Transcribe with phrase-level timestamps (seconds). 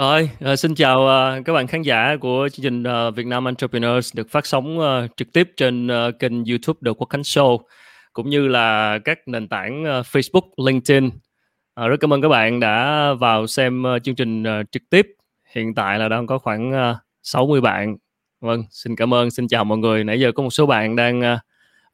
[0.00, 3.44] Rồi, ờ, xin chào ờ, các bạn khán giả của chương trình ờ, Việt Nam
[3.44, 4.78] Entrepreneurs được phát sóng
[5.16, 5.88] trực tiếp trên
[6.18, 7.58] kênh YouTube The Quốc Khánh Show
[8.12, 11.10] cũng như là các nền tảng Facebook, LinkedIn.
[11.76, 15.06] Rất cảm ơn các bạn đã vào xem chương trình trực tiếp.
[15.54, 17.96] Hiện tại là đang có khoảng 60 bạn.
[18.40, 20.04] Vâng, xin cảm ơn, xin chào mọi người.
[20.04, 21.38] Nãy giờ có một số bạn đang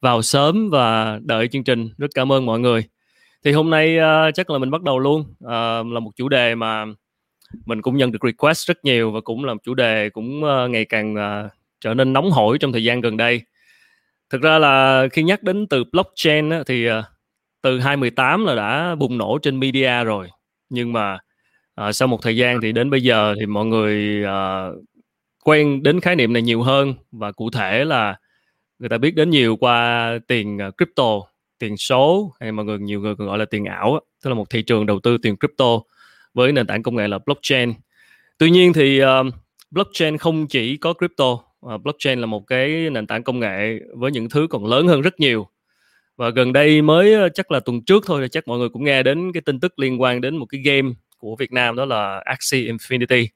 [0.01, 1.89] vào sớm và đợi chương trình.
[1.97, 2.83] Rất cảm ơn mọi người.
[3.45, 3.97] Thì hôm nay
[4.35, 5.23] chắc là mình bắt đầu luôn.
[5.39, 6.85] Là một chủ đề mà
[7.65, 10.85] mình cũng nhận được request rất nhiều và cũng là chủ đề cũng ờ, ngày
[10.85, 11.49] càng ờ,
[11.81, 13.41] trở nên nóng hổi trong thời gian gần đây.
[14.29, 17.03] Thực ra là khi nhắc đến từ blockchain á, thì ờ,
[17.61, 20.29] từ 2018 là đã bùng nổ trên media rồi.
[20.69, 21.17] Nhưng mà
[21.75, 24.75] ờ, sau một thời gian thì đến bây giờ thì mọi người ờ,
[25.43, 28.15] quen đến khái niệm này nhiều hơn và cụ thể là
[28.79, 31.21] người ta biết đến nhiều qua tiền ờ, crypto,
[31.59, 34.49] tiền số hay mọi người nhiều người còn gọi là tiền ảo, tức là một
[34.49, 35.79] thị trường đầu tư tiền crypto
[36.37, 37.73] với nền tảng công nghệ là blockchain.
[38.37, 39.07] Tuy nhiên thì uh,
[39.71, 44.11] blockchain không chỉ có crypto, uh, blockchain là một cái nền tảng công nghệ với
[44.11, 45.47] những thứ còn lớn hơn rất nhiều.
[46.17, 49.03] Và gần đây mới uh, chắc là tuần trước thôi chắc mọi người cũng nghe
[49.03, 52.21] đến cái tin tức liên quan đến một cái game của Việt Nam đó là
[52.25, 53.27] Axie Infinity.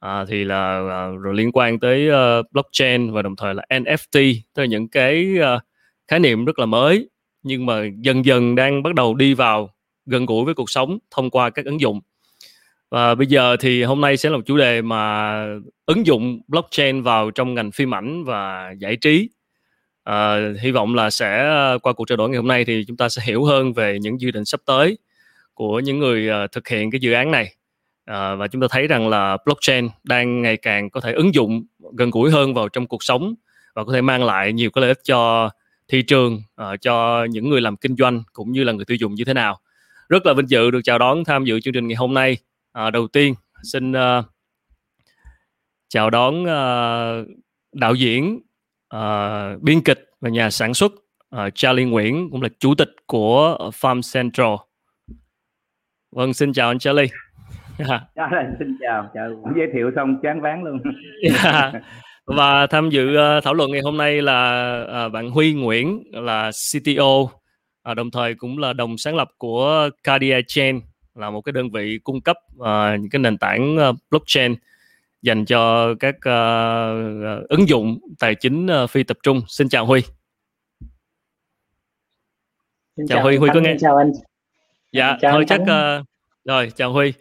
[0.00, 4.34] À, thì là à, rồi liên quan tới uh, blockchain và đồng thời là NFT,
[4.54, 5.62] tức là những cái uh,
[6.08, 7.08] khái niệm rất là mới
[7.42, 9.70] nhưng mà dần dần đang bắt đầu đi vào
[10.06, 12.00] gần gũi với cuộc sống thông qua các ứng dụng
[12.94, 15.44] và bây giờ thì hôm nay sẽ là một chủ đề mà
[15.86, 19.28] ứng dụng blockchain vào trong ngành phim ảnh và giải trí.
[20.04, 22.96] À, hy vọng là sẽ à, qua cuộc trao đổi ngày hôm nay thì chúng
[22.96, 24.98] ta sẽ hiểu hơn về những dự định sắp tới
[25.54, 27.54] của những người uh, thực hiện cái dự án này.
[28.04, 31.64] À, và chúng ta thấy rằng là blockchain đang ngày càng có thể ứng dụng
[31.96, 33.34] gần gũi hơn vào trong cuộc sống
[33.74, 35.50] và có thể mang lại nhiều cái lợi ích cho
[35.88, 39.14] thị trường, uh, cho những người làm kinh doanh cũng như là người tiêu dùng
[39.14, 39.60] như thế nào.
[40.08, 42.36] Rất là vinh dự được chào đón tham dự chương trình ngày hôm nay
[42.74, 44.24] À, đầu tiên xin uh,
[45.88, 47.26] chào đón uh,
[47.72, 48.40] đạo diễn,
[48.96, 50.92] uh, biên kịch và nhà sản xuất
[51.36, 54.54] uh, Charlie Nguyễn cũng là chủ tịch của Farm Central.
[56.12, 57.06] Vâng, xin chào anh Charlie.
[57.78, 58.02] yeah.
[58.14, 60.78] yeah, xin chào, chào giới thiệu xong chán ván luôn.
[61.22, 61.74] yeah.
[62.26, 66.50] Và tham dự uh, thảo luận ngày hôm nay là uh, bạn Huy Nguyễn là
[66.50, 70.80] CTO, uh, đồng thời cũng là đồng sáng lập của Cardia Chain
[71.14, 74.54] là một cái đơn vị cung cấp uh, những cái nền tảng uh, blockchain
[75.22, 79.42] dành cho các uh, ứng dụng tài chính uh, phi tập trung.
[79.48, 80.00] Xin chào Huy.
[82.96, 83.76] Xin chào, chào Huy, Huy có nghe?
[83.80, 84.12] Chào anh.
[84.92, 86.06] Dạ, chào thôi anh chắc uh,
[86.44, 87.12] rồi chào Huy.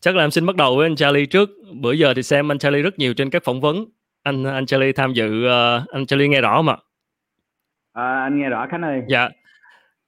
[0.00, 1.50] Chắc là em xin bắt đầu với anh Charlie trước.
[1.72, 3.84] Bữa giờ thì xem anh Charlie rất nhiều trên các phỏng vấn.
[4.22, 6.76] Anh anh Charlie tham dự uh, anh Charlie nghe rõ không ạ?
[7.92, 9.00] À, anh nghe rõ Khánh ơi.
[9.08, 9.28] Dạ,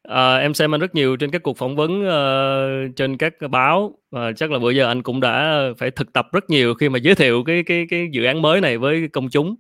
[0.08, 3.98] À, em xem anh rất nhiều trên các cuộc phỏng vấn uh, trên các báo
[4.10, 6.98] và chắc là bữa giờ anh cũng đã phải thực tập rất nhiều khi mà
[6.98, 9.54] giới thiệu cái cái cái dự án mới này với công chúng.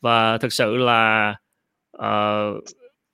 [0.00, 1.34] Và thực sự là
[1.96, 2.64] uh,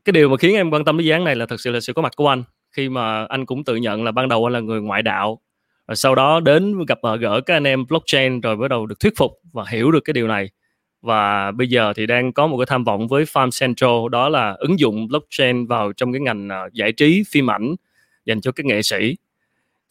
[0.04, 1.81] cái điều mà khiến em quan tâm đến dự án này là thực sự là
[1.81, 2.42] sự có mặt của anh.
[2.72, 5.41] Khi mà anh cũng tự nhận là ban đầu anh là người ngoại đạo
[5.87, 9.12] và sau đó đến gặp gỡ các anh em blockchain rồi bắt đầu được thuyết
[9.16, 10.50] phục và hiểu được cái điều này
[11.03, 14.56] và bây giờ thì đang có một cái tham vọng với Farm Central đó là
[14.59, 17.75] ứng dụng blockchain vào trong cái ngành uh, giải trí phim ảnh
[18.25, 19.16] dành cho các nghệ sĩ.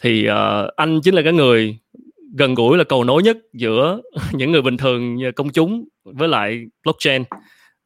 [0.02, 1.78] Thì uh, anh chính là cái người
[2.36, 6.28] gần gũi là cầu nối nhất giữa những người bình thường như công chúng với
[6.28, 7.24] lại blockchain.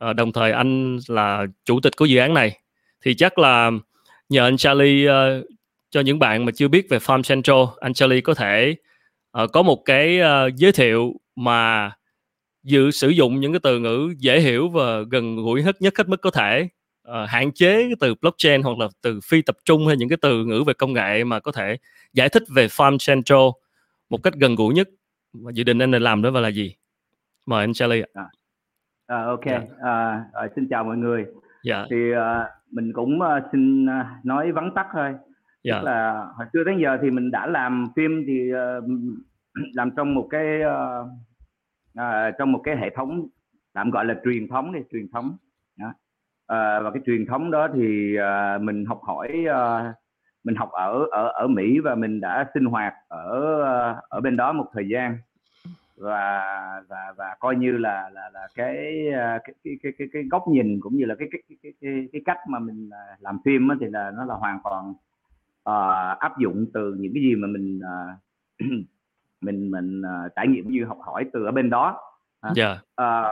[0.10, 2.60] Uh, đồng thời anh là chủ tịch của dự án này.
[3.06, 3.72] Thì chắc là
[4.30, 5.46] nhờ anh Charlie uh,
[5.90, 8.76] cho những bạn mà chưa biết về Farm Central anh Charlie có thể
[9.44, 11.92] uh, có một cái uh, giới thiệu mà
[12.64, 16.10] dự sử dụng những cái từ ngữ dễ hiểu và gần gũi hết nhất hết
[16.10, 16.68] mức có thể
[17.10, 20.18] uh, hạn chế cái từ blockchain hoặc là từ phi tập trung hay những cái
[20.22, 21.78] từ ngữ về công nghệ mà có thể
[22.14, 23.48] giải thích về farm central
[24.10, 24.90] một cách gần gũi nhất
[25.34, 26.76] và dự định anh này làm đó và là gì
[27.46, 28.26] mời anh Charlie ạ à.
[29.08, 29.64] à, ok yeah.
[29.64, 29.90] Dạ.
[29.90, 31.34] à, à, xin chào mọi người yeah.
[31.64, 31.86] Dạ.
[31.90, 32.18] thì uh,
[32.72, 35.18] mình cũng uh, xin uh, nói vắn tắt thôi yeah.
[35.64, 35.80] Dạ.
[35.80, 38.84] tức là hồi xưa đến giờ thì mình đã làm phim thì uh,
[39.74, 41.08] làm trong một cái uh,
[41.96, 43.28] à, trong một cái hệ thống
[43.74, 45.38] tạm gọi là truyền thống đi truyền thống
[45.78, 45.94] đó.
[46.48, 49.94] À, và cái truyền thống đó thì à, mình học hỏi à,
[50.44, 53.62] mình học ở ở ở Mỹ và mình đã sinh hoạt ở
[54.10, 55.18] ở bên đó một thời gian
[55.98, 56.42] và
[56.88, 58.76] và và coi như là là là cái
[59.46, 62.22] cái cái cái cái, cái góc nhìn cũng như là cái cái cái cái, cái
[62.26, 62.90] cách mà mình
[63.20, 64.90] làm phim thì là nó là hoàn toàn
[65.70, 68.66] uh, áp dụng từ những cái gì mà mình uh,
[69.44, 72.00] mình mình uh, trải nghiệm như học hỏi từ ở bên đó
[72.58, 72.78] yeah.
[73.02, 73.32] uh,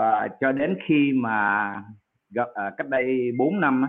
[0.00, 1.74] uh, cho đến khi mà
[2.30, 3.86] gặp uh, cách đây 4 năm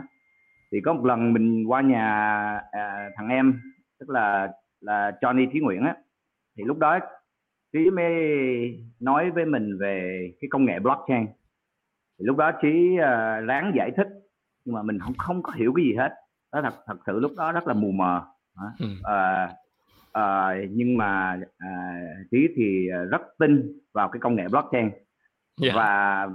[0.72, 3.62] thì có một lần mình qua nhà uh, thằng em
[4.00, 4.52] tức là
[4.82, 5.96] là Johnny Thí Nguyễn á
[6.58, 7.00] thì lúc đó
[7.74, 8.14] trí mới
[9.00, 11.26] nói với mình về cái công nghệ blockchain
[12.20, 14.08] thì lúc đó trí uh, ráng giải thích
[14.66, 16.10] nhưng mà mình không không có hiểu cái gì hết
[16.54, 18.22] đó thật thật sự lúc đó rất là mù mờ
[18.80, 18.86] ừ.
[19.04, 19.50] à,
[20.14, 22.00] à, nhưng mà à,
[22.32, 24.96] trí thì rất tin vào cái công nghệ blockchain yeah.
[25.58, 25.72] Dạ.
[25.76, 26.28] và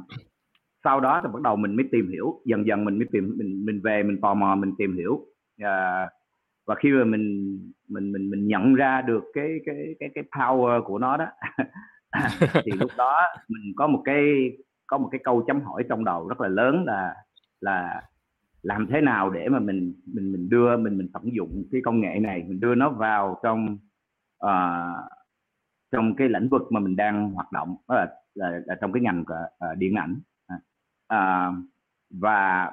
[0.85, 3.65] sau đó thì bắt đầu mình mới tìm hiểu dần dần mình mới tìm mình
[3.67, 5.27] mình về mình tò mò mình tìm hiểu
[5.63, 6.09] à,
[6.67, 7.59] và khi mà mình
[7.89, 11.27] mình mình mình nhận ra được cái cái cái cái power của nó đó
[12.65, 14.51] thì lúc đó mình có một cái
[14.87, 17.15] có một cái câu chấm hỏi trong đầu rất là lớn là
[17.61, 18.03] là
[18.63, 22.01] làm thế nào để mà mình mình mình đưa mình mình tận dụng cái công
[22.01, 23.79] nghệ này mình đưa nó vào trong
[24.45, 25.11] uh,
[25.93, 29.03] trong cái lĩnh vực mà mình đang hoạt động đó là, là, là trong cái
[29.03, 30.17] ngành uh, điện ảnh
[31.15, 31.55] uh,
[32.11, 32.71] và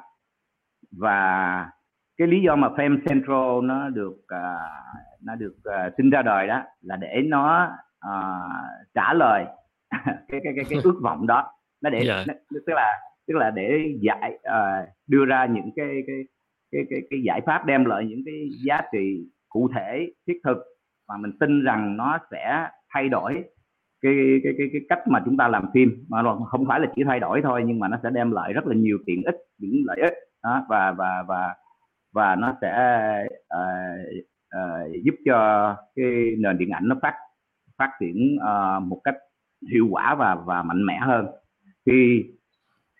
[0.92, 1.72] và
[2.18, 6.48] cái lý do mà Fame Central nó được uh, nó được uh, sinh ra đời
[6.48, 7.72] đó là để nó
[8.08, 9.46] uh, trả lời
[10.06, 12.28] cái cái cái cái ước vọng đó nó để yeah.
[12.28, 12.34] Dạ.
[12.34, 16.16] nó, tức là tức là để giải uh, đưa ra những cái cái
[16.72, 20.58] cái cái cái giải pháp đem lại những cái giá trị cụ thể thiết thực
[21.08, 23.44] mà mình tin rằng nó sẽ thay đổi
[24.02, 24.14] cái
[24.44, 26.06] cái cái cái cách mà chúng ta làm phim.
[26.10, 28.68] Mà không phải là chỉ thay đổi thôi nhưng mà nó sẽ đem lại rất
[28.68, 30.14] là nhiều tiện ích những lợi ích
[30.44, 31.56] đó, và và và
[32.14, 32.74] và nó sẽ
[33.56, 34.26] uh,
[34.56, 37.14] uh, giúp cho cái nền điện ảnh nó phát
[37.78, 39.16] phát triển uh, một cách
[39.72, 41.26] hiệu quả và và mạnh mẽ hơn.
[41.86, 42.26] Khi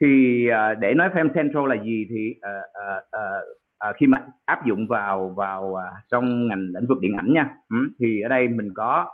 [0.02, 4.28] thì uh, để nói Fem Central là gì thì uh, uh, uh, uh, khi mà
[4.46, 7.56] áp dụng vào vào uh, trong ngành lĩnh vực điện ảnh nha.
[7.70, 9.10] Ừ, thì ở đây mình có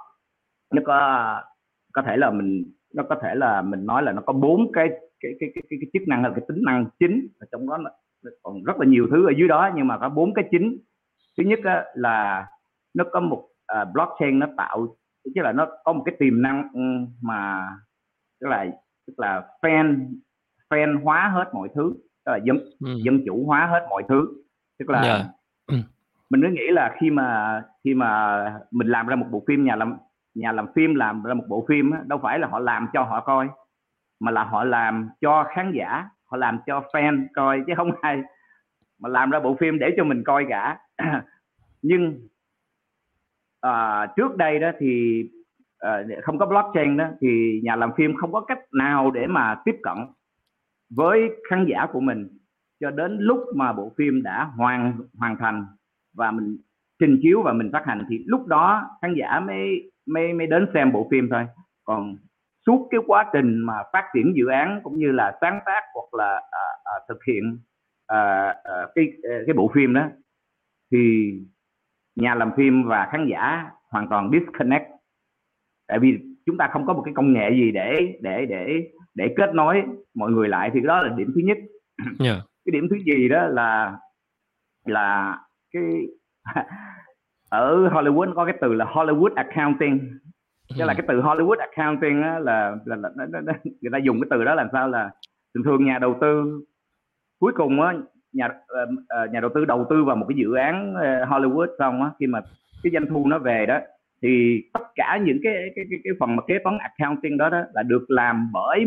[0.74, 1.42] nó có
[1.94, 4.90] có thể là mình nó có thể là mình nói là nó có bốn cái
[5.20, 7.28] cái cái cái, cái, cái chức năng là cái tính năng chính.
[7.40, 7.78] Ở trong đó
[8.44, 10.78] còn rất là nhiều thứ ở dưới đó nhưng mà có bốn cái chính.
[11.38, 12.48] Thứ nhất á, là
[12.94, 13.48] nó có một
[13.82, 16.82] uh, blockchain nó tạo tức là nó có một cái tiềm năng ừ,
[17.22, 17.70] mà
[18.42, 18.66] tức là
[19.08, 20.08] tức là fan
[20.72, 21.94] fan hóa hết mọi thứ
[22.26, 22.96] tức là dân ừ.
[23.04, 24.28] dân chủ hóa hết mọi thứ
[24.80, 25.22] tức là yeah.
[25.68, 25.78] Dạ.
[26.30, 29.76] mình mới nghĩ là khi mà khi mà mình làm ra một bộ phim nhà
[29.76, 29.98] làm
[30.36, 33.22] nhà làm phim làm ra một bộ phim đâu phải là họ làm cho họ
[33.22, 33.48] coi
[34.20, 38.22] mà là họ làm cho khán giả họ làm cho fan coi chứ không ai
[39.00, 40.78] mà làm ra bộ phim để cho mình coi cả
[41.82, 42.28] nhưng
[43.62, 45.24] à, trước đây đó thì
[45.80, 49.56] à, không có blockchain đó thì nhà làm phim không có cách nào để mà
[49.66, 49.98] tiếp cận
[50.96, 52.28] với khán giả của mình
[52.80, 55.66] cho đến lúc mà bộ phim đã hoàn hoàn thành
[56.14, 56.58] và mình
[57.00, 60.68] trình chiếu và mình phát hành thì lúc đó khán giả mới mới mới đến
[60.74, 61.48] xem bộ phim thôi.
[61.84, 62.16] Còn
[62.66, 66.14] suốt cái quá trình mà phát triển dự án cũng như là sáng tác hoặc
[66.14, 67.60] là à, à, thực hiện
[68.08, 70.08] à, à, cái à, cái bộ phim đó
[70.92, 71.34] thì
[72.16, 74.86] nhà làm phim và khán giả hoàn toàn disconnect.
[75.88, 78.84] Tại vì chúng ta không có một cái công nghệ gì để để để
[79.16, 79.84] để kết nối
[80.14, 82.20] mọi người lại thì đó là điểm thứ nhất yeah.
[82.20, 82.36] Dạ.
[82.66, 83.98] cái điểm thứ gì đó là
[84.86, 85.40] là
[85.74, 85.84] cái
[87.50, 90.20] ở Hollywood có cái từ là Hollywood accounting
[90.78, 90.98] tức là ừ.
[90.98, 94.56] cái từ Hollywood accounting á, là, là, là, là, người ta dùng cái từ đó
[94.56, 95.12] làm sao là
[95.54, 96.62] thường thường nhà đầu tư
[97.40, 97.94] cuối cùng á
[98.34, 102.04] nhà uh, nhà đầu tư đầu tư vào một cái dự án uh, Hollywood xong
[102.04, 102.42] á khi mà
[102.84, 103.80] cái doanh thu nó về đó
[104.22, 107.62] thì tất cả những cái cái cái, cái phần mà kế toán accounting đó đó
[107.74, 108.86] là được làm bởi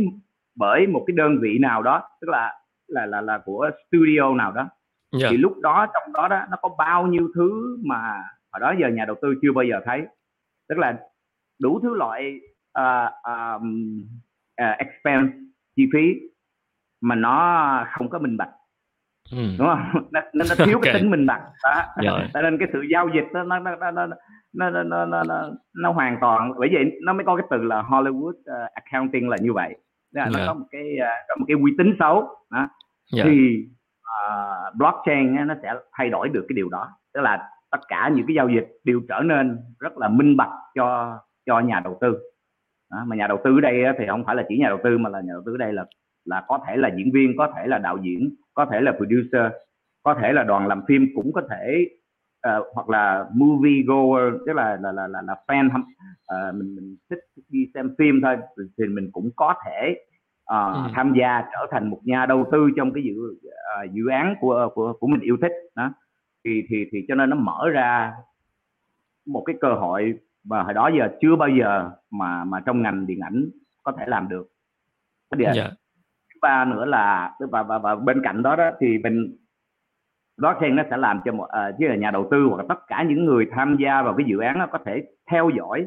[0.55, 2.53] bởi một cái đơn vị nào đó tức là
[2.89, 5.23] là là là của studio nào đó yeah.
[5.23, 5.29] Dạ.
[5.31, 8.89] thì lúc đó trong đó đó nó có bao nhiêu thứ mà hồi đó giờ
[8.89, 10.03] nhà đầu tư chưa bao giờ thấy
[10.69, 10.99] tức là
[11.61, 12.41] đủ thứ loại
[12.79, 14.05] uh, um,
[14.63, 15.39] uh, expense
[15.77, 16.15] chi phí
[17.01, 18.51] mà nó không có minh bạch
[19.31, 19.39] ừ.
[19.59, 20.93] đúng không nó, nó, nó thiếu okay.
[20.93, 21.83] cái tính minh bạch đó
[22.35, 24.17] cho nên cái sự giao dịch đó, nó nó nó nó
[24.55, 27.63] nó nó nó, nó, nó, nó hoàn toàn bởi vậy nó mới có cái từ
[27.63, 29.77] là Hollywood uh, accounting là như vậy
[30.15, 30.33] Tức là yeah.
[30.33, 32.69] nó có một cái uh, có một cái uy tín xấu đó.
[33.17, 33.27] Yeah.
[33.29, 33.67] thì
[34.03, 38.27] uh, blockchain nó sẽ thay đổi được cái điều đó tức là tất cả những
[38.27, 42.19] cái giao dịch đều trở nên rất là minh bạch cho cho nhà đầu tư
[42.91, 44.99] đó, mà nhà đầu tư ở đây thì không phải là chỉ nhà đầu tư
[44.99, 45.85] mà là nhà đầu tư ở đây là
[46.25, 49.53] là có thể là diễn viên có thể là đạo diễn có thể là producer
[50.03, 51.89] có thể là đoàn làm phim cũng có thể
[52.49, 56.97] uh, hoặc là movie goer tức là là là là, là fan uh, mình mình
[57.11, 59.97] thích đi xem phim thôi thì mình cũng có thể
[60.55, 60.81] uh, ừ.
[60.95, 64.69] tham gia trở thành một nhà đầu tư trong cái dự uh, dự án của
[64.75, 65.91] của của mình yêu thích đó
[66.45, 68.13] thì thì thì cho nên nó mở ra
[69.27, 73.07] một cái cơ hội và hồi đó giờ chưa bao giờ mà mà trong ngành
[73.07, 73.49] điện ảnh
[73.83, 74.47] có thể làm được
[75.31, 75.71] cái điều yeah.
[76.35, 79.37] thứ ba nữa là và, và và bên cạnh đó đó thì mình
[80.37, 83.05] blockchain nó sẽ làm cho một uh, chứ là nhà đầu tư hoặc tất cả
[83.09, 85.87] những người tham gia vào cái dự án nó có thể theo dõi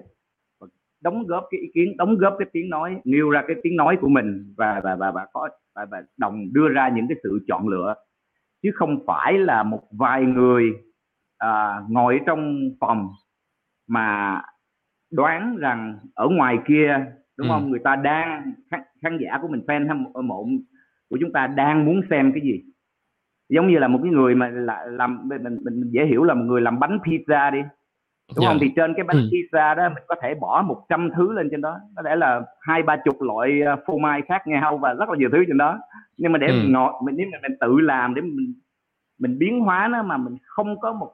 [1.02, 3.98] đóng góp cái ý kiến đóng góp cái tiếng nói nêu ra cái tiếng nói
[4.02, 7.40] của mình và và và, và có và, và đồng đưa ra những cái sự
[7.48, 7.96] chọn lựa.
[8.64, 10.64] Chứ không phải là một vài người
[11.38, 13.10] à, ngồi trong phòng
[13.88, 14.42] mà
[15.12, 17.06] đoán rằng ở ngoài kia
[17.38, 17.52] đúng ừ.
[17.52, 17.70] không?
[17.70, 20.48] Người ta đang khán, khán giả của mình fan hâm mộ
[21.10, 22.64] của chúng ta đang muốn xem cái gì
[23.50, 26.34] giống như là một cái người mà là, làm mình, mình, mình dễ hiểu là
[26.34, 27.60] một người làm bánh pizza đi
[28.36, 28.54] đúng yeah.
[28.54, 29.30] không thì trên cái bánh ừ.
[29.32, 32.84] pizza đó mình có thể bỏ 100 thứ lên trên đó có thể là hai
[32.84, 35.80] ba chục loại ờ, phô mai khác nhau và rất là nhiều thứ trên đó
[36.18, 36.62] nhưng mà để ừ.
[36.68, 38.54] ngọt mình nếu mà mình tự làm để mình
[39.20, 41.12] mình biến hóa nó mà mình không có một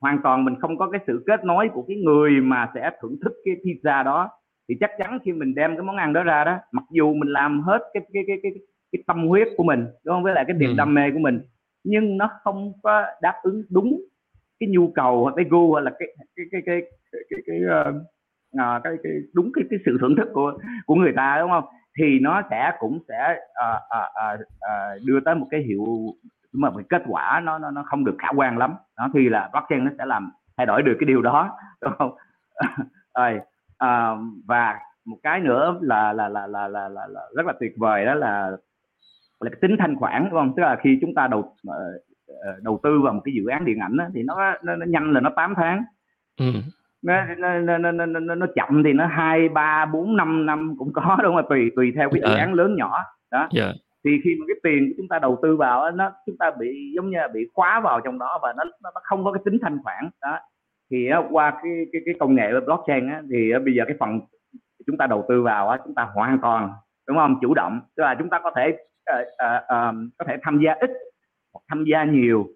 [0.00, 3.16] hoàn toàn mình không có cái sự kết nối của cái người mà sẽ thưởng
[3.24, 4.30] thức cái pizza đó
[4.68, 7.28] thì chắc chắn khi mình đem cái món ăn đó ra đó mặc dù mình
[7.28, 8.52] làm hết cái cái cái cái,
[8.92, 10.74] cái tâm huyết của mình đúng không với lại cái niềm ừ.
[10.76, 11.40] đam mê của mình
[11.86, 14.00] nhưng nó không có đáp ứng đúng
[14.60, 16.80] cái nhu cầu hoặc cái gu hoặc là cái cái cái cái
[17.12, 17.96] cái cái, cái, uh,
[18.56, 21.64] uh, cái, cái đúng cái cái sự thưởng thức của của người ta đúng không?
[21.98, 25.84] Thì nó sẽ cũng sẽ uh, uh, uh, uh, đưa tới một cái hiệu
[26.52, 28.74] mà cái kết quả nó nó nó không được khả quan lắm.
[28.98, 32.16] Đó thì là blockchain nó sẽ làm thay đổi được cái điều đó đúng không?
[33.14, 33.40] Rồi
[33.84, 37.72] uh, và một cái nữa là là là là là, là, là rất là tuyệt
[37.76, 38.56] vời đó là
[39.40, 40.52] là cái tính thanh khoản đúng không?
[40.56, 43.78] Tức là khi chúng ta đầu uh, đầu tư vào một cái dự án điện
[43.78, 45.84] ảnh đó, thì nó, nó nó nhanh là nó 8 tháng.
[46.40, 46.46] Ừ.
[47.02, 50.92] nó, nó, nó, nó, nó, nó chậm thì nó hai ba bốn năm năm cũng
[50.92, 51.46] có đúng không?
[51.48, 52.98] Tùy tùy theo cái dự án lớn nhỏ.
[53.30, 53.38] Đó.
[53.38, 53.50] Yeah.
[53.52, 53.72] Dạ.
[54.04, 56.92] thì khi mà cái tiền của chúng ta đầu tư vào nó chúng ta bị
[56.96, 59.58] giống như là bị khóa vào trong đó và nó nó không có cái tính
[59.62, 60.10] thanh khoản.
[60.22, 60.38] Đó.
[60.90, 64.20] Thì qua cái cái cái công nghệ blockchain á, thì bây giờ cái phần
[64.86, 66.70] chúng ta đầu tư vào á, chúng ta hoàn toàn
[67.08, 67.38] đúng không?
[67.40, 67.80] Chủ động.
[67.96, 68.76] Tức là chúng ta có thể
[69.12, 70.90] uh, uh, uh, có thể tham gia ít
[71.52, 72.46] hoặc tham gia nhiều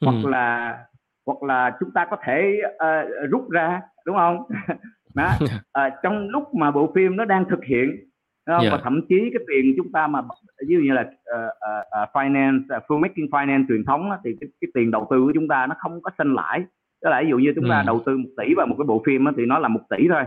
[0.00, 0.06] ừ.
[0.06, 0.78] hoặc là
[1.26, 4.42] hoặc là chúng ta có thể uh, rút ra đúng không
[5.14, 7.96] đó uh, trong lúc mà bộ phim nó đang thực hiện
[8.46, 8.60] không?
[8.60, 8.72] Yeah.
[8.72, 10.22] và thậm chí cái tiền chúng ta mà
[10.68, 11.50] ví dụ như là uh,
[12.02, 15.48] uh, finance uh, filmmaking finance truyền thống thì cái, cái tiền đầu tư của chúng
[15.48, 16.64] ta nó không có sinh lãi
[17.02, 17.84] tức là ví dụ như chúng ta ừ.
[17.86, 20.22] đầu tư một tỷ vào một cái bộ phim thì nó là một tỷ thôi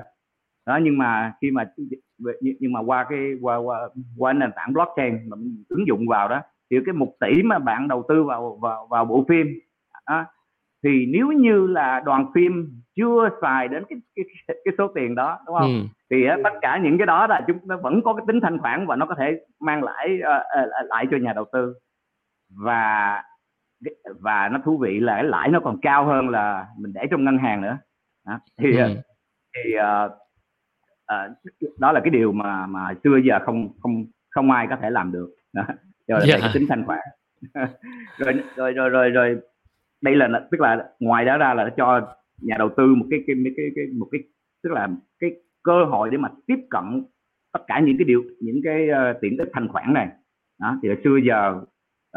[0.65, 1.71] đó nhưng mà khi mà
[2.41, 5.37] nhưng mà qua cái qua qua qua nền tảng blockchain mà
[5.69, 9.05] ứng dụng vào đó thì cái một tỷ mà bạn đầu tư vào vào vào
[9.05, 9.47] bộ phim
[10.09, 10.25] đó,
[10.83, 14.25] thì nếu như là đoàn phim chưa xài đến cái cái,
[14.65, 15.87] cái số tiền đó đúng không ừ.
[16.09, 18.87] thì tất cả những cái đó là chúng nó vẫn có cái tính thanh khoản
[18.87, 21.73] và nó có thể mang lại uh, lại cho nhà đầu tư
[22.65, 23.23] và
[24.19, 27.23] và nó thú vị là cái lãi nó còn cao hơn là mình để trong
[27.23, 27.77] ngân hàng nữa
[28.27, 28.39] đó.
[28.57, 28.95] thì ừ.
[29.55, 30.11] thì uh,
[31.13, 34.89] uh, đó là cái điều mà mà xưa giờ không không không ai có thể
[34.89, 35.63] làm được đó.
[36.07, 36.39] rồi yeah.
[36.41, 36.99] cái tính thanh khoản
[38.17, 39.37] rồi, rồi rồi rồi rồi
[40.01, 43.35] đây là tức là ngoài đó ra là cho nhà đầu tư một cái cái,
[43.57, 44.21] cái, cái, một cái
[44.63, 44.89] tức là
[45.19, 45.31] cái
[45.63, 47.03] cơ hội để mà tiếp cận
[47.53, 50.09] tất cả những cái điều những cái uh, tiện ích thanh khoản này
[50.61, 51.61] đó thì xưa giờ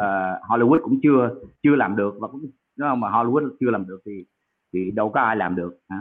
[0.00, 4.00] uh, Hollywood cũng chưa chưa làm được và cũng nếu mà Hollywood chưa làm được
[4.06, 4.24] thì
[4.72, 6.00] thì đâu có ai làm được hả?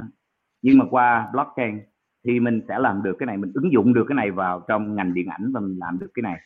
[0.61, 1.79] nhưng mà qua blockchain
[2.25, 4.95] thì mình sẽ làm được cái này mình ứng dụng được cái này vào trong
[4.95, 6.39] ngành điện ảnh và mình làm được cái này.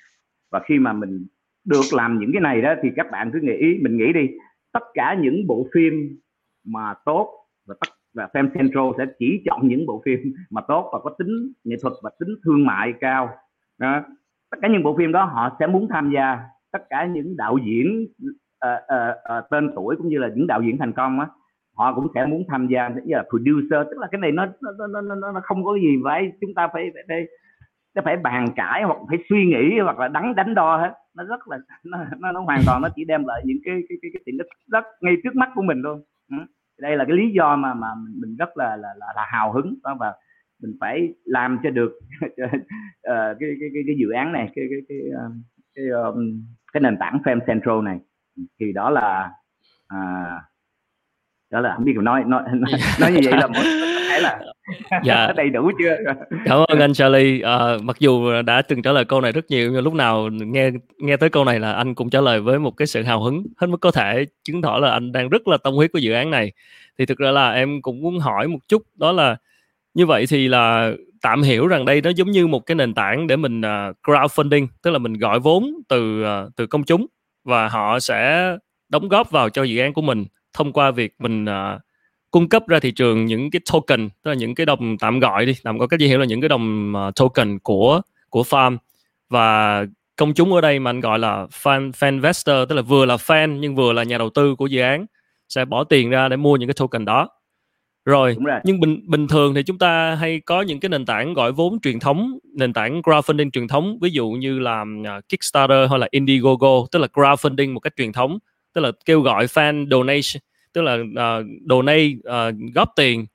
[0.51, 1.25] Và khi mà mình
[1.65, 4.29] được làm những cái này đó thì các bạn cứ nghĩ mình nghĩ đi
[4.71, 6.19] tất cả những bộ phim
[6.65, 7.29] mà tốt
[7.67, 11.15] và tất và Fem Central sẽ chỉ chọn những bộ phim mà tốt và có
[11.17, 13.29] tính nghệ thuật và tính thương mại cao.
[13.77, 14.01] Đó.
[14.51, 16.39] tất cả những bộ phim đó họ sẽ muốn tham gia.
[16.71, 18.33] Tất cả những đạo diễn uh,
[18.67, 21.27] uh, uh, tên tuổi cũng như là những đạo diễn thành công á
[21.75, 24.87] họ cũng sẽ muốn tham gia như là producer tức là cái này nó nó
[24.87, 27.03] nó nó, nó không có gì phải chúng ta phải phải,
[27.95, 30.93] phải phải bàn cãi hoặc phải suy nghĩ hoặc là đắn đánh đo hết.
[31.15, 33.97] Nó rất là nó, nó, nó hoàn toàn nó chỉ đem lại những cái cái
[34.01, 36.01] cái, cái tiện ích rất ngay trước mắt của mình luôn
[36.31, 36.37] ừ.
[36.81, 37.87] đây là cái lý do mà mà
[38.21, 39.75] mình rất là là là, là hào hứng.
[39.83, 40.13] Đó và
[40.61, 41.91] mình phải làm cho được
[42.25, 42.31] uh,
[43.03, 45.31] cái, cái cái cái dự án này cái cái cái ờ,
[45.75, 47.99] cái, cái, um, cái nền tảng fem Central này.
[48.59, 49.31] Thì đó là
[49.87, 49.99] à,
[51.51, 53.63] đó là không biết nói nói nói, nói như vậy là một
[54.15, 54.39] thể là
[55.03, 55.31] dạ.
[55.35, 55.97] đầy đủ chưa?
[56.45, 57.41] Cảm ơn anh Charlie.
[57.41, 60.71] À, mặc dù đã từng trả lời câu này rất nhiều nhưng lúc nào nghe
[60.97, 63.45] nghe tới câu này là anh cũng trả lời với một cái sự hào hứng
[63.57, 66.13] hết mức có thể chứng tỏ là anh đang rất là tâm huyết của dự
[66.13, 66.51] án này.
[66.97, 69.35] Thì thực ra là em cũng muốn hỏi một chút đó là
[69.93, 73.27] như vậy thì là tạm hiểu rằng đây nó giống như một cái nền tảng
[73.27, 77.05] để mình uh, crowdfunding tức là mình gọi vốn từ uh, từ công chúng
[77.43, 78.51] và họ sẽ
[78.89, 80.25] đóng góp vào cho dự án của mình
[80.55, 81.81] thông qua việc mình uh,
[82.31, 85.45] cung cấp ra thị trường những cái token tức là những cái đồng tạm gọi
[85.45, 88.77] đi tạm gọi cách gì hiểu là những cái đồng uh, token của của farm.
[89.29, 89.85] Và
[90.15, 93.15] công chúng ở đây mà anh gọi là fan fan investor tức là vừa là
[93.15, 95.05] fan nhưng vừa là nhà đầu tư của dự án
[95.49, 97.29] sẽ bỏ tiền ra để mua những cái token đó.
[98.05, 98.35] Rồi.
[98.45, 98.59] rồi.
[98.63, 101.79] nhưng bình bình thường thì chúng ta hay có những cái nền tảng gọi vốn
[101.79, 106.07] truyền thống nền tảng crowdfunding truyền thống ví dụ như là uh, Kickstarter hay là
[106.11, 108.39] Indiegogo tức là crowdfunding một cách truyền thống
[108.75, 110.41] tức là kêu gọi fan donation
[110.73, 113.25] tức là uh, donate uh, góp tiền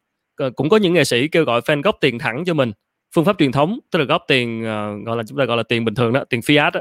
[0.47, 2.73] uh, cũng có những nghệ sĩ kêu gọi fan góp tiền thẳng cho mình
[3.14, 5.62] phương pháp truyền thống tức là góp tiền uh, gọi là chúng ta gọi là
[5.62, 6.80] tiền bình thường đó tiền fiat đó.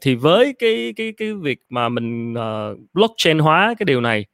[0.00, 4.24] thì với cái cái cái việc mà mình uh, blockchain hóa cái điều này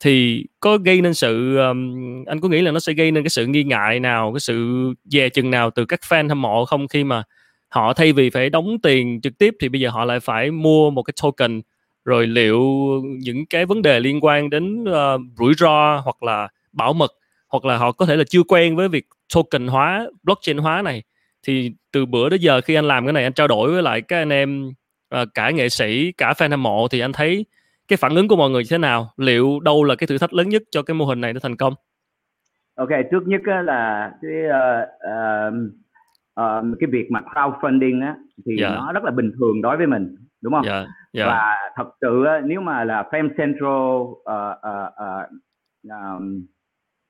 [0.00, 3.30] thì có gây nên sự um, anh có nghĩ là nó sẽ gây nên cái
[3.30, 6.88] sự nghi ngại nào cái sự dè chừng nào từ các fan hâm mộ không
[6.88, 7.22] khi mà
[7.68, 10.90] họ thay vì phải đóng tiền trực tiếp thì bây giờ họ lại phải mua
[10.90, 11.60] một cái token
[12.04, 12.60] rồi liệu
[13.02, 17.12] những cái vấn đề liên quan đến uh, rủi ro hoặc là bảo mật
[17.48, 21.02] hoặc là họ có thể là chưa quen với việc token hóa blockchain hóa này
[21.46, 24.00] thì từ bữa đến giờ khi anh làm cái này anh trao đổi với lại
[24.00, 24.72] các anh em
[25.14, 27.46] uh, cả nghệ sĩ cả fan hâm mộ thì anh thấy
[27.88, 30.48] cái phản ứng của mọi người thế nào liệu đâu là cái thử thách lớn
[30.48, 31.74] nhất cho cái mô hình này nó thành công
[32.74, 35.54] ok trước nhất là cái uh, uh,
[36.40, 38.16] uh, cái việc mà crowdfunding á
[38.46, 38.72] thì yeah.
[38.72, 38.76] Dạ.
[38.76, 40.74] nó rất là bình thường đối với mình đúng không yeah.
[40.74, 40.88] Dạ, yeah.
[41.12, 41.26] Dạ.
[41.26, 44.18] và thật sự nếu mà là Fame Central uh,
[44.54, 45.30] uh, uh,
[45.90, 46.46] um,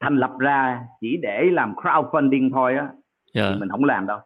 [0.00, 2.88] thành lập ra chỉ để làm crowdfunding thôi á
[3.34, 3.52] yeah.
[3.52, 4.18] thì mình không làm đâu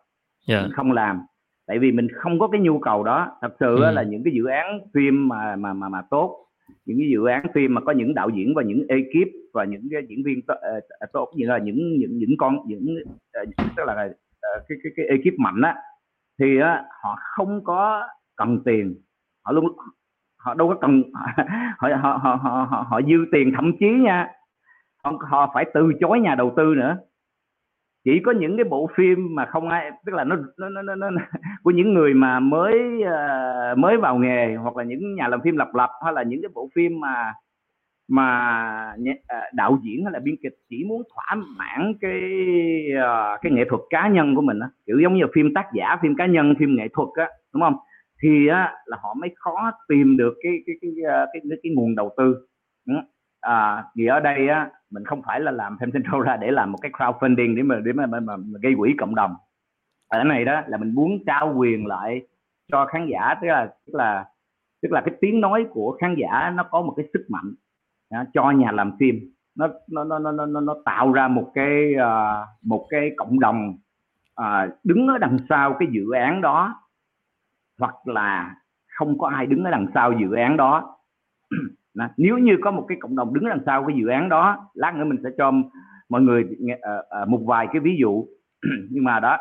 [0.48, 0.62] yeah.
[0.62, 1.20] mình không làm
[1.66, 3.90] tại vì mình không có cái nhu cầu đó thật sự ừ.
[3.90, 6.46] là những cái dự án phim mà mà mà mà tốt
[6.86, 9.88] những cái dự án phim mà có những đạo diễn và những ekip và những
[9.90, 12.96] cái diễn viên uh, tốt như là những những những con những
[13.42, 15.74] uh, tức là uh, cái cái cái ekip mạnh á
[16.40, 16.64] thì uh,
[17.02, 18.94] họ không có cần tiền.
[19.44, 19.64] Họ luôn
[20.38, 21.02] họ đâu có cần
[21.78, 24.28] họ họ họ họ họ, họ dư tiền thậm chí nha.
[25.04, 26.96] Họ, họ phải từ chối nhà đầu tư nữa.
[28.04, 30.94] Chỉ có những cái bộ phim mà không ai tức là nó nó nó, nó,
[30.94, 31.08] nó
[31.62, 35.56] của những người mà mới uh, mới vào nghề hoặc là những nhà làm phim
[35.56, 37.32] lập lập hay là những cái bộ phim mà
[38.08, 42.20] mà uh, đạo diễn hay là biên kịch chỉ muốn thỏa mãn cái
[42.96, 44.68] uh, cái nghệ thuật cá nhân của mình á.
[44.86, 47.76] Kiểu giống như phim tác giả phim cá nhân phim nghệ thuật á đúng không?
[48.22, 51.72] Thì á là họ mới khó tìm được cái cái cái cái cái, cái, cái
[51.74, 52.46] nguồn đầu tư.
[52.86, 52.94] Ừ.
[53.40, 56.72] À, vì ở đây á mình không phải là làm thêm Central ra để làm
[56.72, 59.34] một cái crowdfunding để mà để mà, mà, mà, mà gây quỹ cộng đồng.
[60.08, 62.20] Ở này đó là mình muốn trao quyền lại
[62.72, 64.24] cho khán giả tức là tức là
[64.82, 67.54] tức là cái tiếng nói của khán giả nó có một cái sức mạnh
[68.12, 69.20] đó, cho nhà làm phim.
[69.58, 73.74] Nó nó nó nó nó nó tạo ra một cái uh, một cái cộng đồng
[74.40, 76.74] uh, đứng ở đằng sau cái dự án đó
[77.78, 78.54] hoặc là
[78.98, 80.96] không có ai đứng ở đằng sau dự án đó.
[82.16, 84.94] Nếu như có một cái cộng đồng đứng đằng sau cái dự án đó lát
[84.94, 85.52] nữa mình sẽ cho
[86.08, 88.26] mọi người ờ, ờ, ờ, một vài cái ví dụ.
[88.90, 89.38] Nhưng mà đó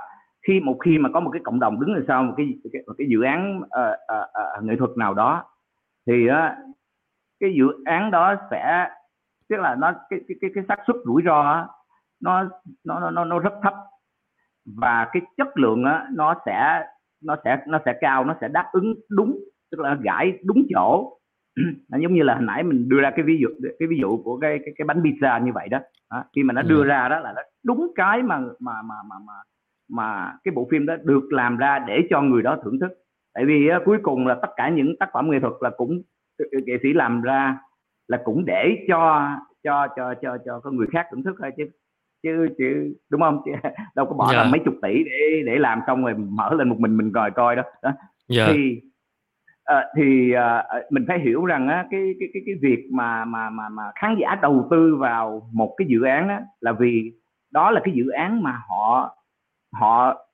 [0.48, 2.82] khi một khi mà có một cái cộng đồng đứng đằng sau một cái cái,
[2.88, 5.44] một cái dự án uh, uh, uh, nghệ thuật nào đó
[6.08, 6.76] thì uh,
[7.40, 8.90] cái dự án đó sẽ
[9.50, 11.68] tức là nó cái cái cái, cái xác suất rủi ro
[12.20, 12.50] nó
[12.84, 13.74] nó nó nó rất thấp.
[14.66, 16.86] Và cái chất lượng đó, nó sẽ
[17.26, 19.40] nó sẽ nó sẽ cao nó sẽ đáp ứng đúng
[19.72, 21.18] tức là gãi đúng chỗ
[21.90, 23.48] nó giống như là hồi nãy mình đưa ra cái ví dụ
[23.80, 25.80] cái ví dụ của cái cái, cái bánh pizza như vậy đó,
[26.12, 26.24] đó.
[26.36, 26.88] khi mà nó đưa ừ.
[26.88, 29.34] ra đó là nó đúng cái mà mà mà mà mà
[29.90, 32.92] mà cái bộ phim đó được làm ra để cho người đó thưởng thức
[33.34, 36.02] tại vì á, cuối cùng là tất cả những tác phẩm nghệ thuật là cũng
[36.42, 37.58] nghệ sĩ làm ra
[38.08, 39.30] là cũng để cho
[39.64, 41.64] cho cho cho cho có người khác thưởng thức thôi chứ
[42.26, 43.52] chứ chứ đúng không chứ,
[43.96, 44.36] đâu có bỏ yeah.
[44.36, 44.50] ra dạ.
[44.52, 47.56] mấy chục tỷ để để làm xong rồi mở lên một mình mình coi coi
[47.56, 47.90] đó, đó.
[47.90, 47.98] Yeah.
[48.28, 48.48] Dạ.
[48.54, 48.82] thì
[49.66, 53.50] À, thì à, mình phải hiểu rằng á, cái cái cái cái việc mà mà
[53.50, 57.12] mà mà khán giả đầu tư vào một cái dự án á, là vì
[57.52, 59.16] đó là cái dự án mà họ
[59.74, 60.26] họ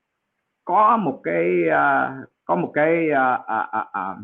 [0.66, 4.18] có một cái uh, có một cái uh, uh, uh, uh,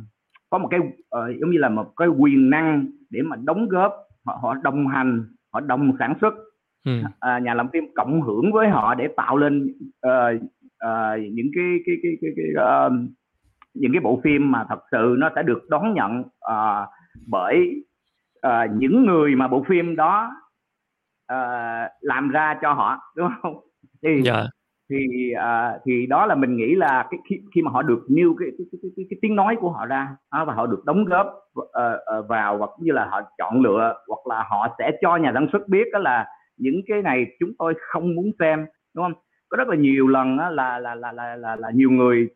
[0.49, 3.93] có một cái uh, giống như là một cái quyền năng để mà đóng góp
[4.25, 6.34] họ, họ đồng hành họ đồng sản xuất
[6.88, 6.93] ừ.
[7.38, 9.73] uh, nhà làm phim cộng hưởng với họ để tạo lên
[10.08, 10.41] uh,
[10.86, 12.93] uh, những cái cái cái cái, cái uh,
[13.73, 16.88] những cái bộ phim mà thật sự nó sẽ được đón nhận uh,
[17.28, 17.84] bởi
[18.47, 20.32] uh, những người mà bộ phim đó
[21.34, 23.56] uh, làm ra cho họ đúng không
[24.04, 24.23] thì yeah.
[24.23, 24.43] Dạ.
[24.89, 28.36] thì uh, thì đó là mình nghĩ là cái khi, khi mà họ được nêu
[28.39, 30.08] cái cái, cái, cái, cái tiếng nói của họ ra
[30.41, 31.28] uh, và họ được đóng góp
[31.60, 31.65] uh,
[32.19, 35.47] uh, vào hoặc như là họ chọn lựa hoặc là họ sẽ cho nhà sản
[35.52, 36.26] xuất biết đó là
[36.57, 38.65] những cái này chúng tôi không muốn xem
[38.95, 39.13] đúng không
[39.49, 42.29] có rất là nhiều lần là là là là là, là nhiều người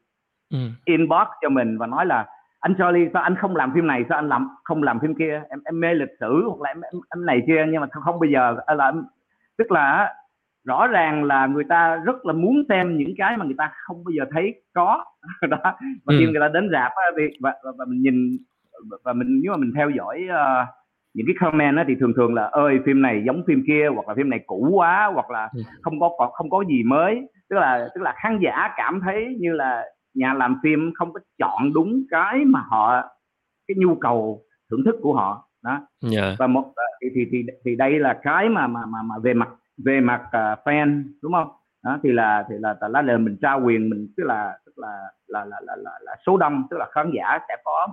[0.49, 0.57] ừ.
[0.85, 2.27] inbox cho mình và nói là
[2.59, 5.41] anh Charlie sao anh không làm phim này sao anh làm không làm phim kia
[5.49, 8.19] em em mê lịch sử hoặc là em em, em này kia nhưng mà không
[8.19, 8.93] bây giờ là
[9.57, 10.15] tức là
[10.65, 14.03] rõ ràng là người ta rất là muốn xem những cái mà người ta không
[14.03, 15.05] bao giờ thấy có
[15.49, 15.57] đó
[16.05, 16.31] và khi ừ.
[16.31, 18.37] người ta đến rạp thì và, và, và mình nhìn
[19.03, 20.67] và mình nếu mà mình theo dõi uh,
[21.13, 24.07] những cái comment đó thì thường thường là ơi phim này giống phim kia hoặc
[24.07, 25.61] là phim này cũ quá hoặc là ừ.
[25.81, 29.53] không có không có gì mới tức là tức là khán giả cảm thấy như
[29.53, 33.01] là nhà làm phim không có chọn đúng cái mà họ
[33.67, 36.13] cái nhu cầu thưởng thức của họ đó yeah.
[36.13, 36.35] Dạ.
[36.39, 39.49] và một thì thì thì thì đây là cái mà mà mà, mà về mặt
[39.85, 41.47] về mặt uh, fan đúng không
[41.83, 45.11] đó thì là thì là là, là mình trao quyền mình tức là tức là
[45.27, 47.87] là là là, là, là số đông tức là khán giả sẽ có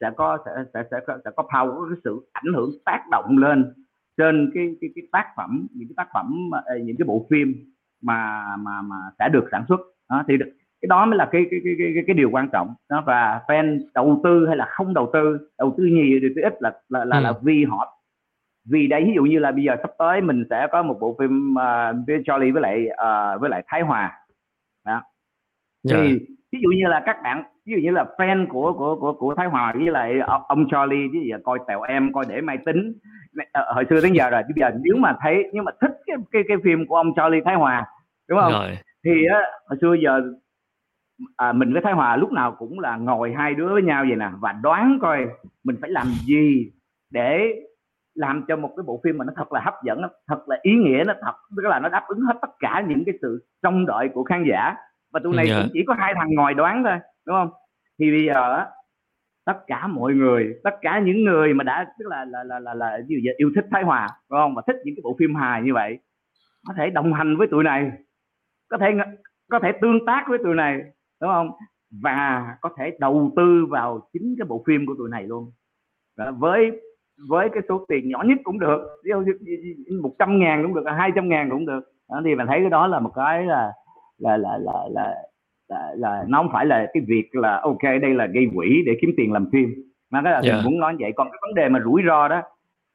[0.00, 3.38] sẽ có sẽ sẽ sẽ có, sẽ có power cái sự ảnh hưởng tác động
[3.38, 3.72] lên
[4.16, 6.50] trên cái cái cái tác phẩm những cái tác phẩm
[6.82, 7.54] những cái bộ phim
[8.02, 9.80] mà mà mà sẽ được sản xuất
[10.10, 10.34] đó, thì
[10.80, 13.80] cái đó mới là cái cái cái cái, cái điều quan trọng đó và fan
[13.94, 17.16] đầu tư hay là không đầu tư đầu tư nhiều thì ít là là là,
[17.16, 17.22] ừ.
[17.22, 17.94] là vì họ
[18.70, 21.16] vì đây ví dụ như là bây giờ sắp tới mình sẽ có một bộ
[21.18, 24.12] phim uh, với Charlie với lại uh, với lại Thái Hòa
[24.86, 25.02] đó.
[25.90, 26.12] thì yeah.
[26.28, 26.34] Dạ.
[26.52, 29.34] Ví dụ như là các bạn ví dụ như là fan của của của của
[29.34, 32.92] Thái Hòa với lại ông Charlie chứ giờ coi tèo em coi để mai tính.
[33.52, 36.16] Ờ, hồi xưa đến giờ rồi bây giờ nếu mà thấy nhưng mà thích cái
[36.30, 37.86] cái cái phim của ông Charlie Thái Hòa
[38.28, 38.52] đúng không?
[38.52, 38.78] Rồi.
[39.04, 40.22] thì á hồi xưa giờ
[41.36, 44.16] à, mình với Thái Hòa lúc nào cũng là ngồi hai đứa với nhau vậy
[44.16, 45.26] nè và đoán coi
[45.64, 46.72] mình phải làm gì
[47.10, 47.40] để
[48.14, 50.58] làm cho một cái bộ phim mà nó thật là hấp dẫn nó thật là
[50.62, 53.46] ý nghĩa nó thật tức là nó đáp ứng hết tất cả những cái sự
[53.62, 54.74] trông đợi của khán giả
[55.12, 55.56] và tụi này yeah.
[55.56, 55.62] Dạ.
[55.62, 57.50] cũng chỉ có hai thằng ngồi đoán thôi đúng không
[57.98, 58.64] thì bây giờ
[59.44, 62.74] tất cả mọi người tất cả những người mà đã tức là là là là,
[62.74, 65.34] là như vậy, yêu thích Thái Hòa đúng không và thích những cái bộ phim
[65.34, 65.98] hài như vậy
[66.66, 67.90] có thể đồng hành với tụi này
[68.68, 68.86] có thể
[69.50, 70.80] có thể tương tác với tụi này
[71.20, 71.50] đúng không
[72.02, 75.52] và có thể đầu tư vào chính cái bộ phim của tụi này luôn
[76.16, 76.80] Đó, với
[77.28, 78.80] với cái số tiền nhỏ nhất cũng được
[80.02, 82.70] một trăm ngàn cũng được hai trăm ngàn cũng được đó, thì mình thấy cái
[82.70, 83.72] đó là một cái là
[84.18, 85.14] là là là là
[85.68, 88.92] là, là nó không phải là cái việc là ok đây là gây quỹ để
[89.00, 89.74] kiếm tiền làm phim.
[90.10, 90.54] Mà cái là yeah.
[90.54, 91.12] mình muốn nói vậy.
[91.16, 92.42] Còn cái vấn đề mà rủi ro đó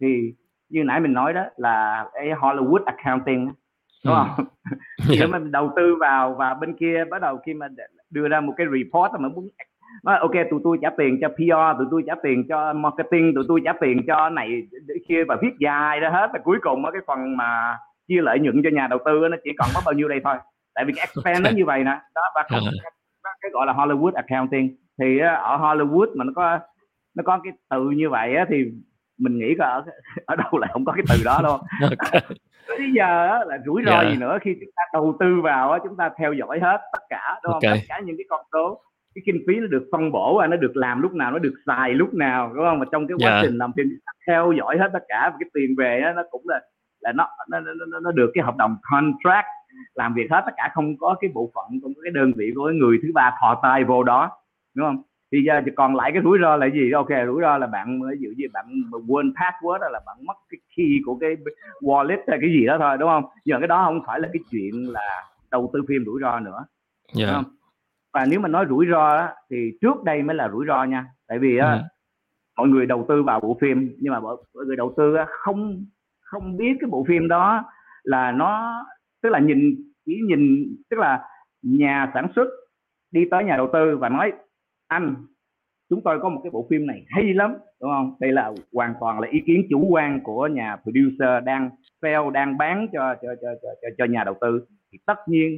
[0.01, 0.33] thì
[0.69, 3.51] như nãy mình nói đó là cái Hollywood accounting
[4.05, 4.45] đúng không?
[5.09, 5.15] Ừ.
[5.17, 7.67] khi mà mình đầu tư vào và bên kia bắt đầu khi mà
[8.09, 9.47] đưa ra một cái report mà muốn
[10.03, 13.43] nói ok tụi tôi trả tiền cho PR tụi tôi trả tiền cho marketing tụi
[13.47, 14.67] tôi trả tiền cho này
[15.07, 16.29] kia và viết dài ra hết.
[16.33, 19.51] Và cuối cùng cái phần mà chia lợi nhuận cho nhà đầu tư nó chỉ
[19.57, 20.35] còn có bao nhiêu đây thôi
[20.75, 21.99] tại vì cái expense nó như vậy nè.
[22.15, 22.59] Đó và không,
[23.41, 24.75] cái gọi là Hollywood accounting.
[24.99, 26.59] Thì ở Hollywood mà nó có
[27.15, 28.65] nó có cái từ như vậy á, thì
[29.17, 29.83] mình nghĩ ở
[30.25, 31.59] ở đâu lại không có cái từ đó đâu.
[32.67, 34.07] Bây giờ á, là rủi ro yeah.
[34.11, 37.01] gì nữa khi chúng ta đầu tư vào á, chúng ta theo dõi hết tất
[37.09, 37.61] cả đúng không?
[37.63, 37.77] Okay.
[37.77, 38.81] tất cả những cái con số
[39.15, 41.53] cái kinh phí nó được phân bổ và nó được làm lúc nào nó được
[41.65, 42.79] xài lúc nào đúng không?
[42.79, 43.43] Mà trong cái quá yeah.
[43.45, 43.87] trình làm phim
[44.27, 46.61] theo dõi hết tất cả cái tiền về á, nó cũng là
[46.99, 49.47] là nó nó, nó nó được cái hợp đồng contract
[49.95, 52.51] làm việc hết tất cả không có cái bộ phận không có cái đơn vị
[52.55, 54.31] của người thứ ba thò tay vô đó
[54.75, 57.57] đúng không thì giờ chỉ còn lại cái rủi ro là gì ok rủi ro
[57.57, 58.65] là bạn ví dụ như bạn
[59.07, 61.35] quên password là bạn mất cái key của cái
[61.81, 64.39] wallet hay cái gì đó thôi đúng không giờ cái đó không phải là cái
[64.51, 66.67] chuyện là đầu tư phim rủi ro nữa yeah.
[67.13, 67.25] Dạ.
[67.25, 67.53] đúng không?
[68.13, 71.05] và nếu mà nói rủi ro á, thì trước đây mới là rủi ro nha
[71.27, 71.79] tại vì á, ừ.
[72.57, 75.85] mọi người đầu tư vào bộ phim nhưng mà mọi người đầu tư không
[76.21, 77.63] không biết cái bộ phim đó
[78.03, 78.85] là nó
[79.23, 81.21] tức là nhìn chỉ nhìn tức là
[81.61, 82.47] nhà sản xuất
[83.11, 84.31] đi tới nhà đầu tư và nói
[84.87, 85.15] anh
[85.89, 88.15] chúng tôi có một cái bộ phim này hay lắm đúng không?
[88.19, 91.69] Đây là hoàn toàn là ý kiến chủ quan của nhà producer đang
[92.01, 94.65] sell đang bán cho cho cho cho, cho, cho nhà đầu tư.
[94.91, 95.57] Thì tất nhiên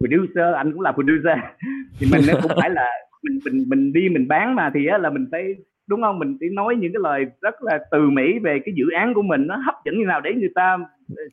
[0.00, 1.38] producer anh cũng là producer.
[1.98, 2.88] Thì mình cũng phải là
[3.22, 5.54] mình mình mình đi mình bán mà thì á, là mình phải
[5.86, 6.18] đúng không?
[6.18, 9.22] Mình chỉ nói những cái lời rất là từ mỹ về cái dự án của
[9.22, 10.78] mình nó hấp dẫn như nào để người ta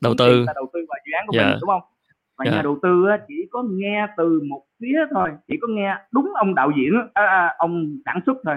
[0.02, 0.36] đầu tư.
[0.36, 1.48] người ta đầu tư vào dự án của yeah.
[1.48, 1.82] mình đúng không?
[2.38, 2.56] Và yeah.
[2.56, 6.54] nhà đầu tư chỉ có nghe từ một phía thôi chỉ có nghe đúng ông
[6.54, 8.56] đạo diễn à, à, ông sản xuất thôi.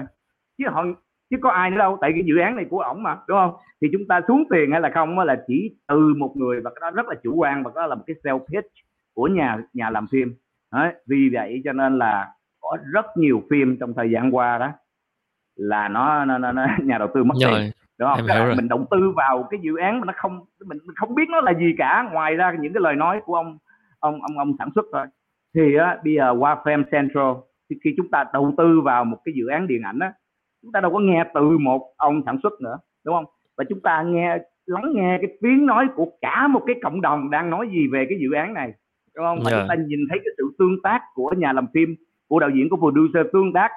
[0.58, 0.84] Chứ họ
[1.30, 3.54] chứ có ai nữa đâu tại cái dự án này của ổng mà đúng không?
[3.82, 6.80] Thì chúng ta xuống tiền hay là không là chỉ từ một người và cái
[6.80, 8.72] đó rất là chủ quan và đó là một cái sell pitch
[9.14, 10.34] của nhà nhà làm phim.
[10.72, 12.28] Đấy, vì vậy cho nên là
[12.60, 14.72] có rất nhiều phim trong thời gian qua đó
[15.56, 17.52] là nó, nó, nó, nó nhà đầu tư mất rồi.
[17.60, 18.26] tiền đúng không?
[18.26, 21.28] em mình đầu tư vào cái dự án mà nó không mình, mình không biết
[21.28, 22.08] nó là gì cả.
[22.12, 23.58] Ngoài ra những cái lời nói của ông
[23.98, 25.06] ông ông ông sản xuất thôi.
[25.54, 27.32] Thì á, bây giờ qua Fame Central
[27.70, 30.12] thì khi chúng ta đầu tư vào một cái dự án điện ảnh á
[30.62, 33.24] chúng ta đâu có nghe từ một ông sản xuất nữa đúng không?
[33.56, 37.30] Và chúng ta nghe lắng nghe cái tiếng nói của cả một cái cộng đồng
[37.30, 38.72] đang nói gì về cái dự án này
[39.16, 39.38] đúng không?
[39.44, 39.62] Và yeah.
[39.62, 41.96] chúng ta nhìn thấy cái sự tương tác của nhà làm phim
[42.28, 43.70] của đạo diễn của producer tương tác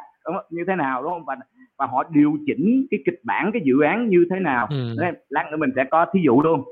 [0.50, 1.26] như thế nào đúng không?
[1.26, 1.36] Và
[1.80, 4.96] và họ điều chỉnh cái kịch bản cái dự án như thế nào ừ.
[5.30, 6.64] lát nữa mình sẽ có thí dụ luôn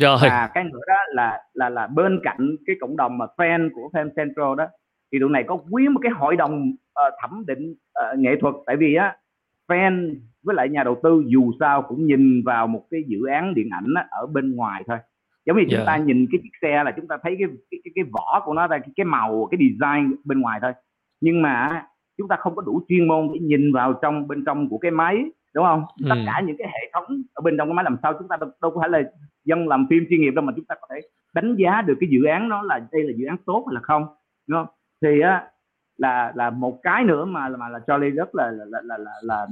[0.00, 0.18] rồi.
[0.22, 3.90] và cái nữa đó là là là bên cạnh cái cộng đồng mà fan của
[3.92, 4.66] fan central đó
[5.12, 8.54] thì tụi này có quý một cái hội đồng uh, thẩm định uh, nghệ thuật
[8.66, 9.16] tại vì á
[9.68, 13.54] fan với lại nhà đầu tư dù sao cũng nhìn vào một cái dự án
[13.54, 14.98] điện ảnh á, ở bên ngoài thôi
[15.46, 15.70] giống như yeah.
[15.70, 15.84] chúng dạ.
[15.86, 18.54] ta nhìn cái chiếc xe là chúng ta thấy cái cái cái, cái vỏ của
[18.54, 20.72] nó cái, cái màu cái design bên ngoài thôi
[21.20, 21.82] nhưng mà
[22.18, 24.90] chúng ta không có đủ chuyên môn để nhìn vào trong bên trong của cái
[24.90, 25.24] máy
[25.54, 26.06] đúng không ừ.
[26.10, 28.36] tất cả những cái hệ thống ở bên trong cái máy làm sao chúng ta
[28.36, 29.02] đâu, đâu có phải là
[29.44, 31.00] dân làm phim chuyên nghiệp đâu mà chúng ta có thể
[31.34, 33.80] đánh giá được cái dự án đó là đây là dự án tốt hay là
[33.80, 34.06] không
[34.46, 35.50] đúng không thì á
[35.96, 39.46] là là một cái nữa mà mà là Charlie rất là là là là là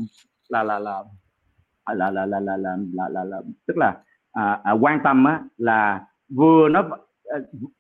[0.48, 1.02] là là là
[1.94, 3.96] là là là là là là là là tức là
[4.32, 6.84] à, à, quan tâm á là vừa nó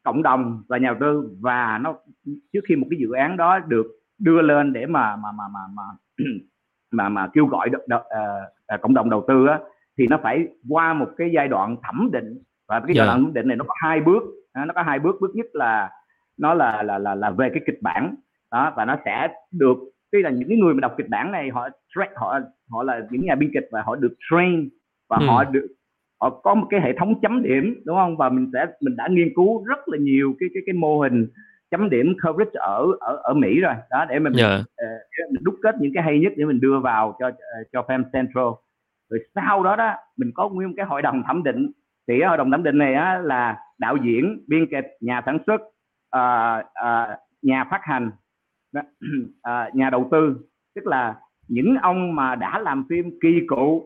[0.02, 1.94] cộng đồng và nhà đầu tư và nó
[2.52, 3.86] trước khi một cái dự án đó được
[4.22, 5.82] đưa lên để mà mà mà mà mà
[6.92, 8.02] mà, mà kêu gọi được, được,
[8.74, 9.58] uh, cộng đồng đầu tư á,
[9.98, 12.38] thì nó phải qua một cái giai đoạn thẩm định.
[12.68, 13.08] Và cái giai yeah.
[13.08, 14.22] đoạn thẩm định này nó có hai bước.
[14.54, 15.16] Nó có hai bước.
[15.20, 15.90] Bước nhất là
[16.38, 18.14] nó là là là là về cái kịch bản.
[18.50, 19.78] Đó và nó sẽ được
[20.12, 21.68] tức là những người mà đọc kịch bản này họ
[22.14, 24.68] họ họ là những nhà biên kịch và họ được train
[25.08, 25.26] và ừ.
[25.26, 25.66] họ được
[26.20, 28.16] họ có một cái hệ thống chấm điểm đúng không?
[28.16, 31.26] Và mình sẽ mình đã nghiên cứu rất là nhiều cái cái cái mô hình
[31.72, 33.74] chấm điểm coverage ở ở ở Mỹ rồi.
[33.90, 34.60] Đó để mình, yeah.
[34.60, 37.34] uh, mình đúc kết những cái hay nhất để mình đưa vào cho uh,
[37.72, 38.44] cho Fam Central.
[39.10, 41.70] Rồi sau đó đó mình có nguyên cái hội đồng thẩm định.
[42.08, 45.60] Thì hội đồng thẩm định này á, là đạo diễn biên kịch nhà sản xuất
[46.16, 48.10] uh, uh, nhà phát hành
[48.78, 50.36] uh, nhà đầu tư.
[50.74, 51.14] Tức là
[51.48, 53.82] những ông mà đã làm phim kỳ cựu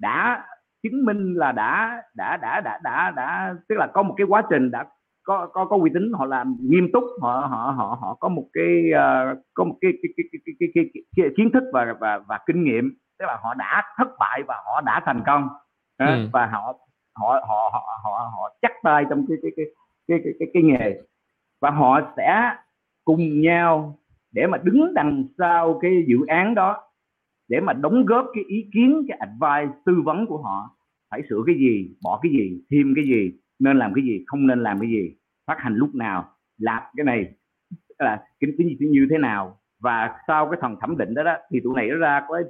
[0.00, 0.44] đã
[0.82, 4.42] chứng minh là đã đã đã đã đã đã tức là có một cái quá
[4.50, 4.86] trình đã
[5.30, 8.46] có có có uy tín họ làm nghiêm túc họ họ họ họ có một
[8.52, 11.94] cái uh, có một cái cái, cái, cái, cái, cái, cái, cái kiến thức và
[12.00, 15.48] và và kinh nghiệm tức là họ đã thất bại và họ đã thành công
[15.98, 16.28] ừ.
[16.32, 16.74] và họ
[17.14, 19.66] họ họ họ họ họ chắc tay trong cái cái cái
[20.08, 21.00] cái cái, cái, cái nghề
[21.60, 22.54] và họ sẽ
[23.04, 23.98] cùng nhau
[24.32, 26.82] để mà đứng đằng sau cái dự án đó
[27.48, 30.70] để mà đóng góp cái ý kiến cái advice tư vấn của họ
[31.10, 34.46] phải sửa cái gì bỏ cái gì thêm cái gì nên làm cái gì không
[34.46, 35.14] nên làm cái gì
[35.50, 37.26] phát hành lúc nào làm cái này
[37.98, 39.56] là cái, cái gì như thế nào.
[39.80, 42.42] Và sau cái phần thẩm định đó, đó thì tụi này nó ra có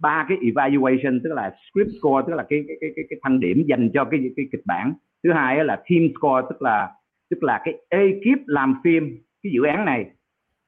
[0.00, 3.64] ba cái evaluation tức là script score tức là cái cái cái cái, thăng điểm
[3.68, 4.92] dành cho cái cái kịch bản.
[5.24, 6.92] Thứ hai là team score tức là
[7.30, 10.10] tức là cái ekip làm phim cái dự án này.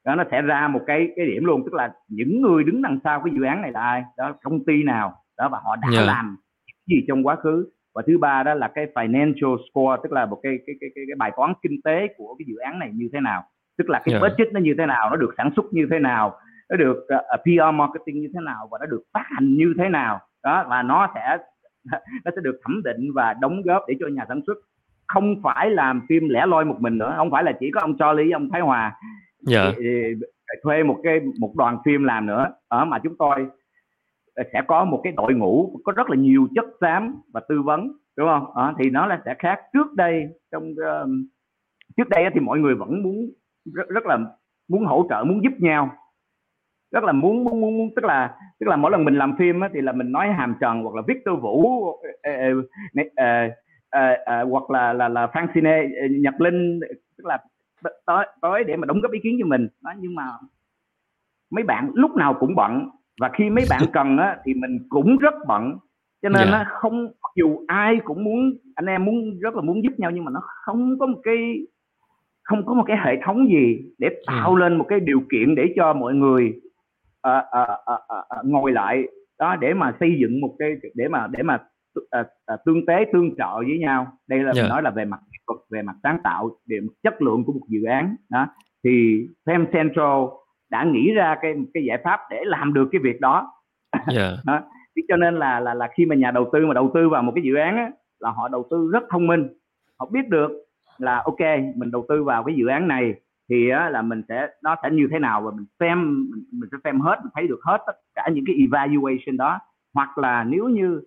[0.04, 2.98] Đó nó sẽ ra một cái cái điểm luôn tức là những người đứng đằng
[3.04, 4.04] sau cái dự án này là ai?
[4.16, 5.14] Đó công ty nào?
[5.38, 6.06] Đó và họ đã yeah.
[6.06, 6.36] làm
[6.86, 10.40] gì trong quá khứ và thứ ba đó là cái financial score tức là một
[10.42, 13.08] cái cái cái cái, cái bài toán kinh tế của cái dự án này như
[13.12, 13.42] thế nào
[13.78, 14.22] tức là cái yeah.
[14.22, 16.38] budget nó như thế nào nó được sản xuất như thế nào
[16.70, 19.74] nó được uh, ờ, PR marketing như thế nào và nó được phát hành như
[19.78, 21.38] thế nào đó và nó sẽ
[22.24, 24.54] nó sẽ được thẩm định và đóng góp để cho nhà sản xuất
[25.06, 27.96] không phải làm phim lẻ loi một mình nữa không phải là chỉ có ông
[27.98, 28.92] Charlie ông Thái Hòa
[29.50, 29.74] yeah.
[30.62, 33.46] thuê một cái một đoàn phim làm nữa ở mà chúng tôi
[34.36, 37.92] sẽ có một cái đội ngũ có rất là nhiều chất xám và tư vấn
[38.16, 38.56] đúng không?
[38.56, 39.60] À, thì nó là sẽ khác.
[39.72, 41.08] Trước đây trong uh,
[41.96, 43.30] trước đây thì mọi người vẫn muốn
[43.74, 44.18] rất, rất là
[44.68, 45.90] muốn hỗ trợ muốn giúp nhau.
[46.90, 49.68] Rất là muốn muốn muốn tức là tức là mỗi lần mình làm phim á,
[49.74, 51.86] thì là mình nói hàm trần hoặc là Victor Vũ
[52.22, 52.52] ê, ê,
[53.14, 53.52] ê, uh,
[54.44, 56.80] uh, hoặc là là là Francine ờ, Nhật Linh
[57.18, 57.38] tức là
[58.06, 59.68] tới tới để mà đóng góp ý kiến cho mình.
[59.82, 60.24] Đó nhưng mà
[61.50, 62.88] mấy bạn lúc nào cũng bận
[63.20, 65.78] và khi mấy bạn cần á, thì mình cũng rất bận
[66.22, 66.48] cho nên yeah.
[66.48, 66.58] Dạ.
[66.58, 70.24] nó không dù ai cũng muốn anh em muốn rất là muốn giúp nhau nhưng
[70.24, 71.66] mà nó không có một cái
[72.42, 74.58] không có một cái hệ thống gì để tạo ừ.
[74.58, 76.60] lên một cái điều kiện để cho mọi người
[77.28, 81.26] uh, uh, uh, uh, ngồi lại đó để mà xây dựng một cái để mà
[81.30, 81.54] để mà
[82.00, 84.54] uh, uh, tương tế tương trợ với nhau đây là yeah.
[84.56, 84.68] mình dạ.
[84.68, 85.20] nói là về mặt
[85.70, 88.46] về mặt sáng tạo về mặt chất lượng của một dự án đó
[88.84, 90.43] thì Fem Central
[90.74, 93.52] đã nghĩ ra cái cái giải pháp để làm được cái việc đó,
[93.92, 94.14] yeah.
[94.16, 94.30] Dạ.
[94.46, 94.60] đó.
[95.08, 97.32] cho nên là là là khi mà nhà đầu tư mà đầu tư vào một
[97.34, 99.48] cái dự án á, là họ đầu tư rất thông minh
[99.98, 100.50] họ biết được
[100.98, 101.40] là ok
[101.76, 103.14] mình đầu tư vào cái dự án này
[103.50, 106.68] thì á, là mình sẽ nó sẽ như thế nào và mình xem mình, mình
[106.72, 109.58] sẽ xem hết mình thấy được hết tất cả những cái evaluation đó
[109.94, 111.02] hoặc là nếu như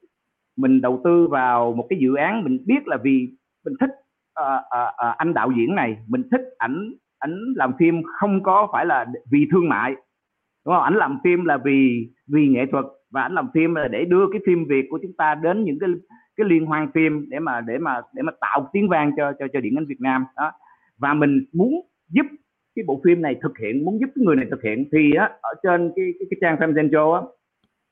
[0.58, 3.30] mình đầu tư vào một cái dự án mình biết là vì
[3.66, 3.90] mình thích
[4.42, 8.68] uh, uh, uh, anh đạo diễn này mình thích ảnh ảnh làm phim không có
[8.72, 9.92] phải là vì thương mại
[10.66, 10.84] đúng không?
[10.84, 14.26] Ảnh làm phim là vì vì nghệ thuật và ảnh làm phim là để đưa
[14.32, 15.90] cái phim việt của chúng ta đến những cái
[16.38, 19.48] cái liên hoan phim để mà để mà để mà tạo tiếng vang cho cho
[19.54, 20.26] cho điện ảnh Việt Nam.
[20.38, 20.52] Đó.
[20.98, 21.74] Và mình muốn
[22.10, 22.26] giúp
[22.76, 25.30] cái bộ phim này thực hiện muốn giúp cái người này thực hiện thì á
[25.42, 27.22] ở trên cái cái, cái trang Film Central á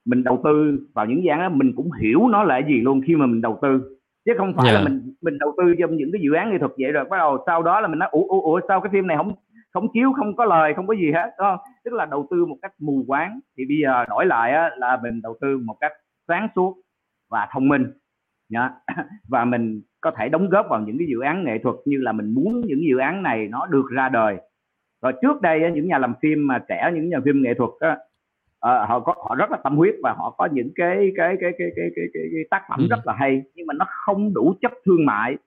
[0.06, 3.16] mình đầu tư vào những dạng á mình cũng hiểu nó là gì luôn khi
[3.16, 4.76] mà mình đầu tư chứ không phải yeah.
[4.76, 4.90] là dạ.
[4.90, 7.44] mình mình đầu tư trong những cái dự án nghệ thuật vậy rồi bắt đầu
[7.46, 9.34] sau đó là mình nói ủa ủa, ủa sao cái phim này không
[9.74, 12.46] không chiếu không có lời không có gì hết đúng không tức là đầu tư
[12.46, 15.76] một cách mù quáng thì bây giờ đổi lại á, là mình đầu tư một
[15.80, 15.92] cách
[16.28, 16.76] sáng suốt
[17.30, 17.86] và thông minh
[18.50, 18.72] nhá
[19.30, 22.12] và mình có thể đóng góp vào những cái dự án nghệ thuật như là
[22.12, 24.38] mình muốn những dự án này nó được ra đời
[25.02, 27.98] rồi trước đây những nhà làm phim mà trẻ những nhà phim nghệ thuật á,
[28.66, 31.52] uh, họ có họ rất là tâm huyết và họ có những cái cái cái
[31.58, 32.88] cái cái cái, cái, cái tác phẩm ừ.
[32.90, 35.38] rất là hay nhưng mà nó không đủ chất thương mại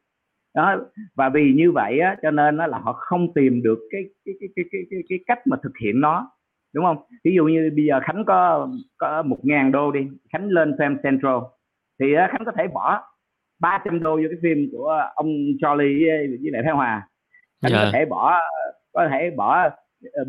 [0.54, 0.76] đó
[1.14, 4.48] và vì như vậy á, cho nên là họ không tìm được cái cái cái
[4.56, 6.30] cái cái cái, cái cách mà thực hiện nó
[6.74, 10.00] đúng không ví dụ như bây giờ khánh có có một ngàn đô đi
[10.32, 11.36] khánh lên xem central
[12.00, 13.02] thì khánh có thể bỏ
[13.60, 15.28] 300 đô vô cái phim của ông
[15.60, 16.06] Charlie
[16.42, 17.08] với lại Thái Hòa
[17.62, 17.84] khánh yeah.
[17.84, 17.98] có dạ.
[17.98, 18.38] thể bỏ
[18.92, 19.68] có thể bỏ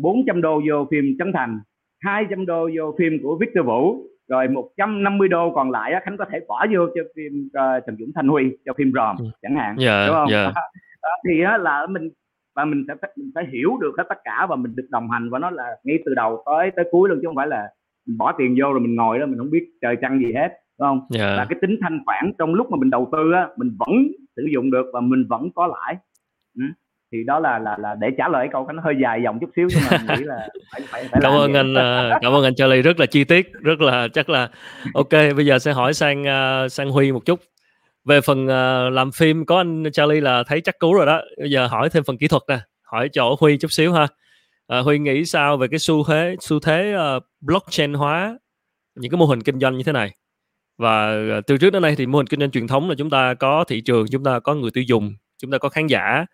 [0.00, 1.60] 400 ờ, đô vô phim Trấn Thành
[2.00, 6.24] 200 đô vô phim của Victor Vũ rồi 150 đô còn lại á, Khánh có
[6.32, 9.24] thể bỏ vô cho phim uh, Trần Dũng Thanh Huy cho phim ròm ừ.
[9.42, 10.52] chẳng hạn yeah, dạ, đúng không yeah.
[10.54, 10.62] Dạ.
[11.02, 12.10] đó, thì á, là mình
[12.56, 15.30] và mình sẽ mình phải hiểu được hết tất cả và mình được đồng hành
[15.30, 17.68] và nó là ngay từ đầu tới tới cuối luôn chứ không phải là
[18.06, 20.48] mình bỏ tiền vô rồi mình ngồi đó mình không biết trời trăng gì hết
[20.78, 21.36] đúng không yeah.
[21.36, 24.42] là cái tính thanh khoản trong lúc mà mình đầu tư á mình vẫn sử
[24.52, 25.96] dụng được và mình vẫn có lãi
[26.58, 26.64] ừ
[27.12, 29.68] thì đó là là là để trả lời câu nó hơi dài dòng chút xíu
[29.70, 32.54] nhưng mà mình nghĩ là phải phải, phải cảm ơn anh ờ, cảm ơn anh
[32.54, 34.48] Charlie rất là chi tiết rất là chắc là
[34.94, 37.40] ok bây giờ sẽ hỏi sang uh, sang Huy một chút.
[38.04, 41.22] Về phần uh, làm phim có anh Charlie là thấy chắc cú rồi đó.
[41.38, 44.06] Bây giờ hỏi thêm phần kỹ thuật nè hỏi chỗ Huy chút xíu ha.
[44.78, 48.38] Uh, Huy nghĩ sao về cái xu thế xu thế uh, blockchain hóa
[48.94, 50.10] những cái mô hình kinh doanh như thế này?
[50.78, 51.14] Và
[51.46, 53.64] từ trước đến nay thì mô hình kinh doanh truyền thống là chúng ta có
[53.68, 56.26] thị trường chúng ta có người tiêu dùng chúng ta có khán giả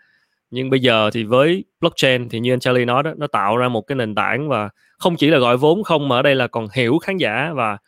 [0.50, 3.68] nhưng bây giờ thì với blockchain thì như anh Charlie nói đó nó tạo ra
[3.68, 6.46] một cái nền tảng và không chỉ là gọi vốn không mà ở đây là
[6.46, 7.78] còn hiểu khán giả và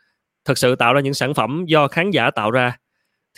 [0.44, 2.76] thực sự tạo ra những sản phẩm do khán giả tạo ra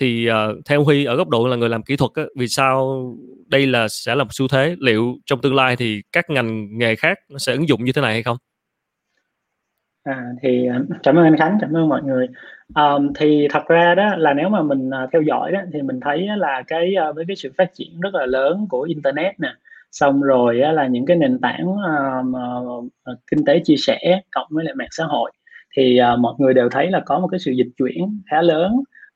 [0.01, 3.03] thì uh, theo Huy ở góc độ là người làm kỹ thuật á, vì sao
[3.47, 6.97] đây là sẽ là một xu thế liệu trong tương lai thì các ngành nghề
[6.97, 8.37] khác nó sẽ ứng dụng như thế này hay không?
[10.03, 12.27] À, thì ờ, cảm ơn anh Khánh, cảm ơn mọi người.
[12.75, 16.01] Um, thì thật ra đó là nếu mà mình uh, theo dõi đó thì mình
[16.01, 19.49] thấy là cái uh, với cái sự phát triển rất là lớn của internet nè,
[19.93, 22.27] xong rồi uh, là những cái nền tảng uh,
[23.11, 25.31] uh, kinh tế chia sẻ cộng với lại mạng xã hội
[25.77, 28.73] thì uh, mọi người đều thấy là có một cái sự dịch chuyển khá lớn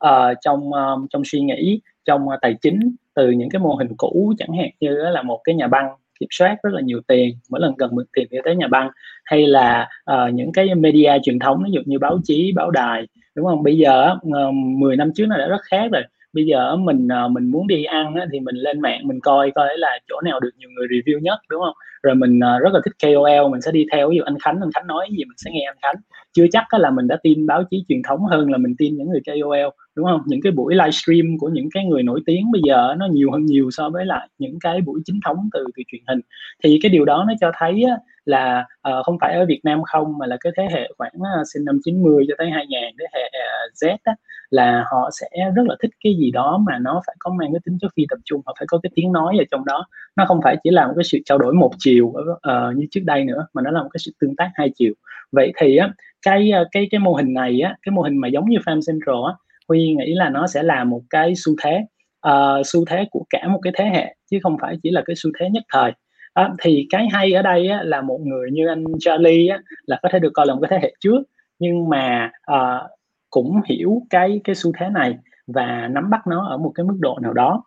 [0.06, 3.96] uh, trong uh, trong suy nghĩ, trong uh, tài chính từ những cái mô hình
[3.96, 5.88] cũ chẳng hạn như là một cái nhà băng
[6.20, 8.90] kiểm soát rất là nhiều tiền mỗi lần cần mượn tiền thì tới nhà băng
[9.24, 13.06] hay là uh, những cái media truyền thống ví dụ như báo chí báo đài
[13.36, 13.62] đúng không?
[13.62, 14.16] Bây giờ
[14.54, 16.02] 10 ờ, năm trước nó đã rất khác rồi.
[16.32, 19.78] Bây giờ mình ờ, mình muốn đi ăn thì mình lên mạng mình coi coi
[19.78, 21.74] là chỗ nào được nhiều người review nhất đúng không?
[22.02, 24.60] Rồi mình ờ, rất là thích KOL mình sẽ đi theo ví dụ anh Khánh
[24.60, 25.96] anh Khánh nói gì mình sẽ nghe anh Khánh.
[26.32, 29.08] Chưa chắc là mình đã tin báo chí truyền thống hơn là mình tin những
[29.10, 30.20] người KOL đúng không?
[30.26, 33.46] Những cái buổi livestream của những cái người nổi tiếng bây giờ nó nhiều hơn
[33.46, 36.20] nhiều so với lại những cái buổi chính thống từ từ truyền hình.
[36.64, 39.82] Thì cái điều đó nó cho thấy á, là uh, không phải ở Việt Nam
[39.82, 43.06] không mà là cái thế hệ khoảng uh, sinh năm 90 cho tới 2000 thế
[43.12, 44.14] hệ uh, Z á,
[44.50, 47.60] là họ sẽ rất là thích cái gì đó mà nó phải có mang cái
[47.64, 49.86] tính chất phi tập trung họ phải có cái tiếng nói ở trong đó.
[50.16, 53.02] Nó không phải chỉ là một cái sự trao đổi một chiều uh, như trước
[53.04, 54.92] đây nữa mà nó là một cái sự tương tác hai chiều.
[55.32, 58.48] Vậy thì á cái cái cái mô hình này á cái mô hình mà giống
[58.48, 59.32] như Farm Central á
[59.68, 61.84] Huy nghĩ là nó sẽ là một cái xu thế
[62.28, 65.16] uh, xu thế của cả một cái thế hệ chứ không phải chỉ là cái
[65.16, 65.92] xu thế nhất thời
[66.34, 69.98] à, thì cái hay ở đây á, là một người như anh Charlie á, là
[70.02, 71.22] có thể được coi là một cái thế hệ trước.
[71.58, 72.82] Nhưng mà à,
[73.30, 75.14] cũng hiểu cái cái xu thế này
[75.46, 77.64] và nắm bắt nó ở một cái mức độ nào đó.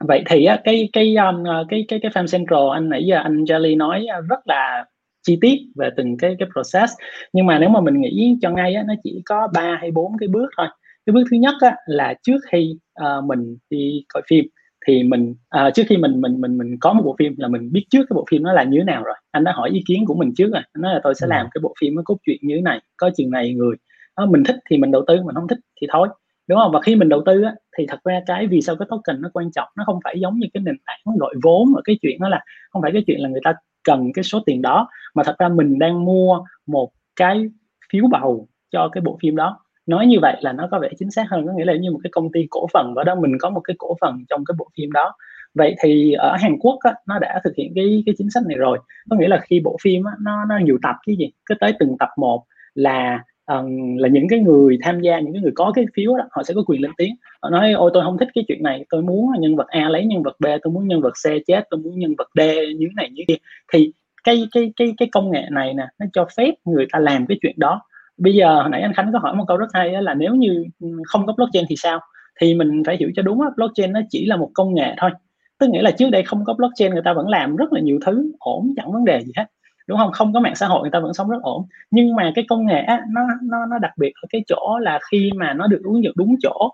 [0.00, 3.16] Vậy thì á, cái cái um, ờ, cái cái cái farm central anh nãy giờ
[3.16, 4.84] anh Charlie nói ờ, rất là
[5.22, 6.92] chi tiết về từng cái cái process.
[7.32, 10.12] Nhưng mà nếu mà mình nghĩ cho ngay á, nó chỉ có ba hay bốn
[10.18, 10.66] cái bước thôi.
[11.06, 14.44] Cái bước thứ nhất á, là trước khi uh, mình đi coi phim
[14.86, 17.72] thì mình à, trước khi mình mình mình mình có một bộ phim là mình
[17.72, 19.14] biết trước cái bộ phim nó là như thế nào rồi.
[19.30, 20.62] Anh đã hỏi ý kiến của mình trước rồi.
[20.72, 21.28] Anh nói là tôi sẽ ừ.
[21.28, 23.76] làm cái bộ phim nó cốt truyện như thế này có chừng này người.
[24.14, 26.08] À, mình thích thì mình đầu tư mình không thích thì thôi.
[26.48, 26.72] Đúng không?
[26.72, 29.28] Và khi mình đầu tư á, thì thật ra cái vì sao cái token nó
[29.32, 32.18] quan trọng nó không phải giống như cái nền tảng gọi vốn ở cái chuyện
[32.20, 35.22] đó là không phải cái chuyện là người ta cần cái số tiền đó mà
[35.22, 37.48] thật ra mình đang mua một cái
[37.92, 41.10] phiếu bầu cho cái bộ phim đó nói như vậy là nó có vẻ chính
[41.10, 43.38] xác hơn có nghĩa là như một cái công ty cổ phần và đó mình
[43.40, 45.12] có một cái cổ phần trong cái bộ phim đó.
[45.54, 48.56] Vậy thì ở Hàn Quốc á, nó đã thực hiện cái cái chính sách này
[48.58, 48.78] rồi.
[49.10, 51.72] Có nghĩa là khi bộ phim á, nó nó nhiều tập cái gì cứ tới
[51.78, 55.72] từng tập một là um, là những cái người tham gia những cái người có
[55.74, 57.14] cái phiếu đó họ sẽ có quyền lên tiếng.
[57.42, 60.04] Họ nói ôi tôi không thích cái chuyện này tôi muốn nhân vật A lấy
[60.04, 62.40] nhân vật B tôi muốn nhân vật C chết tôi muốn nhân vật D
[62.76, 63.36] như này như kia.
[63.72, 63.92] Thì
[64.24, 67.38] cái cái cái cái công nghệ này nè nó cho phép người ta làm cái
[67.42, 67.80] chuyện đó
[68.16, 70.64] bây giờ hồi nãy anh Khánh có hỏi một câu rất hay là nếu như
[70.80, 72.00] ừ, không có blockchain thì sao?
[72.40, 75.10] Thì mình phải hiểu cho đúng á, blockchain nó chỉ là một công nghệ thôi.
[75.58, 77.98] Tức nghĩa là trước đây không có blockchain, người ta vẫn làm rất là nhiều
[78.06, 79.44] thứ, ổn, chẳng vấn đề gì hết.
[79.86, 80.12] Đúng không?
[80.12, 81.66] Không có mạng xã hội, người ta vẫn sống rất ổn.
[81.90, 84.98] Nhưng mà cái công nghệ á, nó nó nó đặc biệt ở cái chỗ là
[85.10, 86.70] khi mà nó được ứng dụng đúng chỗ,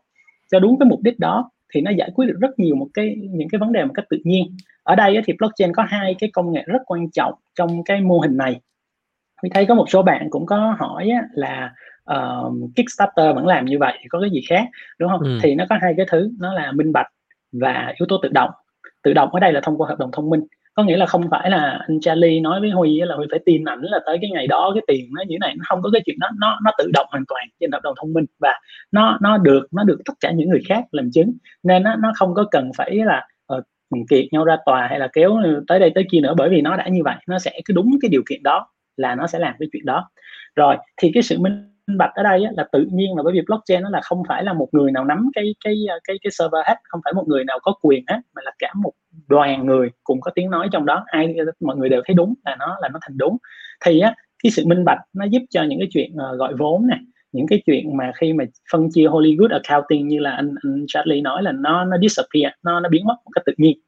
[0.53, 3.17] cho đúng cái mục đích đó, thì nó giải quyết được rất nhiều một cái,
[3.31, 4.57] những cái vấn đề một cách tự nhiên.
[4.83, 8.19] Ở đây thì blockchain có hai cái công nghệ rất quan trọng trong cái mô
[8.19, 8.61] hình này
[9.43, 11.73] mình thấy có một số bạn cũng có hỏi là
[12.15, 14.65] uh, Kickstarter vẫn làm như vậy thì có cái gì khác
[14.99, 15.21] đúng không?
[15.21, 15.39] Ừ.
[15.43, 17.07] thì nó có hai cái thứ nó là minh bạch
[17.53, 18.51] và yếu tố tự động.
[19.03, 20.41] Tự động ở đây là thông qua hợp đồng thông minh.
[20.75, 23.65] Có nghĩa là không phải là anh Charlie nói với Huy là Huy phải tin
[23.65, 25.91] ảnh là tới cái ngày đó cái tiền nó như thế này nó không có
[25.93, 28.61] cái chuyện đó nó nó tự động hoàn toàn trên hợp đồng thông minh và
[28.93, 31.33] nó nó được nó được tất cả những người khác làm chứng.
[31.63, 33.27] Nên nó nó không có cần phải là
[33.57, 33.65] uh,
[34.11, 35.39] kiệt nhau ra tòa hay là kéo
[35.69, 37.99] tới đây tới kia nữa bởi vì nó đã như vậy nó sẽ cứ đúng
[38.03, 38.67] cái điều kiện đó
[39.01, 40.11] là nó sẽ làm cái chuyện đó.
[40.57, 41.67] Rồi thì cái sự minh
[41.99, 44.45] bạch ở đây á, là tự nhiên là bởi vì blockchain nó là không phải
[44.45, 45.75] là một người nào nắm cái cái
[46.05, 48.73] cái cái server hết không phải một người nào có quyền hết mà là cả
[48.75, 48.93] một
[49.29, 51.05] đoàn người cùng có tiếng nói trong đó.
[51.07, 53.37] Ai mọi người đều thấy đúng là nó là nó thành đúng.
[53.85, 56.87] Thì á cái sự minh bạch nó giúp cho những cái chuyện uh, gọi vốn
[56.87, 56.99] này
[57.33, 61.21] những cái chuyện mà khi mà phân chia Hollywood accounting như là anh, anh Charlie
[61.21, 63.79] nói là nó nó disappear nó nó biến mất một cách tự nhiên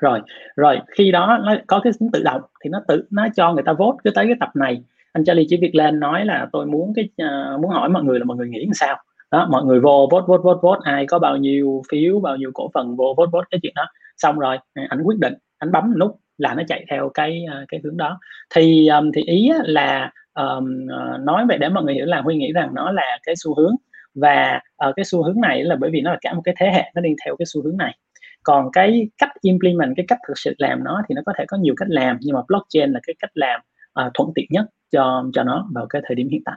[0.00, 0.20] rồi
[0.56, 3.62] rồi khi đó nó có cái tính tự động thì nó tự nó cho người
[3.62, 4.82] ta vote cứ tới cái tập này.
[5.12, 8.18] Anh Charlie chỉ việc lên nói là tôi muốn cái uh, muốn hỏi mọi người
[8.18, 8.96] là mọi người nghĩ làm sao?
[9.30, 12.50] Đó mọi người vô vote vote vote vote ai có bao nhiêu phiếu bao nhiêu
[12.54, 13.86] cổ phần vô vote vote cái chuyện đó.
[14.16, 17.68] Xong rồi à, anh quyết định anh bấm nút là nó chạy theo cái uh,
[17.68, 18.18] cái hướng đó.
[18.54, 20.86] Thì um, thì ý là um,
[21.20, 23.74] nói về để mọi người hiểu là huy nghĩ rằng nó là cái xu hướng
[24.14, 26.66] và uh, cái xu hướng này là bởi vì nó là cả một cái thế
[26.66, 27.96] hệ nó đi theo cái xu hướng này
[28.42, 31.56] còn cái cách implement cái cách thực sự làm nó thì nó có thể có
[31.56, 33.60] nhiều cách làm nhưng mà blockchain là cái cách làm
[34.06, 36.56] uh, thuận tiện nhất cho cho nó vào cái thời điểm hiện tại.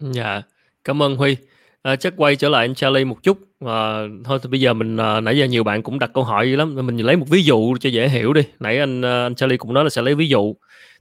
[0.00, 0.42] Dạ,
[0.84, 1.36] cảm ơn Huy.
[1.82, 3.38] À, chắc quay trở lại anh Charlie một chút.
[3.66, 6.46] À, thôi thì bây giờ mình à, nãy giờ nhiều bạn cũng đặt câu hỏi
[6.46, 8.42] lắm, mình lấy một ví dụ cho dễ hiểu đi.
[8.60, 10.54] Nãy anh à, anh Charlie cũng nói là sẽ lấy ví dụ.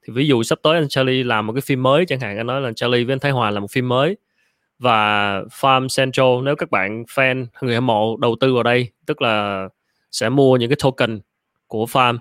[0.04, 2.48] Thì ví dụ sắp tới anh Charlie làm một cái phim mới chẳng hạn anh
[2.48, 4.18] nói là Charlie với anh Thái Hòa làm một phim mới
[4.80, 9.22] và Farm Central nếu các bạn fan người hâm mộ đầu tư vào đây tức
[9.22, 9.68] là
[10.12, 11.20] sẽ mua những cái token
[11.68, 12.18] của Farm.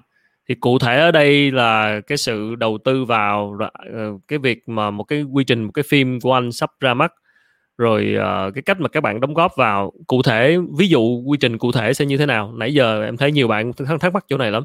[0.49, 3.57] Thì cụ thể ở đây là cái sự đầu tư vào
[3.93, 6.95] ờ, cái việc mà một cái quy trình một cái phim của anh sắp ra
[6.95, 7.13] mắt.
[7.79, 11.39] Rồi uh, cái cách mà các bạn đóng góp vào cụ thể ví dụ quy
[11.41, 12.53] trình cụ thể sẽ như thế nào?
[12.55, 14.63] Nãy giờ em thấy nhiều bạn thắc, thắc mắc chỗ này lắm.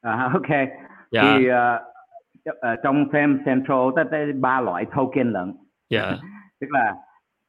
[0.00, 0.68] À, ok.
[1.10, 1.22] Dạ.
[1.22, 5.52] thì uh, uh, trong Fame Central tới ba loại token lận.
[5.90, 6.12] Dạ.
[6.60, 6.94] tức là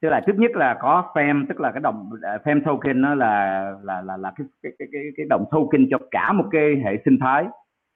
[0.02, 2.10] tức là trước nhất là có fem tức là cái đồng
[2.44, 5.98] fem token nó là là là là cái cái cái cái, cái đồng token cho
[6.12, 7.46] cả một cái hệ sinh thái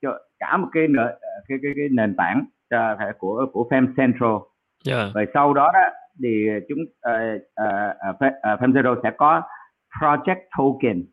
[0.01, 1.05] cho cả một cái nền
[1.47, 4.36] cái cái, cái nền tảng cho, của của fem central
[4.89, 5.13] yeah.
[5.16, 5.80] rồi sau đó đó
[6.24, 9.41] thì chúng uh, uh, uh, fem zero sẽ có
[9.99, 11.03] project token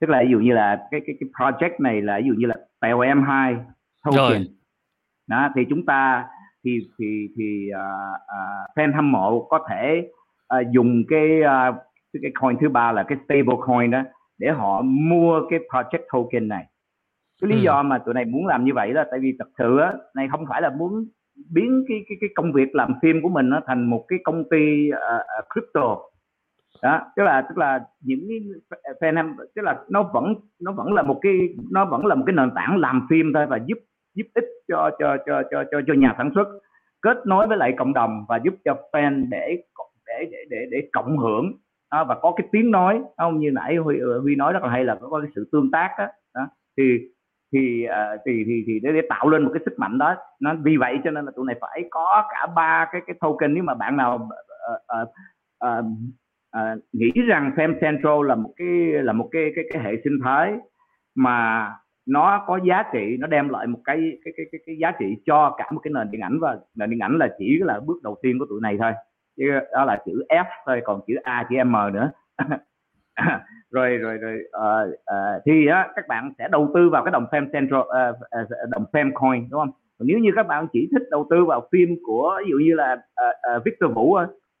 [0.00, 2.46] tức là ví dụ như là cái cái cái project này là ví dụ như
[2.46, 3.56] là POM 2
[4.04, 4.46] token rồi.
[5.28, 6.24] đó thì chúng ta
[6.64, 10.10] thì thì thì uh, uh, fan hâm mộ có thể
[10.54, 11.74] uh, dùng cái uh,
[12.22, 14.02] cái coin thứ ba là cái stable coin đó
[14.38, 16.66] để họ mua cái project token này
[17.40, 17.62] cái lý ừ.
[17.62, 20.28] do mà tụi này muốn làm như vậy là tại vì thật sự á này
[20.30, 21.06] không phải là muốn
[21.50, 24.44] biến cái cái cái công việc làm phim của mình nó thành một cái công
[24.50, 25.98] ty uh, crypto
[26.82, 28.28] đó tức là tức là những
[29.00, 31.32] fan em tức là nó vẫn nó vẫn là một cái
[31.70, 33.78] nó vẫn là một cái nền tảng làm phim thôi và giúp
[34.14, 36.48] giúp ích cho cho cho cho cho cho nhà sản xuất
[37.02, 39.62] kết nối với lại cộng đồng và giúp cho fan để
[40.06, 41.52] để để để để cộng hưởng
[41.92, 44.70] đó, và có cái tiếng nói không như nãy huy, ờ, huy nói rất là
[44.70, 46.48] hay là có cái sự tương tác đó, đó.
[46.76, 46.98] thì
[47.52, 50.54] thì uh, thì thì thì để, để tạo lên một cái sức mạnh đó nó
[50.62, 53.64] vì vậy cho nên là tụi này phải có cả ba cái cái token nếu
[53.64, 55.08] mà bạn nào uh, uh,
[55.64, 55.84] uh,
[56.56, 60.18] uh, nghĩ rằng Fem Central là một cái là một cái cái cái hệ sinh
[60.24, 60.54] thái
[61.14, 61.70] mà
[62.06, 65.16] nó có giá trị nó đem lại một cái cái cái cái, cái giá trị
[65.26, 68.02] cho cả một cái nền điện ảnh và nền điện ảnh là chỉ là bước
[68.02, 68.92] đầu tiên của tụi này thôi.
[69.36, 72.10] Chứ đó là chữ F thôi còn chữ A chữ M nữa.
[73.70, 77.26] Rồi rồi rồi uh, uh, thì á, các bạn sẽ đầu tư vào cái đồng
[77.30, 79.70] Fem Central uh, uh, đồng Fem Coin đúng không?
[79.98, 82.74] Còn nếu như các bạn chỉ thích đầu tư vào phim của ví dụ như
[82.74, 84.18] là uh, uh, Victor Vũ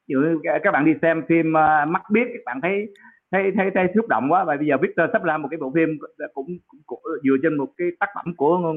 [0.08, 2.94] ví dụ như các bạn đi xem phim uh, mắt biết các bạn thấy
[3.32, 5.72] thấy thấy thấy xúc động quá và bây giờ Victor sắp làm một cái bộ
[5.74, 5.98] phim
[6.34, 8.74] cũng, cũng, cũng dựa trên một cái tác phẩm của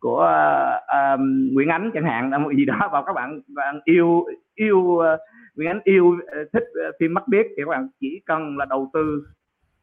[0.00, 0.30] của
[0.78, 1.20] uh,
[1.52, 4.24] Nguyễn Ánh chẳng hạn là một gì đó và các bạn bạn yêu
[4.54, 5.02] yêu uh,
[5.56, 8.64] Nguyễn Ánh yêu uh, thích uh, phim mắt biết thì các bạn chỉ cần là
[8.64, 9.24] đầu tư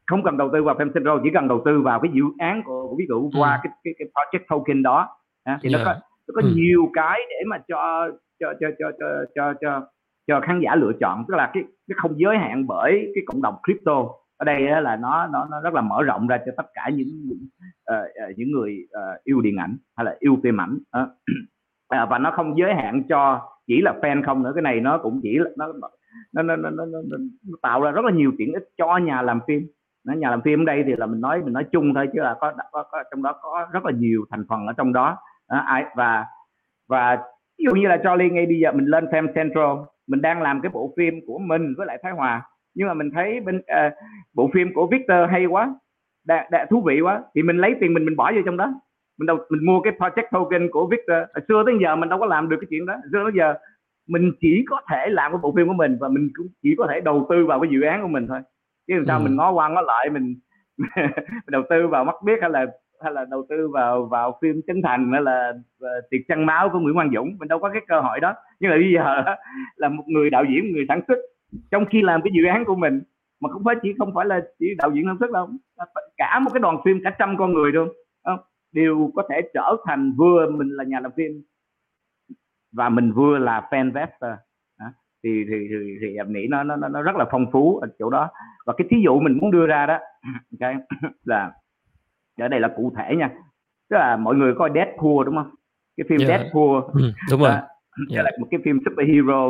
[0.05, 2.63] không cần đầu tư vào phim Central chỉ cần đầu tư vào cái dự án
[2.65, 3.59] của, của ví dụ qua ừ.
[3.63, 5.07] cái, cái cái project token đó
[5.43, 5.85] à, thì yeah.
[5.85, 6.53] nó có nó có ừ.
[6.55, 8.09] nhiều cái để mà cho
[8.39, 9.81] cho cho cho cho cho cho
[10.27, 13.41] cho khán giả lựa chọn tức là cái cái không giới hạn bởi cái cộng
[13.41, 14.05] đồng crypto.
[14.37, 17.07] Ở đây là nó nó nó rất là mở rộng ra cho tất cả những
[17.07, 20.77] những, uh, ờ, ờ, những người uh, yêu điện ảnh hay là yêu phim ảnh.
[21.03, 21.09] Uh.
[21.87, 24.51] à, và nó không giới hạn cho chỉ là fan không nữa.
[24.55, 25.67] Cái này nó cũng chỉ là nó
[26.33, 26.99] nó nó, nó, nó, nó,
[27.49, 29.67] nó tạo ra rất là nhiều tiện ích cho nhà làm phim.
[30.05, 32.21] Nó nhà làm phim ở đây thì là mình nói mình nói chung thôi chứ
[32.21, 35.17] là có, có, có trong đó có rất là nhiều thành phần ở trong đó.
[35.47, 36.25] À, và
[36.89, 37.17] và
[37.59, 39.75] ví dụ như là Charlie ngay bây giờ mình lên xem Central
[40.07, 42.41] mình đang làm cái bộ phim của mình với lại Thái Hòa.
[42.73, 43.93] Nhưng mà mình thấy bên uh,
[44.33, 45.75] bộ phim của Victor hay quá
[46.25, 48.73] đã, đã thú vị quá thì mình lấy tiền mình mình bỏ vô trong đó.
[49.17, 51.17] Mình đâu mình mua cái project token của Victor.
[51.33, 52.95] Hồi xưa tới giờ mình đâu có làm được cái chuyện đó.
[53.11, 53.53] Xưa tới giờ
[54.07, 56.87] mình chỉ có thể làm cái bộ phim của mình và mình cũng chỉ có
[56.89, 58.39] thể đầu tư vào cái dự án của mình thôi.
[58.87, 59.23] Chứ làm sao ừ.
[59.23, 60.35] mình ngó qua ngó lại mình,
[60.77, 61.05] mình
[61.47, 62.65] đầu tư vào mắt biết hay là
[63.03, 66.69] hay là đầu tư vào vào phim Trấn Thành hay là ờ, tiệc trăng máu
[66.69, 67.37] của Nguyễn Quang Dũng?
[67.39, 68.33] Mình đâu có cái cơ hội đó.
[68.59, 69.35] Nhưng mà bây giờ
[69.75, 71.17] là một người đạo diễn người sản xuất
[71.71, 73.01] trong khi làm cái dự án của mình
[73.39, 75.49] mà không phải chỉ không phải là chỉ đạo diễn sản xuất đâu.
[76.17, 77.89] Cả một cái đoàn phim cả trăm con người luôn
[78.71, 81.43] đều có thể trở thành vừa mình là nhà làm phim
[82.71, 84.31] và mình vừa là fan investor
[85.25, 88.09] thì thì thì, thì em nghĩ nó nó nó rất là phong phú ở chỗ
[88.09, 88.29] đó.
[88.65, 89.97] Và cái thí dụ mình muốn đưa ra đó
[90.59, 90.75] okay,
[91.23, 91.51] là
[92.37, 93.29] ở đây là cụ thể nha
[93.89, 95.49] tức là mọi người coi Deadpool đúng không
[95.97, 96.29] cái phim yeah.
[96.29, 97.63] Deadpool ừ, đúng rồi yeah.
[98.09, 98.21] Dạ.
[98.23, 99.49] là một cái phim superhero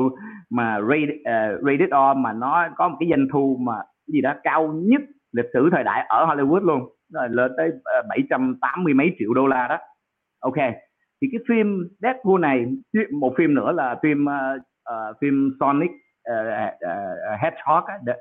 [0.50, 3.74] mà rated, uh, rated R mà nó có một cái doanh thu mà
[4.08, 8.06] gì đó cao nhất lịch sử thời đại ở Hollywood luôn rồi lên tới uh,
[8.10, 9.78] 780 mấy triệu đô la đó
[10.40, 10.58] ok
[11.22, 12.66] thì cái phim Deadpool này
[13.12, 14.62] một phim nữa là phim uh,
[14.94, 18.14] uh, phim Sonic uh, uh, Hedgehog the,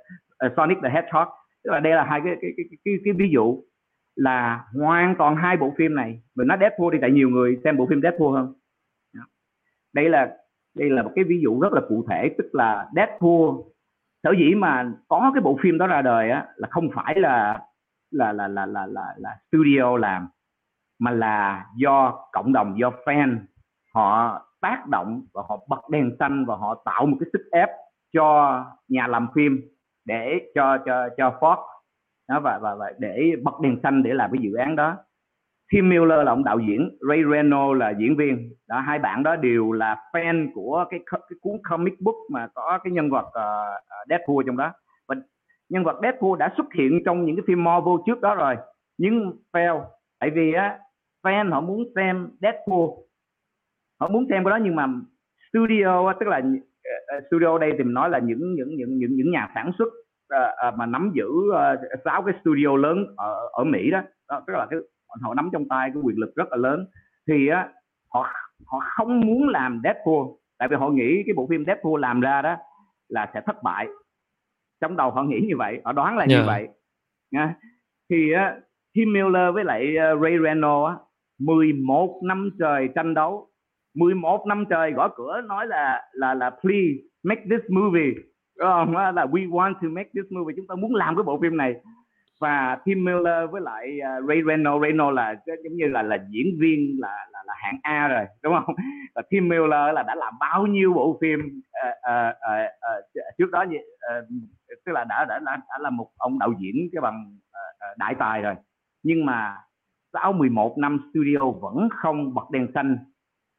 [0.47, 1.29] uh, Sonic the Hedgehog
[1.65, 3.63] tức là đây là hai cái cái cái, cái, cái ví dụ
[4.17, 6.23] là hoàn toàn hai bộ phim này.
[6.35, 8.55] Mình nói Deadpool thì tại nhiều người xem bộ phim Deadpool hơn.
[9.93, 10.37] Đây là
[10.75, 13.51] đây là một cái ví dụ rất là cụ thể tức là Deadpool
[14.23, 17.61] sở dĩ mà có cái bộ phim đó ra đời á là không phải là
[18.11, 20.29] là là là là là, là studio làm
[20.99, 23.39] mà là do cộng đồng do fan
[23.95, 27.69] họ tác động và họ bật đèn xanh và họ tạo một cái sức ép
[28.13, 29.61] cho nhà làm phim
[30.05, 31.57] để cho cho cho Fox
[32.29, 34.97] đó và và, và để bật đèn xanh để làm cái dự án đó.
[35.73, 38.53] Tim Miller là ông đạo diễn Ray Reno là diễn viên.
[38.69, 42.79] Đó hai bạn đó đều là fan của cái cái cuốn comic book mà có
[42.85, 44.73] cái nhân vật uh, Deadpool trong đó.
[45.09, 45.15] Và
[45.69, 48.57] nhân vật Deadpool đã xuất hiện trong những cái phim Marvel trước đó rồi
[48.99, 49.83] nhưng fail.
[50.21, 50.79] Tại vì á
[51.23, 52.89] fan họ muốn xem Deadpool.
[54.01, 54.87] Họ muốn xem cái đó nhưng mà
[55.53, 56.43] studio tức là
[57.07, 59.89] ờ, studio đây thì nói là những những những những những nhà sản xuất
[60.35, 61.29] uh, uh, mà nắm giữ
[62.05, 64.79] sáu uh, cái studio lớn ở ở Mỹ đó, đó tức là cái
[65.23, 66.87] họ nắm trong tay cái quyền lực rất là lớn.
[67.29, 67.69] Thì á
[68.15, 68.29] họ
[68.67, 70.27] họ không muốn làm Deadpool
[70.59, 72.57] tại vì họ nghĩ cái bộ phim Deadpool làm ra đó
[73.09, 73.87] là sẽ thất bại.
[74.81, 76.31] Trong đầu họ nghĩ như vậy họ đoán là yeah.
[76.31, 76.69] như vậy.
[77.31, 77.55] Nha.
[78.11, 78.57] Thì á
[78.95, 80.97] Tim Miller với lại Ray Reynolds á
[81.39, 83.49] 11 năm trời tranh đấu.
[83.95, 88.13] 11 năm trời gõ cửa nói là là là please make this movie
[88.63, 91.57] uh, là we want to make this movie chúng ta muốn làm cái bộ phim
[91.57, 91.75] này.
[92.41, 96.57] Và Tim Miller với lại uh, Ray Reynolds Reynolds là giống như là là diễn
[96.61, 98.75] viên là là, là hạng A rồi đúng không?
[99.15, 103.51] Và Tim Miller là đã làm bao nhiêu bộ phim uh, uh, uh, uh, trước
[103.51, 104.25] đó uh,
[104.87, 108.15] tức là đã, đã đã đã là một ông đạo diễn cái bằng uh, đại
[108.19, 108.55] tài rồi.
[109.03, 109.57] Nhưng mà
[110.13, 112.99] sau 11 năm studio vẫn không bật đèn xanh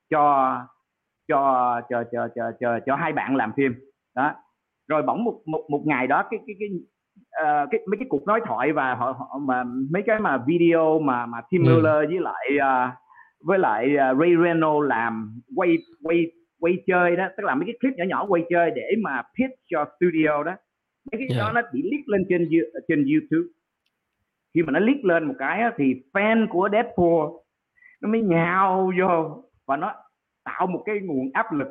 [0.10, 0.58] cho
[1.28, 3.74] cho cho cho cho cho, cho hai bạn làm phim.
[4.16, 4.34] Đó
[4.88, 6.70] rồi bỗng một một một ngày đó cái cái cái
[7.44, 11.00] uh, cái mấy cái cuộc nói thoại và họ, họ mà mấy cái mà video
[11.00, 11.70] mà mà Tim ừ.
[11.70, 12.94] Miller với lại uh,
[13.46, 17.76] với lại uh, Ray Reynolds làm quay quay quay chơi đó tức là mấy cái
[17.82, 20.56] clip nhỏ nhỏ quay chơi để mà pitch cho studio đó
[21.12, 21.40] mấy cái yeah.
[21.40, 22.50] đó nó bị leak lên trên
[22.88, 23.50] trên YouTube
[24.54, 27.28] khi mà nó leak lên một cái thì fan của Deadpool
[28.02, 29.94] nó mới nhào vô và nó
[30.44, 31.68] tạo một cái nguồn áp lực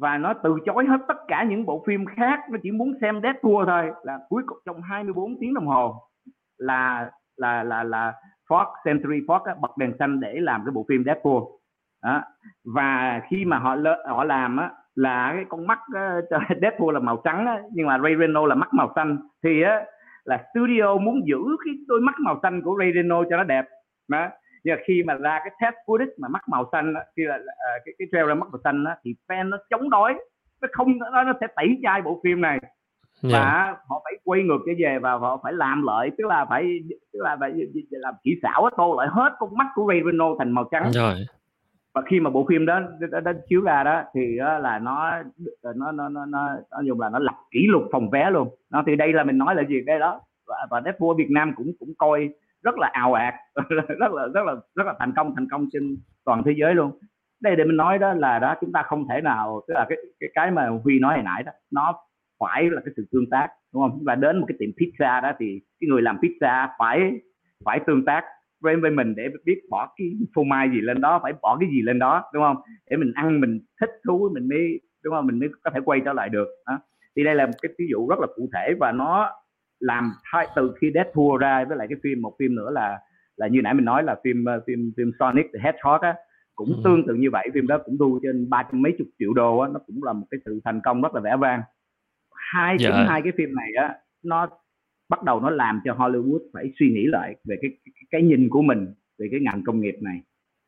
[0.00, 3.20] và nó từ chối hết tất cả những bộ phim khác nó chỉ muốn xem
[3.22, 3.90] Deadpool thôi.
[4.02, 6.02] Là cuối cùng trong 24 tiếng đồng hồ
[6.58, 8.12] là là là là
[8.48, 11.42] Fox Century Fox á, bật đèn xanh để làm cái bộ phim Deadpool.
[12.04, 12.22] Đó.
[12.74, 13.76] và khi mà họ
[14.08, 16.24] họ làm á là cái con mắt uh,
[16.62, 19.18] Deadpool là màu trắng á, nhưng mà Ray Reno là mắt màu xanh.
[19.44, 19.84] Thì á
[20.24, 23.64] là studio muốn giữ cái đôi mắt màu xanh của Ray Reno cho nó đẹp.
[24.08, 24.28] Đó
[24.68, 27.36] nhưng mà khi mà ra cái test footage mà mắt màu xanh đó, khi là
[27.36, 30.14] uh, cái cái trailer mắt màu xanh đó, thì fan nó chống đối
[30.62, 32.58] nó không nó, nó sẽ tẩy chay bộ phim này.
[33.22, 33.32] Yeah.
[33.32, 36.80] Và họ phải quay ngược trở về và họ phải làm lại tức là phải
[37.12, 37.52] tức là phải
[37.90, 40.90] làm kỹ xảo tô lại hết con mắt của Ray Reynolds thành màu trắng.
[40.92, 41.14] Rồi.
[41.94, 45.12] Và khi mà bộ phim đó đó, đó chiếu ra đó thì đó là nó
[45.62, 48.48] nó nó nó nó, nó dùng là nó lập kỷ lục phòng vé luôn.
[48.70, 50.20] Nó thì đây là mình nói là gì đây đó.
[50.46, 52.28] Và, và Deadpool Việt Nam cũng cũng coi
[52.62, 53.34] rất là ào ạt,
[53.98, 56.98] rất là rất là rất là thành công thành công trên toàn thế giới luôn.
[57.40, 59.98] Đây để mình nói đó là đó, chúng ta không thể nào, tức là cái
[60.20, 61.94] cái cái mà Huy nói hồi nãy đó, nó
[62.40, 64.00] phải là cái sự tương tác, đúng không?
[64.04, 67.20] Và đến một cái tiệm pizza đó thì cái người làm pizza phải
[67.64, 68.24] phải tương tác
[68.60, 71.68] với với mình để biết bỏ cái phô mai gì lên đó, phải bỏ cái
[71.72, 72.56] gì lên đó, đúng không?
[72.90, 75.26] Để mình ăn, mình thích thú, mình mới, đúng không?
[75.26, 76.78] Mình mới có thể quay trở lại được, đó.
[77.16, 79.30] thì đây là một cái ví dụ rất là cụ thể và nó
[79.80, 82.98] làm thay từ khi Deadpool ra với lại cái phim một phim nữa là
[83.36, 86.14] là như nãy mình nói là phim ờ, phim phim Sonic the Hedgehog á
[86.54, 86.80] cũng ừ.
[86.84, 89.58] tương tự như vậy phim đó cũng thu trên ba trăm mấy chục triệu đô
[89.58, 91.62] á nó cũng là một cái sự thành công rất là vẻ vang
[92.52, 93.06] hai dạ.
[93.08, 94.48] hai cái phim này á nó
[95.08, 98.48] bắt đầu nó làm cho Hollywood phải suy nghĩ lại về cái cái, cái nhìn
[98.48, 100.22] của mình về cái ngành công nghiệp này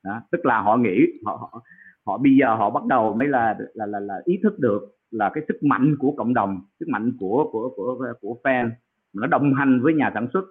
[0.05, 1.63] đó tức là họ nghĩ họ họ,
[2.07, 5.31] họ bây giờ họ bắt đầu mới là là là, là ý thức được là
[5.35, 8.71] cái sức mạnh của cộng đồng sức mạnh của của của của fan
[9.13, 10.45] nó đồng hành với nhà sản xuất.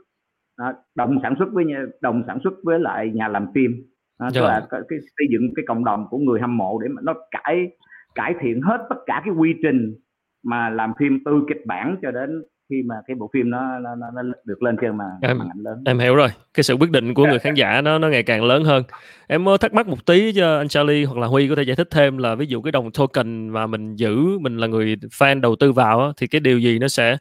[0.60, 3.72] Đó, đồng sản xuất với nhà, đồng sản xuất với lại nhà làm phim.
[4.20, 6.88] Đó, tức là cái, cái xây dựng cái cộng đồng của người hâm mộ để
[6.88, 7.70] mà nó cải
[8.16, 9.96] cải thiện hết tất cả cái quy trình
[10.44, 13.96] mà làm phim từ kịch bản cho đến khi mà cái bộ phim nó nó,
[13.96, 15.84] nó được lên trên mà em, màn ảnh lớn.
[15.86, 16.30] em hiểu rồi.
[16.54, 18.84] Cái sự quyết định của người khán giả nó nó ngày càng lớn hơn.
[19.28, 21.88] Em thắc mắc một tí cho anh Charlie hoặc là Huy có thể giải thích
[21.92, 25.56] thêm là ví dụ cái đồng token mà mình giữ mình là người fan đầu
[25.56, 27.18] tư vào thì cái điều gì nó sẽ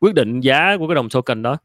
[0.00, 1.56] quyết định giá của cái đồng token đó.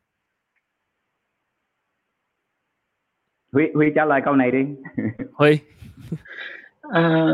[3.51, 4.59] Huy Huy trả lời câu này đi.
[5.33, 5.59] Huy.
[6.93, 7.27] À,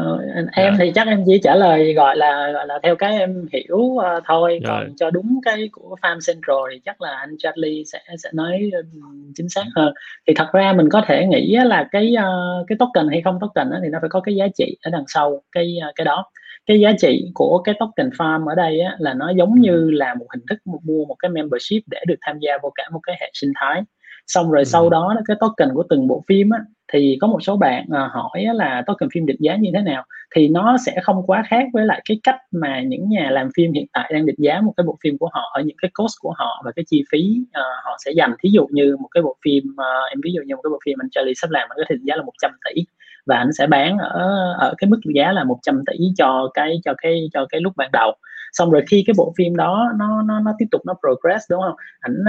[0.52, 0.76] em dạ.
[0.80, 4.04] thì chắc em chỉ trả lời gọi là gọi là theo cái em hiểu uh,
[4.26, 4.60] thôi.
[4.64, 4.84] Rồi.
[4.86, 8.72] còn cho đúng cái của Farm Central thì chắc là anh Charlie sẽ sẽ nói
[8.74, 9.94] um, chính xác hơn.
[10.28, 13.70] Thì thật ra mình có thể nghĩ là cái uh, cái token hay không token
[13.70, 16.26] đó, thì nó phải có cái giá trị ở đằng sau cái uh, cái đó
[16.66, 20.14] cái giá trị của cái token farm ở đây á, là nó giống như là
[20.14, 23.16] một hình thức mua một cái membership để được tham gia vào cả một cái
[23.22, 23.82] hệ sinh thái.
[24.28, 24.64] Xong rồi ừ.
[24.64, 26.60] sau đó cái token của từng bộ phim á,
[26.94, 30.04] thì có một số bạn uh, hỏi là token phim định giá như thế nào
[30.36, 33.74] thì nó sẽ không quá khác với lại cái cách mà những nhà làm phim
[33.74, 36.14] hiện tại đang định giá một cái bộ phim của họ ở những cái cost
[36.20, 38.34] của họ và cái chi phí uh, họ sẽ dành.
[38.44, 40.80] Thí dụ như một cái bộ phim uh, em ví dụ như một cái bộ
[40.86, 42.82] phim anh Charlie sắp làm nó có thể định giá là 100 tỷ
[43.26, 46.94] và anh sẽ bán ở ở cái mức giá là 100 tỷ cho cái cho
[46.98, 48.16] cái cho cái lúc ban đầu.
[48.54, 51.62] Xong rồi khi cái bộ phim đó nó nó nó tiếp tục nó progress đúng
[51.62, 51.76] không?
[52.00, 52.24] Ảnh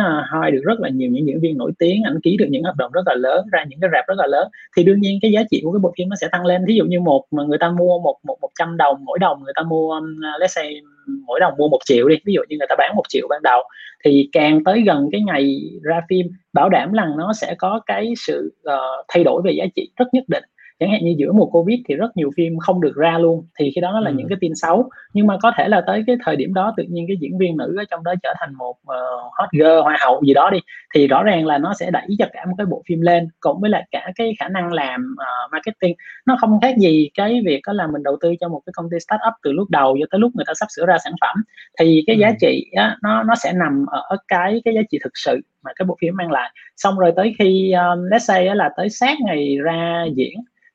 [0.47, 2.77] uh, được rất là nhiều những diễn viên nổi tiếng ảnh ký được những hợp
[2.77, 4.49] đồng rất là lớn ra những cái rạp rất là lớn.
[4.77, 6.65] Thì đương nhiên cái giá trị của cái bộ phim nó sẽ tăng lên.
[6.67, 9.45] Ví dụ như một mà người ta mua một một một trăm đồng mỗi đồng
[9.45, 10.81] người ta mua um, let's say
[11.27, 13.43] mỗi đồng mua một triệu đi ví dụ như người ta bán một triệu ban
[13.43, 13.63] đầu
[14.05, 18.15] thì càng tới gần cái ngày ra phim bảo đảm rằng nó sẽ có cái
[18.17, 20.45] sự uh, thay đổi về giá trị rất nhất định
[20.79, 23.73] chẳng hạn như giữa mùa covid thì rất nhiều phim không được ra luôn thì
[23.75, 24.15] khi đó nó là ừ.
[24.17, 26.85] những cái tin xấu nhưng mà có thể là tới cái thời điểm đó tự
[26.89, 29.97] nhiên cái diễn viên nữ ở trong đó trở thành một uh, hot girl hoa
[30.01, 30.59] hậu gì đó đi
[30.95, 33.61] thì rõ ràng là nó sẽ đẩy cho cả một cái bộ phim lên cộng
[33.61, 35.95] với lại cả cái khả năng làm uh, marketing
[36.27, 38.91] nó không khác gì cái việc đó là mình đầu tư cho một cái công
[38.91, 41.37] ty startup từ lúc đầu cho tới lúc người ta sắp sửa ra sản phẩm
[41.79, 42.21] thì cái ừ.
[42.21, 45.73] giá trị á, nó nó sẽ nằm ở cái cái giá trị thực sự mà
[45.77, 49.17] cái bộ phim mang lại xong rồi tới khi um, let's say là tới sát
[49.21, 50.35] ngày ra diễn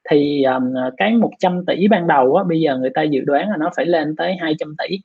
[0.09, 3.57] thì um, cái 100 tỷ ban đầu á, bây giờ người ta dự đoán là
[3.57, 4.97] nó phải lên tới 200 tỷ.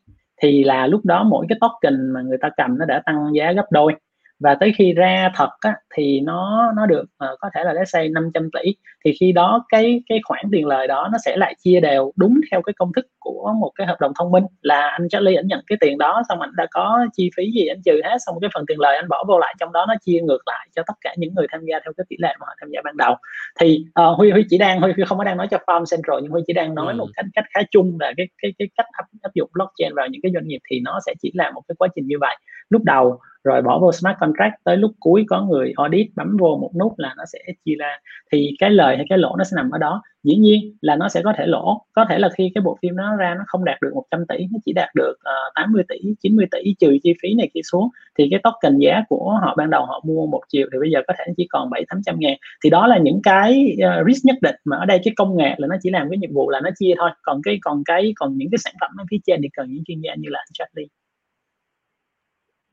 [0.43, 3.53] Thì là lúc đó mỗi cái token mà người ta cầm nó đã tăng giá
[3.53, 3.95] gấp đôi
[4.41, 7.84] và tới khi ra thật á, thì nó nó được uh, có thể là let's
[7.84, 8.74] say 500 tỷ
[9.05, 12.41] thì khi đó cái cái khoản tiền lời đó nó sẽ lại chia đều đúng
[12.51, 14.45] theo cái công thức của một cái hợp đồng thông minh.
[14.62, 17.66] Là anh Charlie ảnh nhận cái tiền đó xong anh đã có chi phí gì
[17.66, 19.95] anh trừ hết xong cái phần tiền lời anh bỏ vô lại trong đó nó
[20.05, 22.47] chia ngược lại cho tất cả những người tham gia theo cái tỷ lệ mà
[22.47, 23.14] họ tham gia ban đầu.
[23.61, 26.18] Thì uh, Huy Huy chỉ đang Huy, Huy không có đang nói cho Farm Central
[26.22, 26.97] nhưng Huy chỉ đang nói ừ.
[26.97, 30.07] một cách cách khá chung là cái cái cái cách áp, áp dụng blockchain vào
[30.07, 32.37] những cái doanh nghiệp thì nó sẽ chỉ là một cái quá trình như vậy
[32.71, 36.59] lúc đầu rồi bỏ vô smart contract tới lúc cuối có người audit bấm vô
[36.61, 37.99] một nút là nó sẽ chia ra.
[38.33, 40.03] Thì cái lời hay cái lỗ nó sẽ nằm ở đó.
[40.23, 41.87] Dĩ nhiên là nó sẽ có thể lỗ.
[41.93, 44.39] Có thể là khi cái bộ phim nó ra nó không đạt được 100 tỷ
[44.53, 47.61] nó chỉ đạt được ờ, uh, 80 tỷ 90 tỷ trừ chi phí này kia
[47.64, 47.89] xuống
[48.19, 51.01] thì cái token giá của họ ban đầu họ mua một triệu thì bây giờ
[51.07, 52.37] có thể chỉ còn bảy tám trăm ngàn.
[52.64, 55.55] Thì đó là những cái uh, risk nhất định mà ở đây cái công nghệ
[55.59, 57.11] là nó chỉ làm cái nhiệm vụ là nó chia thôi.
[57.23, 59.85] Còn cái còn cái còn những cái sản phẩm ở phía trên thì cần những
[59.85, 61.06] chuyên gia như là anh Charlie.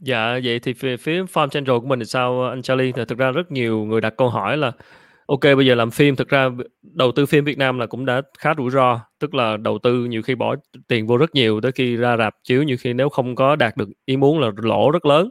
[0.05, 2.91] Dạ, vậy thì phía phía Farm Central của mình thì sao anh Charlie?
[2.91, 4.71] Thì thực ra rất nhiều người đặt câu hỏi là
[5.27, 6.49] ok bây giờ làm phim thực ra
[6.81, 10.05] đầu tư phim Việt Nam là cũng đã khá rủi ro, tức là đầu tư
[10.05, 10.55] nhiều khi bỏ
[10.87, 13.77] tiền vô rất nhiều tới khi ra rạp chiếu nhiều khi nếu không có đạt
[13.77, 15.29] được ý muốn là lỗ rất lớn.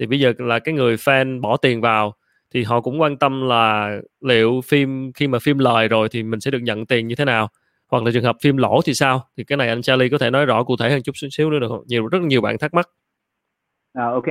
[0.00, 2.14] Thì bây giờ là cái người fan bỏ tiền vào
[2.54, 6.40] thì họ cũng quan tâm là liệu phim khi mà phim lời rồi thì mình
[6.40, 7.48] sẽ được nhận tiền như thế nào
[7.88, 10.30] hoặc là trường hợp phim lỗ thì sao thì cái này anh Charlie có thể
[10.30, 12.74] nói rõ cụ thể hơn chút xíu nữa được không nhiều rất nhiều bạn thắc
[12.74, 12.88] mắc
[13.94, 14.26] à, ok.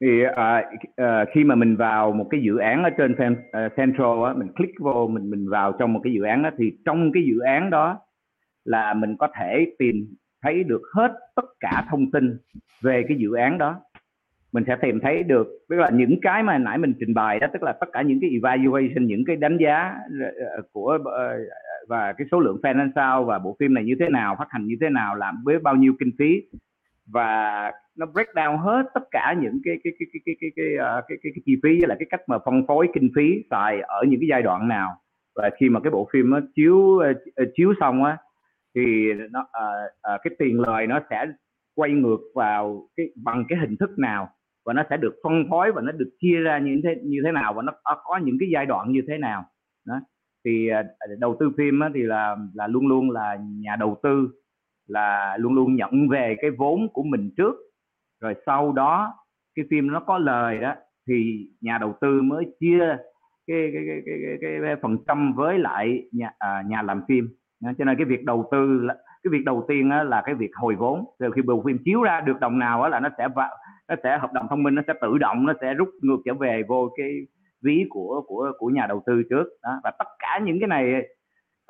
[0.00, 4.24] Thì à, à, khi mà mình vào một cái dự án ở trên uh, Central
[4.26, 7.12] á, mình click vô mình mình vào trong một cái dự án đó thì trong
[7.12, 7.98] cái dự án đó
[8.64, 12.38] là mình có thể tìm thấy được hết tất cả thông tin
[12.82, 13.80] về cái dự án đó.
[14.52, 17.46] Mình sẽ tìm thấy được tức là những cái mà nãy mình trình bày đó
[17.52, 19.94] tức là tất cả những cái evaluation những cái đánh giá
[20.56, 20.98] ờ, của
[21.88, 24.66] và cái số lượng fan sao và bộ phim này như thế nào phát hành
[24.66, 26.42] như thế nào làm với bao nhiêu kinh phí.
[27.06, 30.76] Và nó break down hết tất cả những cái cái cái cái cái cái cái,
[30.76, 33.44] ờ, cái, cái, cái chi phí với lại cái cách mà phân phối kinh phí
[33.50, 34.88] xài ở những cái giai đoạn nào.
[35.34, 38.16] Và khi mà cái bộ phim nó chiếu ờ, ờ, chiếu xong á
[38.74, 39.64] thì nó à,
[40.02, 41.26] à, cái tiền lời nó sẽ
[41.74, 44.28] quay ngược vào cái bằng cái hình thức nào
[44.64, 47.32] và nó sẽ được phân phối và nó được chia ra như thế như thế
[47.32, 47.72] nào và nó
[48.04, 49.44] có những cái giai đoạn như thế nào.
[49.86, 50.00] Đó.
[50.44, 50.68] Thì
[51.18, 54.28] đầu tư phim á, thì là là luôn luôn là nhà đầu tư
[54.86, 57.54] là luôn luôn nhận về cái vốn của mình trước
[58.20, 59.14] rồi sau đó
[59.54, 60.74] cái phim nó có lời đó
[61.08, 62.96] thì nhà đầu tư mới chia
[63.46, 67.28] cái cái cái cái, cái, cái phần trăm với lại nhà à, nhà làm phim.
[67.78, 70.74] Cho nên cái việc đầu tư là cái việc đầu tiên là cái việc hồi
[70.74, 71.04] vốn.
[71.18, 73.50] Rồi khi bộ phim chiếu ra được đồng nào là nó sẽ vào
[73.88, 76.34] nó sẽ hợp đồng thông minh nó sẽ tự động nó sẽ rút ngược trở
[76.34, 77.26] về vô cái
[77.62, 79.44] ví của của của nhà đầu tư trước.
[79.62, 81.08] Đó và tất cả những cái này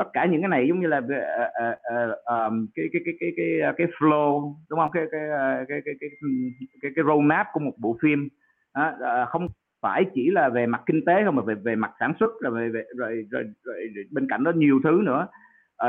[0.00, 3.30] tất cả những cái này giống như là uh, uh, um, cái, cái cái cái
[3.36, 4.90] cái cái flow đúng không?
[4.92, 5.20] Cái cái
[5.68, 6.10] cái cái cái
[6.82, 8.28] cái, cái roadmap của một bộ phim.
[8.72, 9.46] À, uh, không
[9.82, 12.52] phải chỉ là về mặt kinh tế không mà về về mặt sản xuất rồi
[12.52, 15.26] về, về rồi, rồi, rồi, rồi bên cạnh đó nhiều thứ nữa.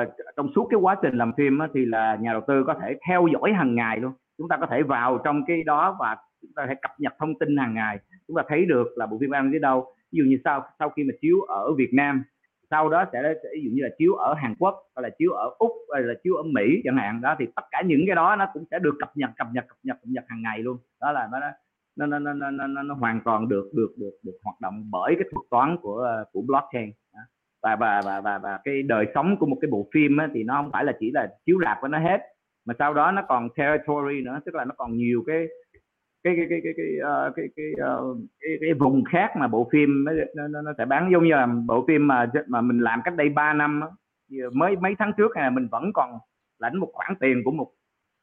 [0.02, 0.08] Uh,
[0.38, 2.98] trong suốt cái quá trình làm phim á, thì là nhà đầu tư có thể
[3.08, 4.14] theo dõi hàng ngày luôn.
[4.38, 7.14] Chúng ta có thể vào trong cái đó và chúng ta có thể cập nhật
[7.20, 8.00] thông tin hàng ngày.
[8.28, 9.86] Chúng ta thấy được là bộ phim đang đến đâu.
[10.12, 12.24] Ví dụ như sau sau khi mà chiếu ở Việt Nam
[12.72, 15.56] sau đó sẽ, ví dụ như là chiếu ở Hàn Quốc hay là chiếu ở
[15.60, 18.36] Úc hay là chiếu ở Mỹ chẳng hạn đó thì tất cả những cái đó
[18.36, 20.78] nó cũng sẽ được cập nhật cập nhật cập nhật cập nhật hàng ngày luôn.
[21.02, 21.40] Đó là nó
[21.96, 25.16] nó nó nó nó, nó, nó hoàn toàn được được được được hoạt động bởi
[25.16, 26.92] cái thuật toán của của blockchain
[27.64, 30.44] và và và và, và cái đời sống của một cái bộ phim á, thì
[30.44, 32.22] nó không phải là chỉ là chiếu rạp của nó hết
[32.66, 35.48] mà sau đó nó còn territory nữa tức là nó còn nhiều cái
[36.24, 36.86] cái cái cái cái cái
[37.28, 37.66] uh, cái cái,
[38.00, 41.32] uh, cái cái vùng khác mà bộ phim nó, nó, nó sẽ bán giống như
[41.32, 43.82] là bộ phim mà mà mình làm cách đây 3 năm
[44.54, 46.12] mới mấy tháng trước này mình vẫn còn
[46.60, 47.72] lãnh một khoản tiền của một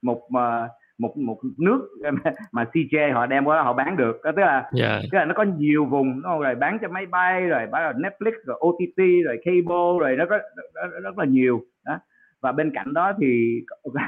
[0.03, 1.89] một uh, một một nước
[2.53, 4.73] mà CJ họ đem qua họ bán được tức là yeah.
[4.73, 5.01] Dạ.
[5.03, 7.93] tức là nó có nhiều vùng nó rồi bán cho máy bay rồi bán rồi
[7.93, 10.39] Netflix rồi OTT rồi cable rồi nó có
[10.75, 11.99] rất, rất là nhiều đó
[12.41, 13.61] và bên cạnh đó thì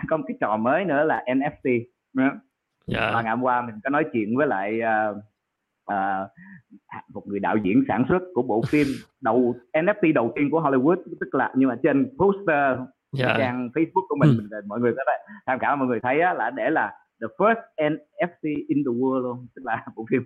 [0.09, 1.83] có một cái trò mới nữa là NFT
[2.13, 2.31] đó.
[2.87, 3.11] Dạ.
[3.15, 5.17] và ngày hôm qua mình có nói chuyện với lại uh,
[5.93, 6.31] uh,
[7.15, 8.87] một người đạo diễn sản xuất của bộ phim
[9.21, 12.79] đầu NFT đầu tiên của Hollywood tức là nhưng mà trên poster
[13.19, 13.29] yeah.
[13.29, 13.35] Dạ.
[13.39, 14.47] trang Facebook của mình, ừ.
[14.51, 17.27] mình mọi người có thể tham khảo mọi người thấy á, là để là the
[17.39, 20.23] first NFT in the world luôn tức là bộ phim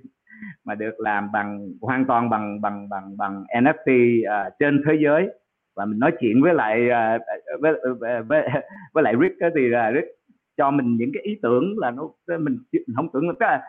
[0.64, 4.92] mà được làm bằng hoàn toàn bằng bằng bằng bằng NFT uh, à, trên thế
[5.04, 5.28] giới
[5.76, 7.22] và mình nói chuyện với lại uh,
[7.60, 8.48] với, với, với,
[8.94, 10.08] với lại Rick thì uh, Rick
[10.56, 13.60] cho mình những cái ý tưởng là nó mình, mình không tưởng là là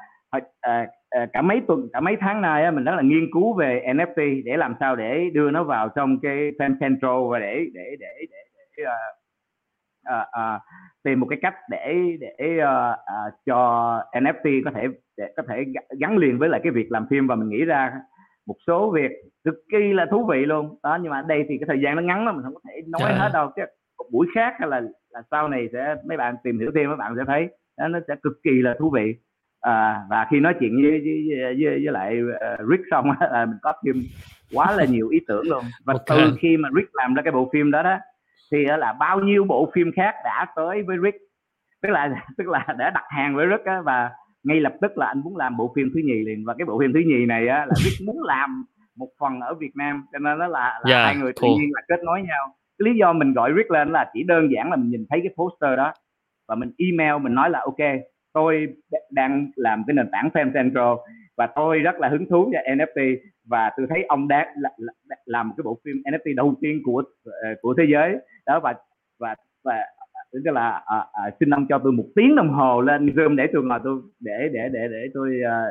[0.61, 3.53] à, à, cả mấy tuần cả mấy tháng nay á, mình rất là nghiên cứu
[3.53, 7.65] về NFT để làm sao để đưa nó vào trong cái fan central và để
[7.73, 8.37] để để để,
[8.77, 9.15] để uh,
[10.13, 10.61] uh, uh,
[11.03, 13.57] tìm một cái cách để để uh, uh, cho
[14.11, 15.65] NFT có thể để có thể
[15.99, 17.27] gắn liền với lại cái việc làm phim.
[17.27, 17.93] Và mình nghĩ ra
[18.47, 19.11] một số việc
[19.43, 20.79] cực kỳ là thú vị luôn.
[20.83, 22.81] Đó nhưng mà đây thì cái thời gian nó ngắn lắm mình không có thể
[22.87, 23.51] nói Trời hết đâu.
[23.55, 23.61] Chứ
[23.97, 24.81] một buổi khác hay là
[25.15, 27.47] là sau này sẽ mấy bạn tìm hiểu thêm mấy bạn sẽ thấy
[27.77, 29.15] đó, nó sẽ cực kỳ là thú vị.
[29.61, 33.57] À, và khi nói chuyện với với, với, với lại uh, Rick xong là mình
[33.61, 34.03] có thêm
[34.53, 35.63] quá là nhiều ý tưởng luôn.
[35.85, 36.17] Và okay.
[36.17, 37.97] từ khi mà Rick làm ra cái bộ phim đó đó
[38.51, 41.17] thì là bao nhiêu bộ phim khác đã tới với Rick.
[41.81, 44.11] Tức là tức là đã đặt hàng với Rick á, và
[44.43, 46.43] ngay lập tức là anh muốn làm bộ phim thứ nhì liền.
[46.45, 49.53] Và cái bộ phim thứ nhì này á, là Rick muốn làm một phần ở
[49.53, 51.51] Việt Nam cho nên nó là, là yeah, dạ, hai người cool.
[51.51, 54.23] tự nhiên là kết nối nhau cái lý do mình gọi Rick lên là chỉ
[54.23, 55.93] đơn giản là mình nhìn thấy cái poster đó
[56.47, 58.01] và mình email mình nói là ok
[58.33, 58.67] tôi
[59.11, 60.93] đang làm cái nền tảng Fan Central
[61.37, 64.53] và tôi rất là hứng thú về NFT và tôi thấy ông đã
[65.25, 68.17] làm một cái bộ phim NFT đầu tiên của ờ, của thế giới.
[68.45, 68.73] Đó và
[69.19, 69.83] và và
[70.31, 73.47] tức là à, à, xin ông cho tôi một tiếng đồng hồ lên zoom để
[73.53, 75.65] tôi ngồi tôi để để để để tôi à,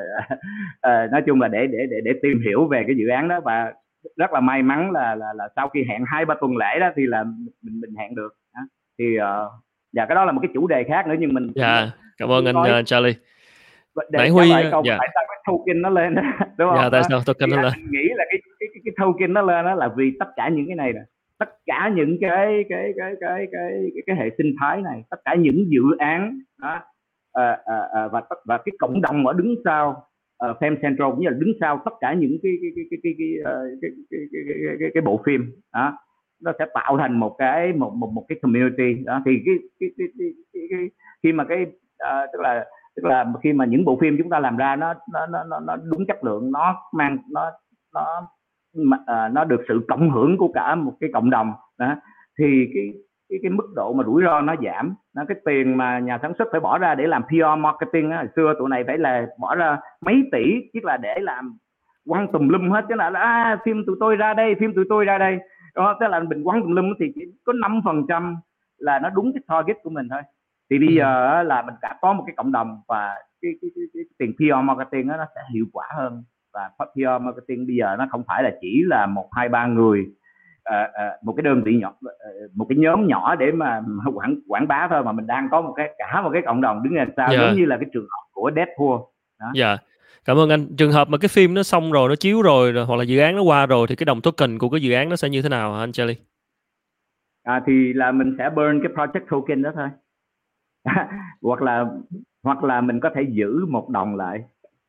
[0.80, 3.40] à, nói chung là để để để để tìm hiểu về cái dự án đó.
[3.40, 3.72] Và
[4.16, 6.90] rất là may mắn là là là sau khi hẹn hai ba tuần lễ đó
[6.96, 7.24] thì là
[7.62, 8.34] mình mình hẹn được
[8.98, 9.52] thì uh,
[9.92, 12.44] dạ cái đó là một cái chủ đề khác nữa nhưng mình dạ cảm ơn
[12.44, 13.14] anh nói, uh, Charlie
[14.11, 14.96] để Nãy Huy câu dạ.
[14.98, 16.22] tại sao cái token nó lên đó,
[16.59, 16.78] đúng không?
[16.78, 17.72] Dạ, tại sao token nó lên?
[17.76, 20.48] Mình nghĩ là cái cái cái, cái token nó lên đó là vì tất cả
[20.48, 21.00] những cái này nè
[21.38, 25.16] tất cả những cái cái cái cái cái cái, cái hệ sinh thái này tất
[25.24, 26.80] cả những dự án đó
[27.32, 30.07] à, à, à, và và cái cộng đồng ở đứng sau
[30.51, 33.14] uh, Central cũng như là đứng sau tất cả những cái cái cái cái cái
[33.18, 33.90] cái, cái, cái,
[34.30, 35.99] cái, cái, cái, cái bộ phim đó
[36.45, 39.90] nó sẽ tạo thành một cái một một một cái community đó thì cái cái
[39.99, 40.88] cái, cái, cái, cái
[41.22, 42.64] khi mà cái uh, tức là
[42.97, 45.76] tức là khi mà những bộ phim chúng ta làm ra nó nó nó nó
[45.76, 47.51] đúng chất lượng nó mang nó
[47.95, 48.28] nó
[48.80, 51.97] uh, nó được sự cộng hưởng của cả một cái cộng đồng đó
[52.38, 52.92] thì cái
[53.28, 56.32] cái cái mức độ mà rủi ro nó giảm nó cái tiền mà nhà sản
[56.38, 59.26] xuất phải bỏ ra để làm PR marketing á hồi xưa tụi này phải là
[59.38, 61.58] bỏ ra mấy tỷ chỉ là để làm
[62.08, 62.84] quăng tùm lum hết.
[62.88, 65.38] Chứ là à, phim tụi tôi ra đây phim tụi tôi ra đây.
[65.74, 68.36] Đó tức là mình quăng tùm lum thì chỉ có năm phần trăm
[68.78, 70.22] là nó đúng cái target của mình thôi.
[70.70, 70.94] Thì bây ừ.
[70.94, 74.32] giờ là mình đã có một cái cộng đồng và cái, cái, cái, cái tiền
[74.36, 76.22] PR marketing đó, nó sẽ hiệu quả hơn.
[76.52, 80.06] Và PR marketing bây giờ nó không phải là chỉ là một hai ba người
[80.70, 83.82] uh, uh, một cái đơn vị nhỏ uh, một cái nhóm nhỏ để mà
[84.14, 86.82] quảng quảng bá thôi mà mình đang có một cái cả một cái cộng đồng
[86.82, 87.40] đứng đằng sau yeah.
[87.40, 87.46] Dạ.
[87.46, 88.98] giống như là cái trường hợp của Deadpool
[89.40, 89.50] đó.
[89.54, 89.68] Dạ.
[89.68, 89.80] Yeah.
[90.24, 90.76] Cảm ơn anh.
[90.76, 93.18] Trường hợp mà cái phim nó xong rồi, nó chiếu rồi, rồi hoặc là dự
[93.18, 95.42] án nó qua rồi thì cái đồng token của cái dự án nó sẽ như
[95.42, 96.16] thế nào hả anh Charlie?
[97.42, 99.88] À thì là mình sẽ burn cái project token đó thôi.
[101.42, 101.84] hoặc là
[102.42, 104.44] hoặc là mình có thể giữ một đồng lại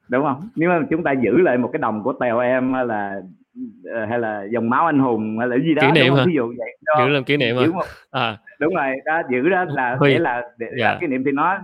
[0.09, 3.21] đúng không nếu mà chúng ta giữ lại một cái đồng của tèo em là
[3.21, 3.21] Ờ,
[4.09, 6.23] hay là dòng máu anh hùng hay là gì đó kỷ niệm hả?
[6.27, 8.37] ví dụ vậy giữ làm kỷ niệm giữ một, à.
[8.59, 10.13] đúng rồi đó giữ đó là Huy.
[10.13, 10.79] để là để yeah.
[10.79, 10.97] Dạ.
[11.01, 11.59] kỷ niệm thì nó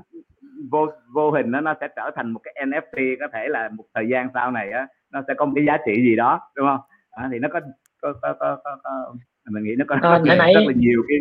[0.72, 3.84] vô vô hình nó nó sẽ trở thành một cái NFT có thể là một
[3.94, 6.68] thời gian sau này á nó sẽ có một cái giá trị gì đó đúng
[6.68, 6.80] không
[7.12, 7.60] à, thì nó có
[8.02, 9.16] có có, có, có, có
[9.52, 10.36] mình nghĩ nó có, à, có rất
[10.68, 11.18] là nhiều cái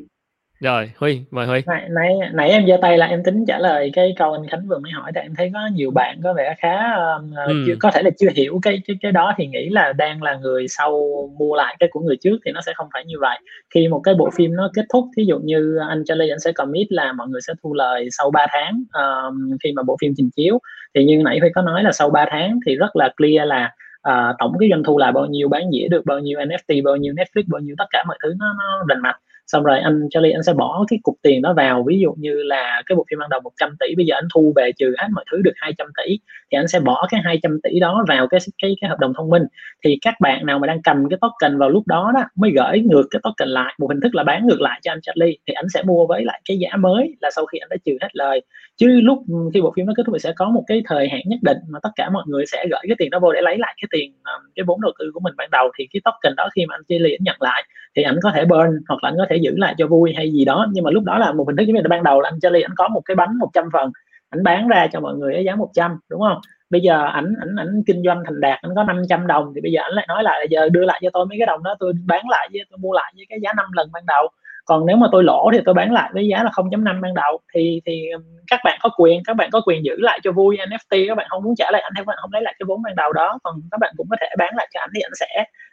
[0.61, 1.63] rồi huy mời huy.
[1.67, 4.69] Nãy nãy, nãy em giơ tay là em tính trả lời cái câu anh khánh
[4.69, 7.65] vừa mới hỏi tại em thấy có nhiều bạn có vẻ khá um, ừ.
[7.67, 10.35] chưa có thể là chưa hiểu cái cái cái đó thì nghĩ là đang là
[10.35, 11.01] người sau
[11.39, 13.39] mua lại cái của người trước thì nó sẽ không phải như vậy.
[13.75, 16.53] Khi một cái bộ phim nó kết thúc thí dụ như anh Charlie anh sẽ
[16.53, 20.13] commit là mọi người sẽ thu lời sau 3 tháng um, khi mà bộ phim
[20.17, 20.59] trình chiếu.
[20.95, 23.75] Thì như nãy huy có nói là sau 3 tháng thì rất là clear là
[24.09, 26.97] uh, tổng cái doanh thu là bao nhiêu bán dĩa được bao nhiêu NFT bao
[26.97, 29.17] nhiêu Netflix bao nhiêu tất cả mọi thứ nó nó rành mạch
[29.53, 31.85] xong rồi anh Charlie anh sẽ bỏ cái cục tiền đó vào.
[31.89, 34.53] Ví dụ như là cái bộ phim ban đầu 100 tỷ, bây giờ anh thu
[34.57, 36.19] về trừ hết mọi thứ được 200 tỷ,
[36.53, 39.31] thì anh sẽ bỏ cái 200 tỷ đó vào cái cái cái hợp đồng thông
[39.31, 39.43] minh.
[39.85, 42.81] Thì các bạn nào mà đang cầm cái token vào lúc đó đó, mới gửi
[42.81, 45.55] ngược cái token lại, một hình thức là bán ngược lại cho anh Charlie, thì
[45.55, 48.09] anh sẽ mua với lại cái giá mới là sau khi anh đã trừ hết
[48.13, 48.41] lời.
[48.77, 49.19] Chứ lúc
[49.55, 51.59] khi bộ phim nó kết thúc thì sẽ có một cái thời hạn nhất định
[51.69, 53.89] mà tất cả mọi người sẽ gửi cái tiền đó vô để lấy lại cái
[53.91, 55.71] tiền ờ, cái vốn đầu tư của mình ban đầu.
[55.79, 57.65] Thì cái token đó khi mà anh Charlie nhận lại
[57.97, 60.33] thì ảnh có thể burn hoặc là anh có thể giữ lại cho vui hay
[60.33, 60.67] gì đó.
[60.73, 62.63] Nhưng mà lúc đó là một hình thức giống như ban đầu là anh Charlie
[62.63, 63.91] anh có một cái bánh 100 phần,
[64.31, 66.39] ảnh bán ra cho mọi người ở giá 100 đúng không?
[66.71, 69.73] Bây giờ ảnh ảnh ảnh kinh doanh thành đạt, ảnh có 500 đồng thì bây
[69.73, 71.75] giờ ảnh lại nói lại là giờ đưa lại cho tôi mấy cái đồng đó,
[71.79, 74.29] tôi bán lại với, tôi mua lại với cái giá 5 lần ban đầu
[74.71, 77.41] còn nếu mà tôi lỗ thì tôi bán lại với giá là 0.5 ban đầu.
[77.55, 78.09] Thì thì
[78.47, 81.27] các bạn có quyền các bạn có quyền giữ lại cho vui NFT các bạn
[81.31, 83.13] không muốn trả lại anh hay các bạn không lấy lại cái vốn ban đầu
[83.13, 83.39] đó.
[83.43, 85.27] Còn các bạn cũng có thể bán lại cho anh thì anh sẽ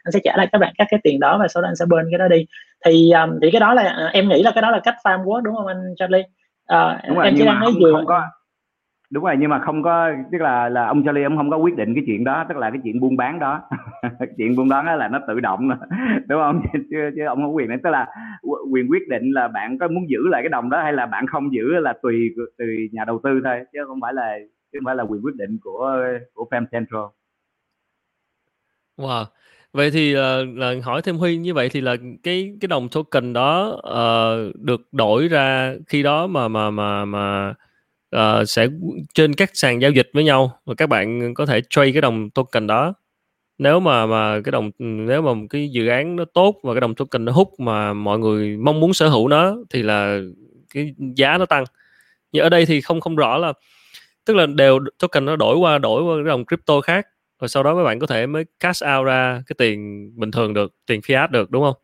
[0.04, 1.84] anh sẽ trả lại các bạn các cái tiền đó và sau đó anh sẽ
[1.84, 2.46] burn cái đó đi.
[2.84, 5.40] Thì um, thì cái đó là em nghĩ là cái đó là cách farm work
[5.40, 6.24] đúng không anh Charlie?
[6.72, 8.22] Uh, đúng rồi, em chỉ đang nói vừa không có
[9.10, 11.76] đúng rồi nhưng mà không có tức là là ông Charlie ông không có quyết
[11.76, 13.62] định cái chuyện đó tức là cái chuyện buôn bán đó.
[14.36, 15.68] Chuyện buôn bán đó là nó tự động
[16.28, 16.62] đúng không?
[16.72, 17.68] Chứ, chứ ông không quyền.
[17.68, 18.06] Đấy tức là
[18.70, 21.26] quyền quyết định là bạn có muốn giữ lại cái đồng đó hay là bạn
[21.26, 24.38] không giữ là tùy tùy nhà đầu tư thôi chứ không phải là
[24.72, 25.96] chứ không phải là quyền quyết định của
[26.34, 27.04] của Fam Central.
[28.96, 29.24] Wow.
[29.72, 33.32] Vậy thì là, là hỏi thêm huy như vậy thì là cái cái đồng token
[33.32, 37.54] đó uh, được đổi ra khi đó mà mà mà mà
[38.16, 38.68] uh, sẽ
[39.14, 42.30] trên các sàn giao dịch với nhau và các bạn có thể trade cái đồng
[42.30, 42.94] token đó.
[43.58, 46.94] Nếu mà mà cái đồng nếu mà cái dự án nó tốt và cái đồng
[46.94, 50.20] token nó hút mà mọi người mong muốn sở hữu nó thì là
[50.74, 51.64] cái giá nó tăng.
[52.32, 53.52] Nhưng ở đây thì không không rõ là
[54.26, 57.06] tức là đều token nó đổi qua đổi qua cái đồng crypto khác
[57.40, 60.54] rồi sau đó các bạn có thể mới cash out ra cái tiền bình thường
[60.54, 61.74] được tiền fiat được đúng không?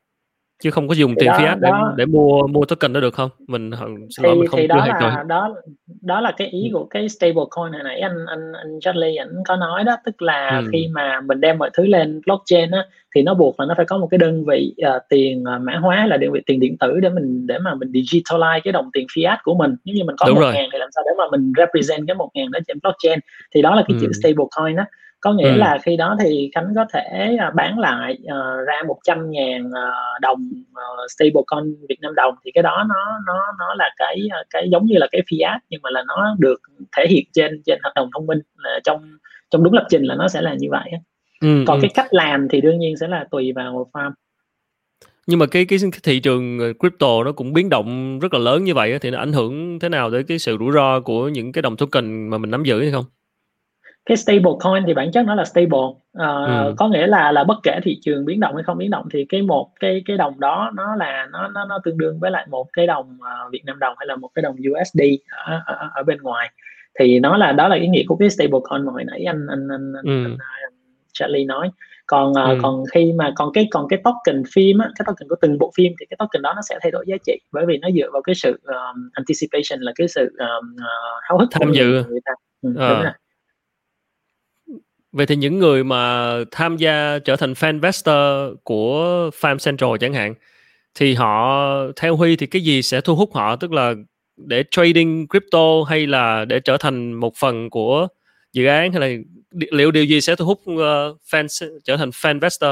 [0.65, 3.01] Chứ không có dùng thì tiền đó, fiat để đó, để mua mua token đó
[3.01, 5.11] được không mình thì, mình không thì đó là rồi.
[5.29, 5.55] đó
[6.01, 6.73] đó là cái ý ừ.
[6.73, 10.23] của cái stable coin này nãy anh anh anh Charlie ảnh có nói đó tức
[10.23, 10.69] là ừ.
[10.73, 13.87] khi mà mình đem mọi thứ lên blockchain á thì nó buộc là nó phải
[13.87, 16.77] có một cái đơn vị uh, tiền uh, mã hóa là đơn vị tiền điện
[16.81, 20.05] tử để mình để mà mình digitalize cái đồng tiền fiat của mình nếu như
[20.05, 22.59] mình có một ngàn thì làm sao để mà mình represent cái một ngàn đó
[22.67, 23.19] trên blockchain
[23.55, 24.07] thì đó là cái ừ.
[24.07, 24.85] chữ stable coin đó
[25.25, 25.57] có nghĩa ừ.
[25.57, 30.20] là khi đó thì khánh có thể à, bán lại uh, ra 100 ngàn uh,
[30.20, 34.68] đồng uh, stablecoin Việt Nam đồng thì cái đó nó nó nó là cái cái
[34.72, 36.61] giống như là cái fiat nhưng mà là nó được
[36.97, 39.18] thể hiện trên trên hợp đồng thông minh là trong
[39.51, 40.91] trong đúng lập trình là nó sẽ là như vậy
[41.41, 41.83] ừ, còn ừ.
[41.83, 44.11] cái cách làm thì đương nhiên sẽ là tùy vào farm
[45.27, 48.75] nhưng mà cái cái thị trường crypto nó cũng biến động rất là lớn như
[48.75, 51.62] vậy thì nó ảnh hưởng thế nào tới cái sự rủi ro của những cái
[51.62, 53.05] đồng token mà mình nắm giữ hay không?
[54.07, 55.99] Cái stable coin thì bản chất nó là stable uh,
[56.47, 56.75] ừ.
[56.77, 59.27] có nghĩa là là bất kể thị trường biến động hay không biến động thì
[59.29, 62.47] cái một cái cái đồng đó nó là nó nó nó tương đương với lại
[62.51, 65.01] một cái đồng uh, Việt Nam đồng hay là một cái đồng USD
[65.47, 66.51] ở, ở, ở bên ngoài
[66.99, 69.47] thì nó là đó là ý nghĩa của cái stable coin mà hồi nãy anh
[69.51, 70.25] anh anh, anh, ừ.
[70.25, 70.73] anh, anh
[71.13, 71.71] Charlie nói
[72.07, 72.59] còn uh, ừ.
[72.63, 75.73] còn khi mà còn cái còn cái token phim á cái token của từng bộ
[75.77, 78.11] phim thì cái token đó nó sẽ thay đổi giá trị bởi vì nó dựa
[78.13, 82.21] vào cái sự um, anticipation là cái sự um, uh, háo hức tham dự người
[82.25, 82.33] ta.
[82.63, 83.15] Ừ, à.
[85.15, 88.17] Vậy thì những người mà tham gia trở thành fan investor
[88.65, 90.35] của Farm Central chẳng hạn
[90.95, 93.95] thì họ theo Huy thì cái gì sẽ thu hút họ tức là
[94.37, 98.07] để trading crypto hay là để trở thành một phần của
[98.53, 99.17] dự án hay là
[99.51, 100.77] liệu điều gì sẽ thu hút uh,
[101.31, 102.71] fan trở thành fan investor?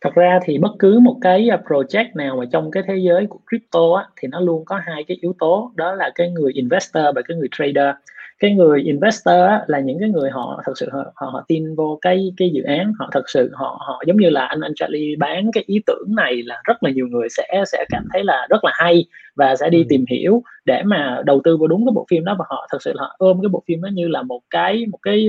[0.00, 3.26] Thật ra thì bất cứ một cái ờ, project nào mà trong cái thế giới
[3.26, 6.52] của crypto á, thì nó luôn có hai cái yếu tố đó là cái người
[6.52, 7.94] investor và cái người trader
[8.42, 11.74] cái người investor á, là những cái người họ thật sự họ, họ, họ tin
[11.74, 14.72] vô cái cái dự án họ thật sự họ họ giống như là anh anh
[14.74, 18.24] Charlie bán cái ý tưởng này là rất là nhiều người sẽ sẽ cảm thấy
[18.24, 19.04] là rất là hay
[19.36, 19.84] và sẽ đi ừ.
[19.88, 22.82] tìm hiểu để mà đầu tư vào đúng cái bộ phim đó và họ thật
[22.82, 25.28] sự họ ôm cái bộ phim đó như là một cái một cái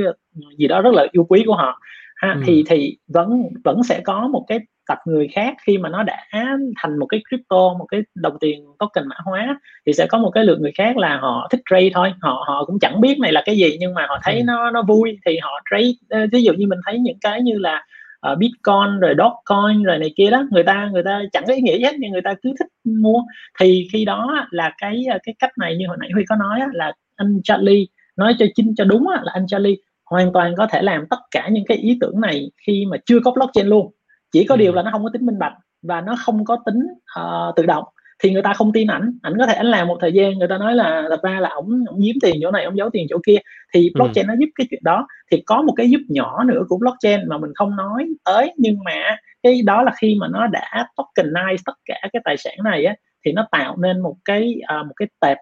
[0.57, 1.79] gì đó rất là yêu quý của họ
[2.15, 2.41] ha, ừ.
[2.45, 6.25] thì thì vẫn vẫn sẽ có một cái tập người khác khi mà nó đã
[6.81, 10.31] thành một cái crypto một cái đồng tiền token mã hóa thì sẽ có một
[10.31, 12.13] cái lượng người khác là họ thích trade thôi.
[12.21, 14.43] Họ họ cũng chẳng biết này là cái gì nhưng mà họ thấy ừ.
[14.43, 15.17] nó nó vui.
[15.25, 17.85] Thì họ trade ví dụ như mình thấy những cái như là
[18.31, 21.61] uh, bitcoin rồi dogecoin rồi này kia đó người ta người ta chẳng có ý
[21.61, 23.21] nghĩa hết nhưng người ta cứ thích mua.
[23.59, 26.93] Thì khi đó là cái cái cách này như hồi nãy huy có nói là
[27.15, 27.85] anh Charlie
[28.17, 29.75] nói cho chính cho đúng là anh Charlie
[30.05, 33.19] hoàn toàn có thể làm tất cả những cái ý tưởng này khi mà chưa
[33.19, 33.91] có blockchain luôn
[34.33, 34.59] chỉ có ừ.
[34.59, 36.79] điều là nó không có tính minh bạch và nó không có tính
[37.19, 37.83] uh, tự động
[38.23, 40.47] thì người ta không tin ảnh ảnh có thể ảnh làm một thời gian người
[40.47, 43.07] ta nói là thật ra là ổng ổng giếm tiền chỗ này ổng giấu tiền
[43.09, 43.37] chỗ kia
[43.73, 43.91] thì ừ.
[43.95, 44.29] blockchain ừ.
[44.29, 47.37] nó giúp cái chuyện đó thì có một cái giúp nhỏ nữa của blockchain mà
[47.37, 51.73] mình không nói tới nhưng mà cái đó là khi mà nó đã tokenize tất
[51.85, 55.07] cả cái tài sản này á thì nó tạo nên một cái uh, một cái
[55.21, 55.37] tệp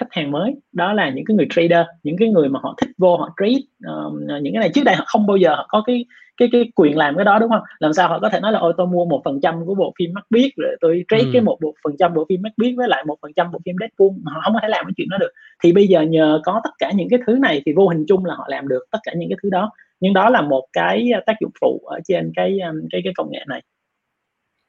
[0.00, 2.90] khách hàng mới đó là những cái người trader những cái người mà họ thích
[2.98, 3.60] vô họ trade
[3.92, 6.04] uh, những cái này trước đây họ không bao giờ họ có cái
[6.40, 8.58] cái cái quyền làm cái đó đúng không làm sao họ có thể nói là
[8.58, 11.30] ôi tôi mua một phần trăm của bộ phim mắt biết rồi tôi trade ừ.
[11.32, 13.60] cái một bộ phần trăm bộ phim mắt biết với lại một phần trăm bộ
[13.64, 15.30] phim Deadpool họ không có thể làm cái chuyện đó được
[15.62, 18.24] thì bây giờ nhờ có tất cả những cái thứ này thì vô hình chung
[18.24, 19.70] là họ làm được tất cả những cái thứ đó
[20.00, 22.58] nhưng đó là một cái tác dụng phụ ở trên cái
[22.90, 23.62] cái cái công nghệ này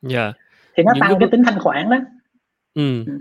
[0.09, 0.13] yeah.
[0.13, 0.34] Dạ.
[0.76, 1.97] thì nó những tăng cái, cái tính thanh khoản đó
[2.74, 3.03] ừ.
[3.05, 3.17] ừ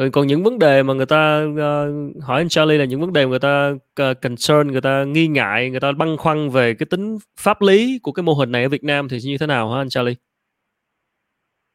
[0.00, 3.12] rồi còn những vấn đề mà người ta uh, hỏi anh Charlie là những vấn
[3.12, 6.74] đề mà người ta uh, concern người ta nghi ngại người ta băn khoăn về
[6.74, 9.46] cái tính pháp lý của cái mô hình này ở Việt Nam thì như thế
[9.46, 10.14] nào hả anh Charlie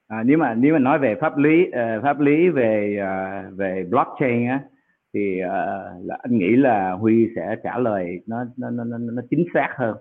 [0.08, 3.86] à, nếu mà nếu mà nói về pháp lý uh, pháp lý về uh, về
[3.90, 4.60] blockchain á
[5.14, 9.22] thì uh, là anh nghĩ là Huy sẽ trả lời nó nó nó nó, nó
[9.30, 9.96] chính xác hơn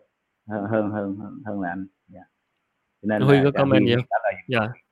[0.49, 1.17] hơn hơn hơn
[1.47, 1.87] hơn là anh.
[2.15, 2.27] Yeah.
[3.03, 3.09] Dạ.
[3.09, 4.05] Nên Huy có comment gì không?
[4.49, 4.61] Dạ.
[4.61, 4.84] Yeah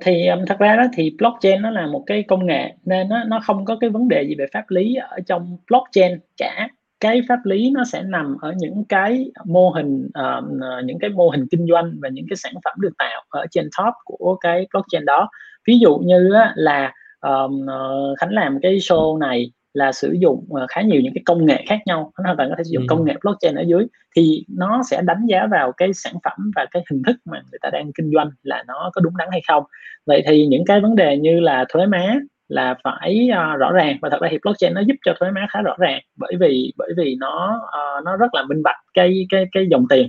[0.00, 3.24] thì um, thật ra đó thì blockchain nó là một cái công nghệ nên nó
[3.24, 6.68] nó không có cái vấn đề gì về pháp lý ở trong blockchain cả.
[7.00, 11.28] Cái pháp lý nó sẽ nằm ở những cái mô hình uh, những cái mô
[11.28, 14.66] hình kinh doanh và những cái sản phẩm được tạo ở trên top của cái
[14.72, 15.28] blockchain đó.
[15.66, 20.60] Ví dụ như là um, ờ, khánh làm cái show này là sử dụng uh,
[20.68, 22.12] khá nhiều những cái công nghệ khác nhau.
[22.18, 22.86] Nó hoàn toàn có thể sử dụng ừ.
[22.88, 23.86] công nghệ blockchain ở dưới.
[24.16, 27.58] Thì nó sẽ đánh giá vào cái sản phẩm và cái hình thức mà người
[27.62, 29.64] ta đang kinh doanh là nó có đúng đắn hay không.
[30.06, 32.14] Vậy thì những cái vấn đề như là thuế má
[32.48, 35.46] là phải uh, rõ ràng và thật ra thì blockchain nó giúp cho thuế má
[35.50, 39.26] khá rõ ràng bởi vì bởi vì nó uh, nó rất là minh bạch cái
[39.30, 40.08] cái cái dòng tiền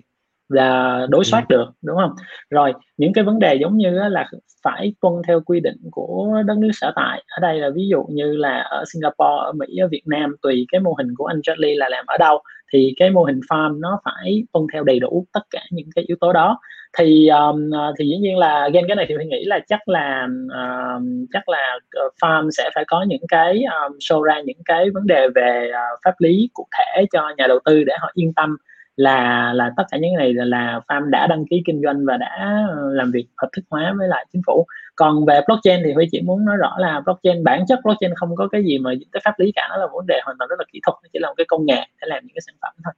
[0.49, 2.11] là đối soát được đúng không?
[2.49, 4.26] Rồi những cái vấn đề giống như là
[4.64, 7.24] phải tuân theo quy định của đất nước sở tại.
[7.28, 10.66] Ở đây là ví dụ như là ở Singapore ở Mỹ ở Việt Nam tùy
[10.72, 12.41] cái mô hình của anh Charlie là làm ở đâu
[12.74, 16.05] thì cái mô hình farm nó phải tuân theo đầy đủ tất cả những cái
[16.07, 16.59] yếu tố đó.
[16.97, 19.89] Thì um, à, thì dĩ nhiên là gen cái này thì mình nghĩ là chắc
[19.89, 24.57] là um, chắc là ờ, farm sẽ phải có những cái um, show ra những
[24.66, 28.11] cái vấn đề về uh, pháp lý cụ thể cho nhà đầu tư để họ
[28.14, 28.57] yên tâm
[28.95, 32.05] là là tất cả những cái này là, là farm đã đăng ký kinh doanh
[32.05, 34.65] và đã ờ, làm việc hợp thức hóa với lại chính phủ
[34.95, 38.35] còn về blockchain thì huy chỉ muốn nói rõ là blockchain bản chất blockchain không
[38.35, 40.59] có cái gì mà cái pháp lý cả nó là vấn đề hoàn toàn rất
[40.59, 42.55] là kỹ thuật nó chỉ là một cái công nghệ để làm những cái sản
[42.61, 42.93] phẩm thôi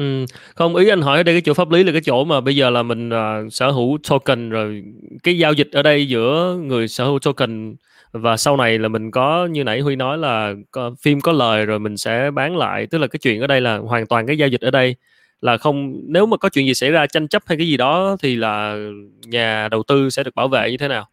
[0.00, 0.24] Ừ.
[0.54, 2.56] Không ý anh hỏi ở đây cái chỗ pháp lý là cái chỗ mà bây
[2.56, 4.84] giờ là mình uh, sở hữu token rồi
[5.22, 7.76] cái giao dịch ở đây giữa người sở hữu token
[8.12, 11.66] và sau này là mình có như nãy Huy nói là có, phim có lời
[11.66, 14.38] rồi mình sẽ bán lại tức là cái chuyện ở đây là hoàn toàn cái
[14.38, 14.96] giao dịch ở đây
[15.40, 18.16] là không nếu mà có chuyện gì xảy ra tranh chấp hay cái gì đó
[18.22, 18.76] thì là
[19.26, 21.08] nhà đầu tư sẽ được bảo vệ như thế nào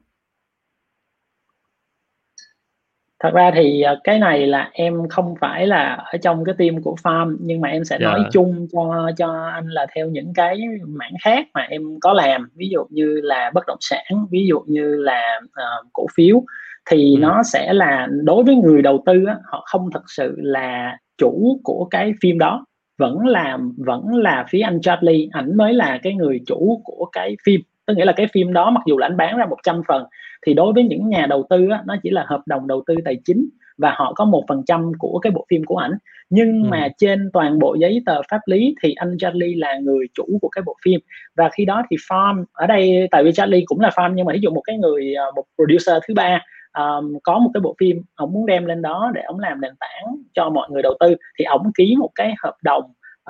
[3.20, 6.82] thật ra thì ờ, cái này là em không phải là ở trong cái team
[6.84, 8.12] của farm nhưng mà em sẽ yeah.
[8.12, 8.30] nói dạ.
[8.34, 12.70] chung cho cho anh là theo những cái mảng khác mà em có làm ví
[12.72, 16.44] dụ như là bất động sản ví dụ như là uh, cổ phiếu
[16.90, 17.20] thì ừ.
[17.20, 21.60] nó sẽ là đối với người đầu tư á, họ không thật sự là chủ
[21.64, 22.66] của cái phim đó
[22.98, 25.28] vẫn là vẫn là phía anh Charlie.
[25.32, 27.62] Ảnh mới là cái người chủ của cái phim.
[27.86, 30.04] Tức nghĩa là cái phim đó mặc dù là anh bán ra 100 phần
[30.46, 32.96] thì đối với những nhà đầu tư á, nó chỉ là hợp đồng đầu tư
[33.06, 35.92] tài chính và họ có một phần trăm của cái bộ phim của ảnh.
[36.30, 36.68] Nhưng ừ.
[36.70, 40.50] mà trên toàn bộ giấy tờ pháp lý thì anh Charlie là người chủ của
[40.50, 41.00] cái bộ phim.
[41.36, 44.34] Và khi đó thì farm ở đây tại vì Charlie cũng là farm nhưng mà
[44.34, 46.40] ví dụ một cái người ờ, một producer thứ ba
[46.74, 49.74] um, có một cái bộ phim ông muốn đem lên đó để ông làm nền
[49.80, 52.84] tảng cho mọi người đầu tư thì ông ký một cái hợp đồng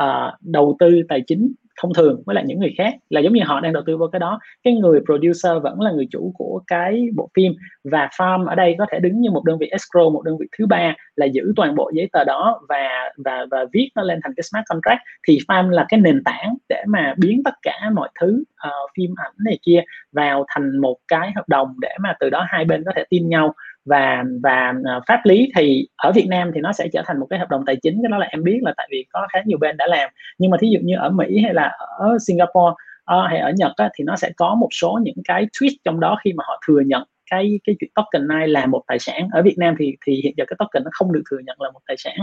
[0.03, 3.43] uh, đầu tư tài chính thông thường với lại những người khác là giống như
[3.45, 4.39] họ đang đầu tư vào cái đó.
[4.63, 7.53] Cái người producer vẫn là người chủ của cái bộ phim
[7.84, 10.47] và farm ở đây có thể đứng như một đơn vị escrow một đơn vị
[10.57, 14.19] thứ ba là giữ toàn bộ giấy tờ đó và và và viết nó lên
[14.23, 14.99] thành cái smart contract.
[15.28, 19.13] Thì farm là cái nền tảng để mà biến tất cả mọi thứ uh, phim
[19.17, 22.84] ảnh này kia vào thành một cái hợp đồng để mà từ đó hai bên
[22.84, 23.53] có thể tin nhau
[23.88, 27.27] và và uh, pháp lý thì ở Việt Nam thì nó sẽ trở thành một
[27.29, 29.39] cái hợp đồng tài chính cái đó là em biết là tại vì có khá
[29.45, 30.09] nhiều bên đã làm.
[30.38, 32.73] Nhưng mà thí dụ như ở Mỹ hay là ở Singapore
[33.15, 35.99] uh, hay ở Nhật á, thì nó sẽ có một số những cái twist trong
[35.99, 39.29] đó khi mà họ thừa nhận cái cái chuyện token này là một tài sản.
[39.31, 41.71] Ở Việt Nam thì thì hiện giờ cái token nó không được thừa nhận là
[41.71, 42.17] một tài sản.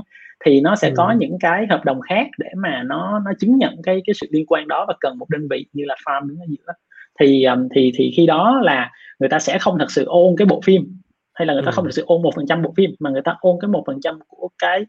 [0.45, 0.95] Thì nó sẽ ừ.
[0.97, 4.27] có những cái hợp đồng khác để mà nó nó chứng nhận cái cái sự
[4.31, 6.73] liên quan đó và cần một đơn vị như là farm đứng ở giữa.
[7.21, 10.47] Thì um, thì thì khi đó là người ta sẽ không thật sự ôn cái
[10.47, 11.01] bộ phim
[11.35, 11.75] hay là người ta ừ.
[11.75, 13.85] không thực sự ôn một phần trăm bộ phim mà người ta ôn cái một
[13.87, 14.87] phần trăm của cái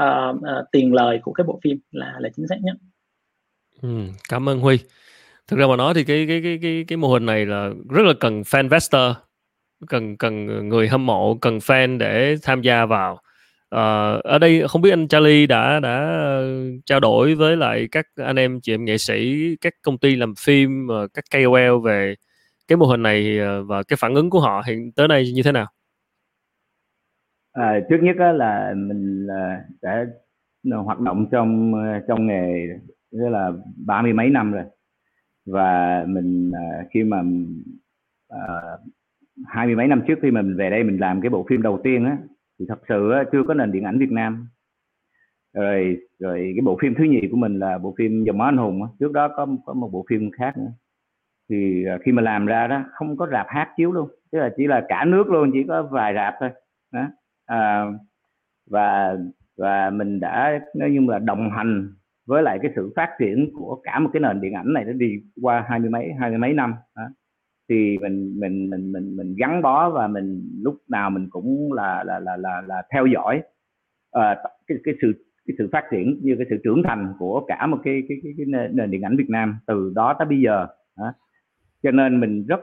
[0.00, 0.42] uh, uh,
[0.72, 2.76] tiền lời của cái bộ phim là là chính xác nhất.
[3.82, 3.88] Ừ,
[4.28, 4.78] cảm ơn Huy.
[5.48, 8.02] Thực ra mà nói thì cái cái cái cái cái mô hình này là rất
[8.06, 9.16] là cần fan investor,
[9.88, 13.12] cần cần người hâm mộ, cần fan để tham gia vào.
[13.74, 16.22] Uh, ở đây không biết anh Charlie đã đã
[16.86, 20.34] trao đổi với lại các anh em chị em nghệ sĩ, các công ty làm
[20.34, 22.14] phim, các KOL về
[22.68, 25.52] cái mô hình này và cái phản ứng của họ hiện tới nay như thế
[25.52, 25.66] nào?
[27.56, 30.06] À, trước nhất á, là mình ờ, là đã
[30.70, 31.72] ờ, hoạt động trong
[32.08, 32.66] trong nghề
[33.12, 33.52] rất là
[33.86, 34.64] ba mươi mấy năm rồi.
[35.46, 37.22] Và mình à, khi mà
[38.28, 38.40] à,
[39.46, 41.62] hai mươi mấy năm trước khi mà mình về đây mình làm cái bộ phim
[41.62, 42.18] đầu tiên á
[42.58, 44.48] thì thật sự á, chưa có nền điện ảnh Việt Nam.
[45.54, 48.56] Rồi rồi cái bộ phim thứ nhì của mình là bộ phim dòng máu anh
[48.56, 48.88] hùng á.
[49.00, 50.72] trước đó có có một bộ phim khác nữa.
[51.50, 54.66] Thì khi mà làm ra đó không có rạp hát chiếu luôn tức là chỉ
[54.66, 56.50] là cả nước luôn chỉ có vài rạp thôi
[56.92, 57.06] đó
[57.46, 57.84] à,
[58.66, 59.16] và
[59.56, 61.92] và mình đã nói như là đồng hành
[62.26, 64.92] với lại cái sự phát triển của cả một cái nền điện ảnh này nó
[64.92, 67.02] đi qua hai mươi mấy hai mươi mấy năm đó.
[67.68, 72.04] thì mình mình mình mình mình gắn bó và mình lúc nào mình cũng là
[72.04, 73.42] là là là, là theo dõi
[74.18, 75.12] uh, cái cái sự
[75.46, 78.32] cái sự phát triển như cái sự trưởng thành của cả một cái cái cái,
[78.36, 80.66] cái nền điện ảnh Việt Nam từ đó tới bây giờ
[80.98, 81.12] đó.
[81.82, 82.60] cho nên mình rất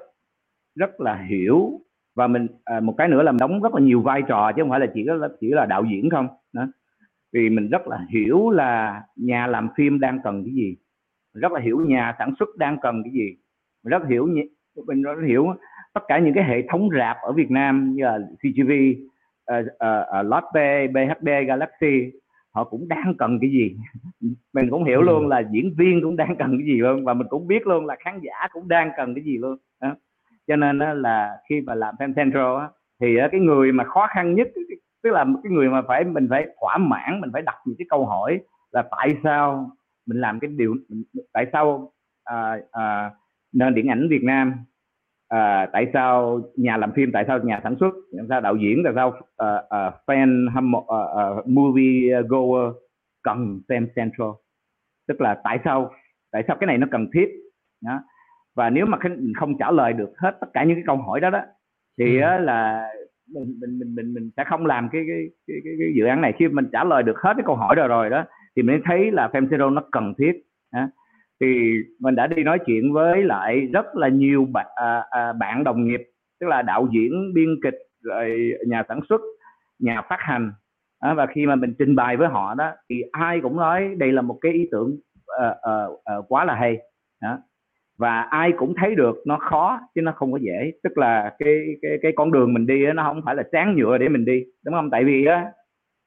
[0.75, 1.79] rất là hiểu
[2.15, 4.61] và mình à, một cái nữa là mình đóng rất là nhiều vai trò chứ
[4.61, 6.27] không phải là chỉ là chỉ là đạo diễn không.
[6.53, 6.67] Đó.
[7.33, 10.75] Vì mình rất là hiểu là nhà làm phim đang cần cái gì.
[11.33, 13.35] Mình rất là hiểu nhà sản xuất đang cần cái gì.
[13.83, 14.27] Mình rất hiểu
[14.87, 15.55] mình rất hiểu
[15.93, 18.97] tất cả những cái hệ thống rạp ở Việt Nam như là CGV, uh,
[19.45, 22.11] à, uh, à, uh, à, Lotte, BHD, Galaxy
[22.53, 23.75] họ cũng đang cần cái gì.
[24.53, 27.27] Mình cũng hiểu luôn là diễn viên cũng đang cần cái gì luôn và mình
[27.29, 29.57] cũng biết luôn là khán giả cũng đang cần cái gì luôn.
[29.81, 29.95] Đó
[30.47, 32.69] cho nên đó là khi mà làm fan central á,
[33.01, 34.47] thì cái người mà khó khăn nhất
[35.03, 37.85] tức là cái người mà phải mình phải thỏa mãn mình phải đặt những cái
[37.89, 38.39] câu hỏi
[38.71, 39.71] là tại sao
[40.05, 40.75] mình làm cái điều
[41.33, 41.91] tại sao
[42.23, 43.11] à, à,
[43.53, 44.53] nền điện ảnh Việt Nam
[45.27, 48.81] à, tại sao nhà làm phim tại sao nhà sản xuất tại sao đạo diễn
[48.83, 52.73] tại sao à, à, fan hâm mộ à, à, uh, uh, movie goer
[53.23, 54.29] cần xem central.
[55.07, 55.91] Tức là tại sao
[56.31, 57.29] tại sao cái này nó cần thiết
[57.81, 57.99] đó
[58.55, 61.19] và nếu mà mình không trả lời được hết tất cả những cái câu hỏi
[61.19, 61.41] đó đó
[61.99, 62.39] thì ừ.
[62.39, 62.89] là
[63.33, 66.21] mình mình mình mình mình sẽ không làm cái cái, cái cái cái dự án
[66.21, 66.33] này.
[66.39, 68.25] Khi mình trả lời được hết cái câu hỏi rồi rồi đó
[68.55, 70.31] thì mình thấy là Femzero nó cần thiết
[70.71, 70.89] à,
[71.41, 71.47] thì
[71.99, 75.85] mình đã đi nói chuyện với lại rất là nhiều bạn à, à, bạn đồng
[75.85, 76.01] nghiệp
[76.39, 79.21] tức là đạo diễn biên kịch rồi nhà sản xuất
[79.79, 80.51] nhà phát hành
[80.99, 84.11] à, và khi mà mình trình bày với họ đó thì ai cũng nói đây
[84.11, 84.99] là một cái ý tưởng
[85.41, 86.77] uh, uh, uh, quá là hay
[87.21, 87.37] đó
[87.97, 90.71] và ai cũng thấy được nó khó, chứ nó không có dễ.
[90.83, 93.97] Tức là cái cái cái con đường mình đi nó không phải là sáng nhựa
[93.97, 94.89] để mình đi, đúng không?
[94.89, 95.45] Tại vì á,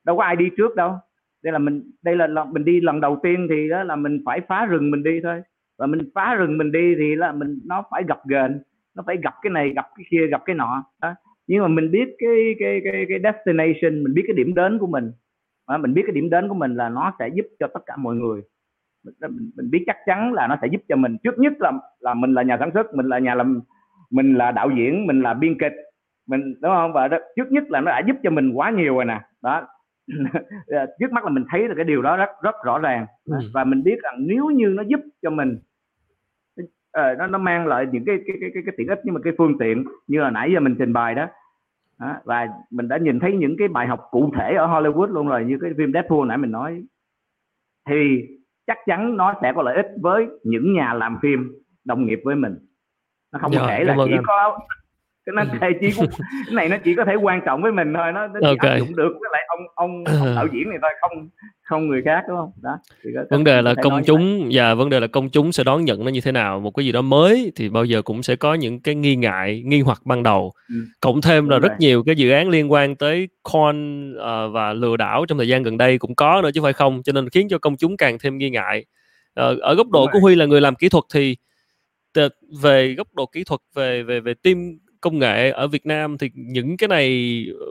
[0.05, 0.93] đâu có ai đi trước đâu.
[1.43, 4.23] Đây là mình, đây là lần, mình đi lần đầu tiên thì đó là mình
[4.25, 5.43] phải phá rừng mình đi thôi.
[5.79, 8.63] Và mình phá rừng mình đi thì là mình, nó phải gặp gền
[8.97, 10.85] nó phải gặp cái này gặp cái kia gặp cái nọ.
[11.03, 11.15] Đó.
[11.47, 14.87] Nhưng mà mình biết cái cái cái cái destination, mình biết cái điểm đến của
[14.87, 15.13] mình.
[15.81, 18.15] Mình biết cái điểm đến của mình là nó sẽ giúp cho tất cả mọi
[18.15, 18.43] người
[19.21, 21.17] mình, mình biết chắc chắn là nó sẽ giúp cho mình.
[21.25, 23.61] Trước nhất là là mình là nhà sản xuất mình là nhà làm
[24.11, 25.73] mình là đạo diễn mình là biên kịch.
[26.27, 26.93] Mình đúng không?
[26.93, 29.21] Và đó, trước nhất là nó đã giúp cho mình quá nhiều rồi nè.
[29.43, 29.69] Đó.
[31.01, 33.07] Trước mắt là mình thấy là cái điều đó rất rất rõ ràng.
[33.25, 33.37] Ừ.
[33.55, 35.59] và mình biết rằng nếu như nó giúp cho mình
[36.61, 39.21] uh, nó nó mang lại những cái cái cái cái, cái tiện ích nhưng mà
[39.25, 41.27] cái phương tiện như là nãy giờ mình trình bày đó.
[42.01, 45.29] Đó, và mình đã nhìn thấy những cái bài học cụ thể ở Hollywood luôn
[45.29, 46.85] rồi như cái phim Deadpool nãy mình nói.
[47.89, 48.29] Thì
[48.67, 51.53] chắc chắn nó sẽ có lợi ích với những nhà làm phim
[51.85, 52.55] đồng nghiệp với mình
[53.33, 54.23] nó không dạ, thể là chỉ anh.
[54.27, 54.59] có
[55.27, 56.07] cái nó thể chỉ cái
[56.53, 58.71] này nó chỉ có thể quan trọng với mình thôi nó, nó chỉ okay.
[58.71, 61.29] áp dụng được với lại ông ông, ông đạo diễn này thôi không
[61.63, 62.53] không người khác đúng không?
[62.63, 62.79] Đó
[63.31, 66.05] vấn đề là công chúng và dạ, vấn đề là công chúng sẽ đón nhận
[66.05, 66.61] nó như thế nào.
[66.61, 69.63] Một cái gì đó mới thì bao giờ cũng sẽ có những cái nghi ngại
[69.65, 70.53] nghi hoặc ban đầu.
[70.69, 70.75] Ừ.
[71.01, 71.77] cộng thêm là đúng rất rồi.
[71.79, 75.63] nhiều cái dự án liên quan tới con uh, và lừa đảo trong thời gian
[75.63, 77.03] gần đây cũng có nữa chứ phải không?
[77.03, 78.85] Cho nên khiến cho công chúng càng thêm nghi ngại.
[79.41, 81.37] Uh, ở góc độ của huy là người làm kỹ thuật thì
[82.63, 86.31] về góc độ kỹ thuật về về về team công nghệ ở Việt Nam thì
[86.35, 87.67] những cái này ờ,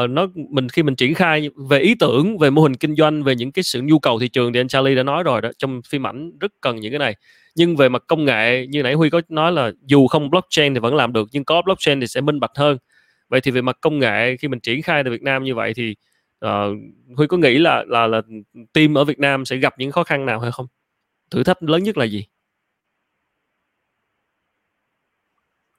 [0.00, 3.22] ờ, nó mình khi mình triển khai về ý tưởng về mô hình kinh doanh
[3.22, 5.50] về những cái sự nhu cầu thị trường thì anh Charlie đã nói rồi đó
[5.58, 7.16] trong phim ảnh rất cần những cái này.
[7.54, 10.80] Nhưng về mặt công nghệ như nãy Huy có nói là dù không blockchain thì
[10.80, 12.78] vẫn làm được nhưng có blockchain thì sẽ minh bạch hơn.
[13.28, 15.74] Vậy thì về mặt công nghệ khi mình triển khai tại Việt Nam như vậy
[15.74, 15.94] thì
[16.44, 16.50] uh,
[17.16, 18.22] Huy có nghĩ là là là
[18.72, 20.66] team ở Việt Nam sẽ gặp những khó khăn nào hay không?
[21.30, 22.26] Thử thách lớn nhất là gì?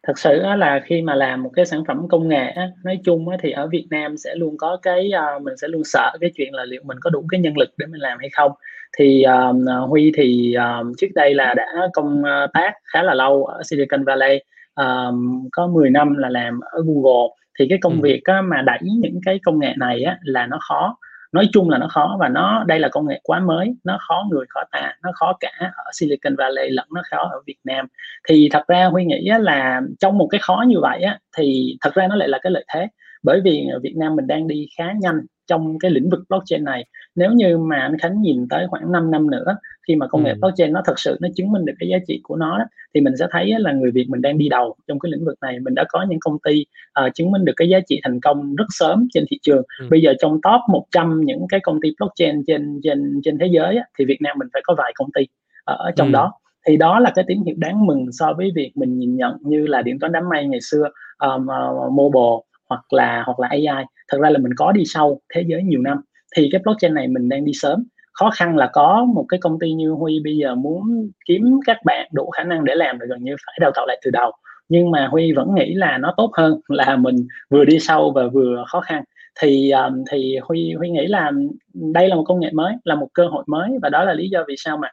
[0.07, 3.51] Thật sự là khi mà làm một cái sản phẩm công nghệ nói chung thì
[3.51, 6.65] ở Việt Nam sẽ luôn có cái uh, mình sẽ luôn sợ cái chuyện là
[6.65, 8.51] liệu mình có đủ cái nhân lực để mình làm hay không.
[8.97, 12.23] Thì uh, Huy thì uh, trước đây là đã công
[12.53, 14.39] tác khá là lâu ở Silicon Valley
[15.51, 17.35] có 10 năm là làm ở Google.
[17.59, 17.99] Thì cái công ừ.
[18.03, 20.97] việc mà đẩy những cái công nghệ này là nó khó
[21.33, 24.25] nói chung là nó khó và nó đây là công nghệ quá mới nó khó
[24.31, 27.87] người khó ta nó khó cả ở Silicon Valley lẫn nó khó ở Việt Nam.
[28.29, 31.93] Thì thật ra huy nghĩ là trong một cái khó như vậy á, thì thật
[31.93, 32.87] ra nó lại là cái lợi thế
[33.23, 36.85] bởi vì Việt Nam mình đang đi khá nhanh trong cái lĩnh vực blockchain này
[37.15, 40.31] nếu như mà anh Khánh nhìn tới khoảng 5 năm nữa khi mà công nghệ
[40.31, 40.37] ừ.
[40.41, 43.01] blockchain nó thật sự nó chứng minh được cái giá trị của nó đó, thì
[43.01, 45.59] mình sẽ thấy là người Việt mình đang đi đầu trong cái lĩnh vực này
[45.59, 46.65] mình đã có những công ty
[47.05, 49.87] uh, chứng minh được cái giá trị thành công rất sớm trên thị trường ừ.
[49.89, 53.77] bây giờ trong top 100 những cái công ty blockchain trên trên trên thế giới
[53.77, 55.27] á, thì Việt Nam mình phải có vài công ty
[55.65, 56.11] ở trong ừ.
[56.11, 56.33] đó
[56.67, 59.67] thì đó là cái tín hiệu đáng mừng so với việc mình nhìn nhận như
[59.67, 60.89] là điện toán đám mây ngày xưa
[61.19, 65.21] um, uh, mobile hoặc là hoặc là AI thật ra là mình có đi sâu
[65.33, 66.01] thế giới nhiều năm
[66.35, 67.83] thì cái blockchain này mình đang đi sớm.
[68.13, 71.77] Khó khăn là có một cái công ty như Huy bây giờ muốn kiếm các
[71.85, 74.31] bạn đủ khả năng để làm là gần như phải đào tạo lại từ đầu.
[74.69, 78.27] Nhưng mà Huy vẫn nghĩ là nó tốt hơn là mình vừa đi sâu và
[78.27, 79.03] vừa khó khăn.
[79.39, 81.31] Thì um, thì Huy Huy nghĩ là
[81.73, 84.29] đây là một công nghệ mới là một cơ hội mới và đó là lý
[84.29, 84.87] do vì sao mà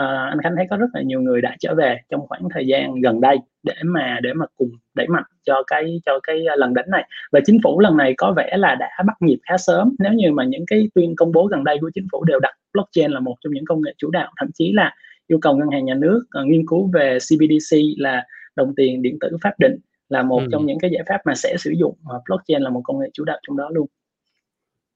[0.00, 2.66] uh, anh Khánh thấy có rất là nhiều người đã trở về trong khoảng thời
[2.66, 6.74] gian gần đây để mà để mà cùng đẩy mạnh cho cái cho cái lần
[6.74, 9.94] đánh này và chính phủ lần này có vẻ là đã bắt nhịp khá sớm
[9.98, 12.54] nếu như mà những cái tuyên công bố gần đây của chính phủ đều đặt
[12.72, 14.94] blockchain là một trong những công nghệ chủ đạo thậm chí là
[15.26, 18.24] yêu cầu ngân hàng nhà nước uh, nghiên cứu về CBDC là
[18.56, 19.76] đồng tiền điện tử pháp định
[20.08, 20.48] là một ừ.
[20.52, 23.10] trong những cái giải pháp mà sẽ sử dụng uh, blockchain là một công nghệ
[23.12, 23.86] chủ đạo trong đó luôn.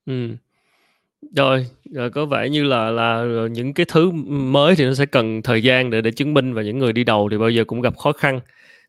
[0.06, 0.28] Ừ.
[1.36, 5.42] Rồi, rồi có vẻ như là là những cái thứ mới thì nó sẽ cần
[5.42, 7.80] thời gian để để chứng minh và những người đi đầu thì bao giờ cũng
[7.80, 8.40] gặp khó khăn.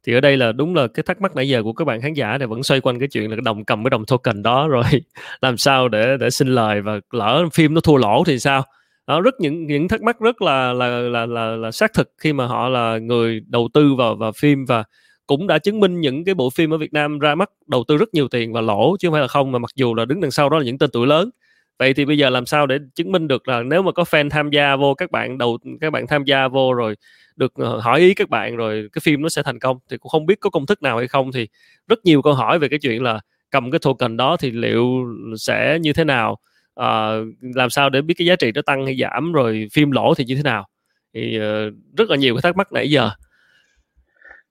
[0.08, 2.14] Thì ở đây là đúng là cái thắc mắc nãy giờ của các bạn khán
[2.14, 4.68] giả này vẫn xoay quanh cái chuyện là cái đồng cầm cái đồng token đó
[4.72, 4.84] rồi
[5.42, 8.64] làm sao để để xin lời và lỡ phim nó thua lỗ thì sao?
[9.08, 12.34] Đó, rất những những thắc mắc rất là là là là, là xác thực khi
[12.34, 14.84] mà họ là người đầu tư vào vào phim và
[15.28, 17.98] cũng đã chứng minh những cái bộ phim ở Việt Nam ra mắt đầu tư
[17.98, 20.22] rất nhiều tiền và lỗ chứ không phải là không mà mặc dù là đứng
[20.22, 21.30] đằng sau đó là những tên tuổi lớn
[21.82, 24.30] vậy thì bây giờ làm sao để chứng minh được là nếu mà có fan
[24.30, 26.96] tham gia vô các bạn đầu các bạn tham gia vô rồi
[27.36, 30.10] được ờ, hỏi ý các bạn rồi cái phim nó sẽ thành công thì cũng
[30.10, 31.32] không biết có công thức nào hay không.
[31.32, 31.48] Thì
[31.88, 33.20] rất nhiều câu hỏi về cái chuyện là
[33.52, 34.86] cầm cái token đó thì liệu
[35.38, 36.38] sẽ như thế nào?
[36.76, 40.14] À, làm sao để biết cái giá trị nó tăng hay giảm rồi phim lỗ
[40.14, 40.68] thì như thế nào?
[41.14, 43.10] Thì uh, rất là nhiều cái thắc mắc nãy giờ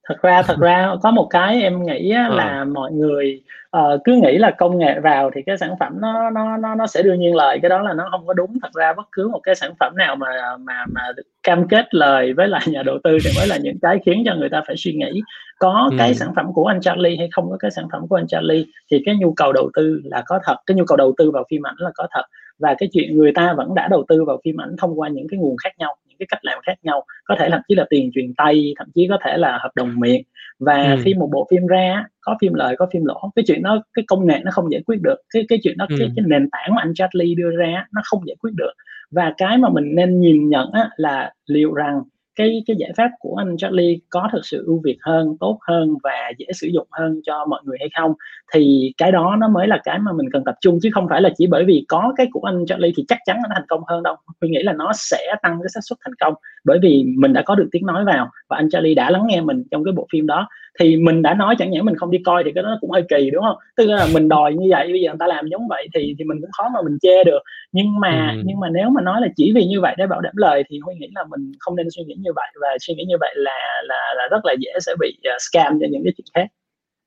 [0.04, 2.64] thật ra thật ra có một cái em nghĩ á, là ờ.
[2.64, 3.42] mọi người
[3.76, 6.86] uh, cứ nghĩ là công nghệ vào thì cái sản phẩm nó nó nó nó
[6.86, 9.28] sẽ đương nhiên lời cái đó là nó không có đúng thật ra bất cứ
[9.28, 11.00] một cái sản phẩm nào mà mà mà
[11.42, 14.34] cam kết lời với lại nhà đầu tư thì mới là những cái khiến cho
[14.34, 15.20] người ta phải suy nghĩ
[15.58, 15.96] có ừ.
[15.98, 18.64] cái sản phẩm của anh Charlie hay không có cái sản phẩm của anh Charlie
[18.90, 21.44] thì cái nhu cầu đầu tư là có thật cái nhu cầu đầu tư vào
[21.50, 22.22] phim ảnh là có thật
[22.58, 25.26] và cái chuyện người ta vẫn đã đầu tư vào phim ảnh thông qua những
[25.30, 28.10] cái nguồn khác nhau cái cách làm khác nhau có thể thậm chí là tiền
[28.14, 30.22] truyền tay thậm chí có thể là hợp đồng miệng
[30.58, 31.00] và ừ.
[31.04, 34.04] khi một bộ phim ra có phim lời có phim lỗ cái chuyện đó cái
[34.08, 35.96] công nghệ nó không giải quyết được cái cái chuyện đó ừ.
[35.98, 38.72] cái, cái nền tảng mà anh Charlie đưa ra nó không giải quyết được
[39.10, 42.02] và cái mà mình nên nhìn nhận á, là liệu rằng
[42.40, 45.94] cái cái giải pháp của anh Charlie có thực sự ưu việt hơn, tốt hơn
[46.02, 48.12] và dễ sử dụng hơn cho mọi người hay không
[48.52, 51.22] thì cái đó nó mới là cái mà mình cần tập trung chứ không phải
[51.22, 53.80] là chỉ bởi vì có cái của anh Charlie thì chắc chắn nó thành công
[53.88, 54.16] hơn đâu.
[54.40, 56.34] Mình nghĩ là nó sẽ tăng cái xác suất thành công
[56.64, 59.40] bởi vì mình đã có được tiếng nói vào và anh Charlie đã lắng nghe
[59.40, 60.48] mình trong cái bộ phim đó
[60.80, 63.02] thì mình đã nói chẳng nhẽ mình không đi coi thì cái đó cũng hơi
[63.08, 63.56] kỳ đúng không?
[63.76, 66.24] Tức là mình đòi như vậy bây giờ người ta làm giống vậy thì thì
[66.24, 67.38] mình cũng khó mà mình chê được.
[67.72, 68.42] Nhưng mà ừ.
[68.44, 70.78] nhưng mà nếu mà nói là chỉ vì như vậy để bảo đảm lời thì
[70.78, 72.46] huy nghĩ là mình không nên suy nghĩ như vậy.
[72.60, 75.78] Và suy nghĩ như vậy là là là rất là dễ sẽ bị uh, scam
[75.80, 76.46] cho những cái chuyện khác.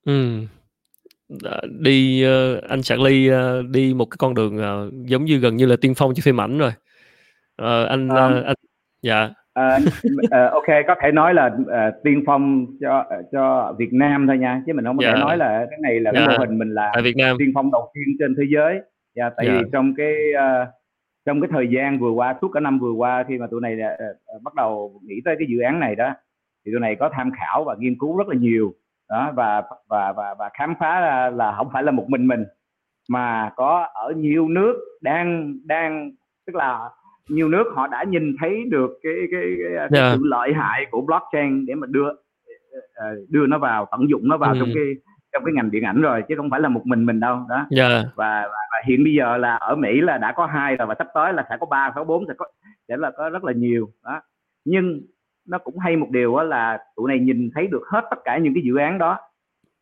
[0.06, 0.40] Ừ.
[1.80, 5.66] Đi uh, anh Charlie uh, đi một cái con đường uh, giống như gần như
[5.66, 6.72] là tiên phong cho phim ảnh rồi.
[7.62, 8.56] Uh, anh uh, anh
[9.02, 9.30] dạ
[9.60, 9.84] uh,
[10.26, 14.62] uh, ok có thể nói là uh, tiên phong cho cho Việt Nam thôi nha
[14.66, 15.16] chứ mình không có yeah.
[15.16, 15.26] thể dạ.
[15.26, 16.16] nói là cái này là yeah.
[16.16, 16.38] cái dạ.
[16.38, 18.84] mô hình mình là Việt Nam tiên phong đầu tiên trên thế giới yeah,
[19.16, 19.60] dạ, tại yeah.
[19.60, 20.68] vì trong cái uh,
[21.26, 23.74] trong cái thời gian vừa qua suốt cả năm vừa qua khi mà tụi này
[23.74, 26.14] uh, bắt đầu nghĩ tới cái dự án này đó
[26.66, 28.74] thì tụi này có tham khảo và nghiên cứu rất là nhiều
[29.10, 32.46] đó và và và và khám phá ra là không phải là một mình mình
[33.10, 36.12] mà có ở nhiều nước đang đang
[36.48, 36.90] tức là
[37.30, 40.18] nhiều nước họ đã nhìn thấy được cái cái, cái, cái yeah.
[40.18, 42.08] sự lợi hại của blockchain để mà đưa
[42.96, 44.60] ờ, đưa nó vào tận dụng nó vào ừ.
[44.60, 44.84] trong cái
[45.34, 47.66] trong cái ngành điện ảnh rồi chứ không phải là một mình mình đâu đó
[47.78, 47.92] yeah.
[48.16, 50.96] và, và, và hiện bây giờ là ở Mỹ là đã có hai rồi và
[50.98, 52.46] sắp tới là sẽ có ba có bốn sẽ có
[52.88, 54.22] sẽ là có rất là nhiều đó
[54.66, 55.02] nhưng
[55.48, 58.38] nó cũng hay một điều đó là tụi này nhìn thấy được hết tất cả
[58.38, 59.20] những cái dự án đó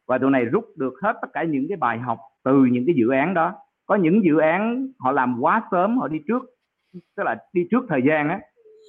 [0.08, 2.96] và tụi này rút được hết tất cả những cái bài học từ những cái
[2.98, 3.54] dự án đó
[3.86, 6.46] có những dự án họ làm quá sớm họ đi trước
[6.94, 8.40] tức là đi trước thời gian á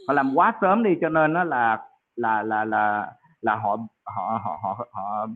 [0.08, 1.78] họ làm quá sớm đi cho nên nó là
[2.16, 5.26] là là là là họ họ họ họ họ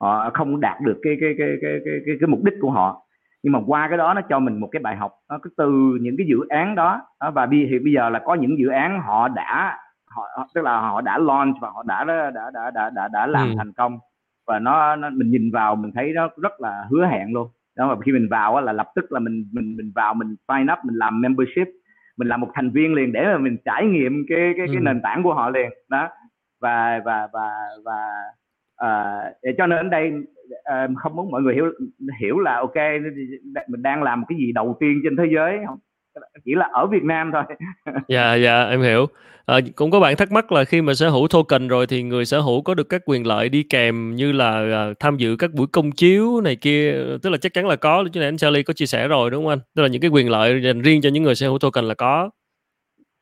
[0.00, 3.00] họ không đạt được cái cái cái cái cái cái, cái mục đích của họ.
[3.42, 5.98] Nhưng mà qua cái đó nó cho mình một cái bài học nó cứ từ
[6.00, 7.02] những cái dự án đó,
[7.34, 9.78] và bây thì bây giờ là có những dự án họ đã
[10.10, 10.22] họ
[10.54, 13.48] tức là họ đã launch và họ đã đã đã đã đã đã, đã làm
[13.48, 13.54] ừ.
[13.58, 13.98] thành công.
[14.46, 17.48] Và nó, nó mình nhìn vào mình thấy nó rất là hứa hẹn luôn.
[17.76, 20.66] Đó mà khi mình vào là lập tức là mình mình mình vào mình sign
[20.72, 21.68] up mình làm membership
[22.16, 24.80] mình là một thành viên liền để mà mình trải nghiệm cái cái cái ừ.
[24.82, 26.08] nền tảng của họ liền đó
[26.60, 27.50] và và và
[27.84, 28.00] và
[28.84, 30.12] uh, cho nên ở đây
[30.48, 31.64] uh, không muốn mọi người hiểu
[32.20, 32.76] hiểu là ok
[33.68, 35.78] mình đang làm một cái gì đầu tiên trên thế giới không
[36.44, 37.42] chỉ là ở Việt Nam thôi.
[38.08, 39.06] dạ dạ em hiểu.
[39.46, 42.24] À, cũng có bạn thắc mắc là khi mà sở hữu token rồi thì người
[42.24, 45.50] sở hữu có được các quyền lợi đi kèm như là uh, tham dự các
[45.54, 46.92] buổi công chiếu này kia
[47.22, 49.44] tức là chắc chắn là có chứ này anh Charlie có chia sẻ rồi đúng
[49.44, 51.58] không anh tức là những cái quyền lợi dành riêng cho những người sở hữu
[51.58, 52.30] token là có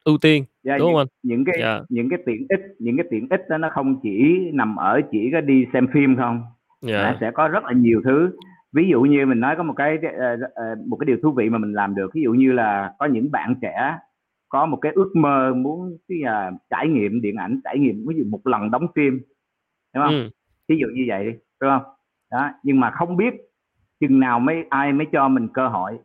[0.04, 1.82] ưu tiên yeah, đúng những, không anh những cái yeah.
[1.88, 5.18] những cái tiện ích những cái tiện ích đó nó không chỉ nằm ở chỉ
[5.32, 6.42] có đi xem phim không
[6.88, 7.02] yeah.
[7.02, 8.30] nó sẽ có rất là nhiều thứ
[8.72, 11.50] ví dụ như mình nói có một cái ờ, ờ, một cái điều thú vị
[11.50, 12.10] mà mình làm được.
[12.14, 13.98] Ví dụ như là có những bạn trẻ
[14.48, 18.14] có một cái ước mơ muốn cái uh, trải nghiệm điện ảnh trải nghiệm ví
[18.18, 19.20] dụ một lần đóng phim
[19.94, 20.14] đúng không?
[20.14, 20.30] Ừ.
[20.68, 21.82] ví dụ như vậy đi đúng không?
[22.30, 23.34] Đó nhưng mà không biết
[24.00, 25.98] chừng nào mới ai mới cho mình cơ hội.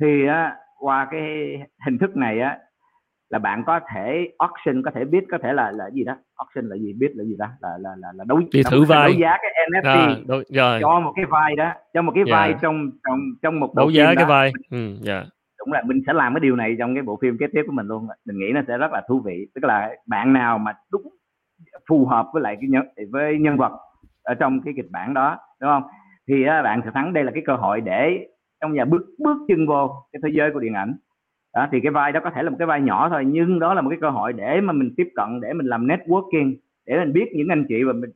[0.00, 2.58] Thì á, qua cái hình thức này á
[3.32, 6.70] là bạn có thể auction có thể biết có thể là là gì đó auction
[6.70, 9.20] là gì biết là gì đó là là là, là đấu đi thử vai đấu
[9.20, 10.78] giá cái NFT à, đấu, rồi.
[10.80, 12.38] cho một cái vai đó cho một cái yeah.
[12.38, 14.98] vai trong trong trong một đấu giá cái vai ừ, yeah.
[15.00, 15.24] Dạ.
[15.58, 17.72] đúng là mình sẽ làm cái điều này trong cái bộ phim kế tiếp của
[17.72, 20.72] mình luôn mình nghĩ nó sẽ rất là thú vị tức là bạn nào mà
[20.90, 21.02] đúng
[21.88, 23.72] phù hợp với lại cái nhân với nhân vật
[24.22, 25.82] ở trong cái kịch bản đó đúng không
[26.28, 28.26] thì bạn sẽ thắng đây là cái cơ hội để
[28.60, 30.94] trong nhà bước bước chân vô cái thế giới của điện ảnh
[31.54, 33.74] đó thì cái vai đó có thể là một cái vai nhỏ thôi nhưng đó
[33.74, 36.54] là một cái cơ hội để mà mình tiếp cận để mình làm networking
[36.86, 38.10] để mình biết những anh chị và mình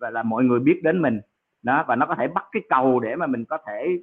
[0.00, 1.20] và là mọi người biết đến mình.
[1.62, 3.98] Đó và nó có thể bắt cái cầu để mà mình có thể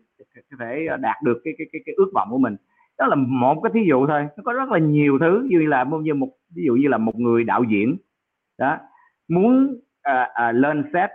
[0.52, 2.56] có thể đạt được cái cái cái, cái ước vọng của mình.
[2.98, 5.86] Đó là một cái thí dụ thôi nó có rất là nhiều thứ như là
[6.02, 7.98] như một ví dụ như là một người đạo diễn.
[8.58, 8.78] Đó
[9.28, 11.10] muốn à, à, lên set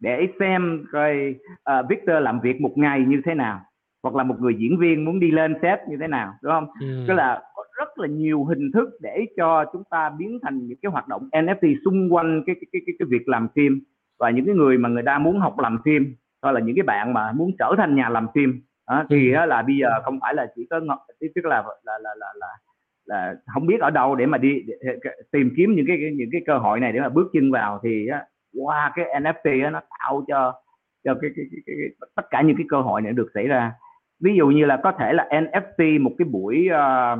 [0.00, 3.60] để xem coi à, Victor làm việc một ngày như thế nào
[4.02, 6.66] hoặc là một người diễn viên muốn đi lên set như thế nào đúng không
[6.80, 7.04] ừ.
[7.08, 10.78] tức là có rất là nhiều hình thức để cho chúng ta biến thành những
[10.82, 13.80] cái hoạt động NFT xung quanh cái cái cái cái, việc làm phim
[14.18, 16.82] và những cái người mà người ta muốn học làm phim hoặc là những cái
[16.82, 19.46] bạn mà muốn trở thành nhà làm phim đó, thì ừ.
[19.46, 20.80] là bây giờ không phải là chỉ có
[21.34, 22.46] tức là là là là là
[23.04, 24.76] là không biết ở đâu để mà đi để,
[25.32, 28.08] tìm kiếm những cái những cái cơ hội này để mà bước chân vào thì
[28.58, 30.62] qua cái NFT nó tạo cho
[31.04, 33.72] cho cái, cái, cái, cái, tất cả những cái cơ hội này được xảy ra
[34.20, 37.18] ví dụ như là có thể là NFT một cái buổi uh,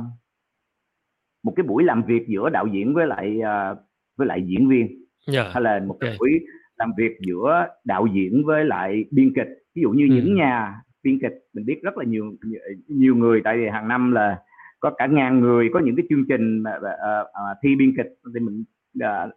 [1.43, 3.77] một cái buổi làm việc giữa đạo diễn với lại uh,
[4.17, 4.97] với lại diễn viên yeah.
[5.27, 6.39] Dạ, hay là một cái buổi
[6.77, 10.15] làm việc giữa đạo diễn với lại biên kịch ví dụ như ừ.
[10.15, 12.33] những nhà biên kịch mình biết rất là nhiều
[12.87, 14.39] nhiều người tại vì hàng năm là
[14.79, 18.07] có cả ngàn người có những cái chương trình mà, uh, uh, thi biên kịch
[18.33, 18.63] thì mình
[19.03, 19.31] uh,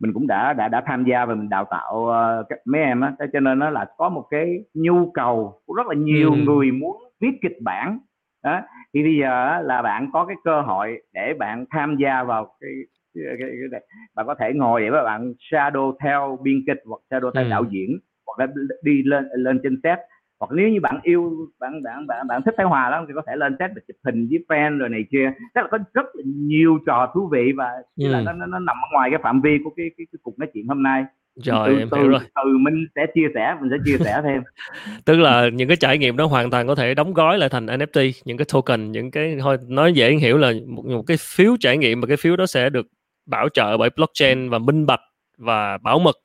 [0.00, 3.00] mình cũng đã đã đã tham gia và mình đào tạo uh, các mấy em
[3.00, 6.36] á cho nên nó là có một cái nhu cầu của rất là nhiều ừ.
[6.36, 7.98] người muốn viết kịch bản.
[8.44, 8.60] Đó
[8.94, 12.70] thì bây giờ là bạn có cái cơ hội để bạn tham gia vào cái
[13.14, 13.80] cái, cái, cái
[14.14, 17.50] bạn có thể ngồi để bạn shadow theo biên kịch hoặc shadow theo ừ.
[17.50, 18.52] đạo diễn hoặc là
[18.82, 19.98] đi lên lên trên set.
[20.40, 23.22] Hoặc nếu như bạn yêu bạn bạn bạn bạn thích thái hòa lắm thì có
[23.26, 25.32] thể lên set để chụp hình với fan rồi này kia.
[25.54, 28.08] Tức là có rất là nhiều trò thú vị và ừ.
[28.08, 30.38] là nó, nó, nó nằm ở ngoài cái phạm vi của cái cái, cái cuộc
[30.38, 31.04] nói chuyện hôm nay
[31.44, 32.20] rồi từ, em từ, hiểu rồi.
[32.20, 34.42] từ mình sẽ chia sẻ mình sẽ chia sẻ thêm.
[35.04, 37.66] Tức là những cái trải nghiệm đó hoàn toàn có thể đóng gói lại thành
[37.66, 41.56] NFT những cái token những cái thôi nói dễ hiểu là một, một cái phiếu
[41.60, 42.86] trải nghiệm và cái phiếu đó sẽ được
[43.26, 45.00] bảo trợ bởi blockchain và minh bạch
[45.38, 46.16] và bảo mật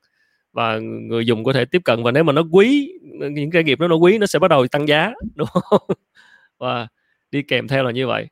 [0.53, 2.93] và người dùng có thể tiếp cận và nếu mà nó quý
[3.31, 5.81] những cái nghiệp đó nó quý nó sẽ bắt đầu tăng giá đúng không?
[6.57, 6.87] Và
[7.31, 8.27] đi kèm theo là như vậy.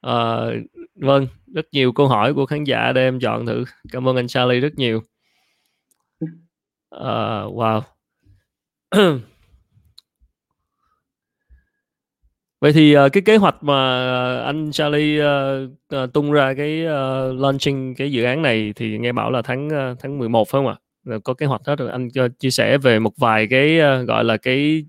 [0.00, 0.46] À,
[0.94, 3.64] vâng rất nhiều câu hỏi của khán giả để em chọn thử.
[3.92, 5.02] Cảm ơn anh Charlie rất nhiều
[6.96, 7.82] Uh, wow
[12.60, 16.84] Vậy thì uh, cái kế hoạch mà ờ, anh Charlie uh, uh, tung ra cái
[16.86, 20.58] uh, launching cái dự án này thì nghe bảo là tháng uh, tháng 11 phải
[20.58, 20.76] không ạ?
[21.24, 24.24] có kế hoạch hết rồi anh uh, chia sẻ về một vài cái uh, gọi
[24.24, 24.84] là cái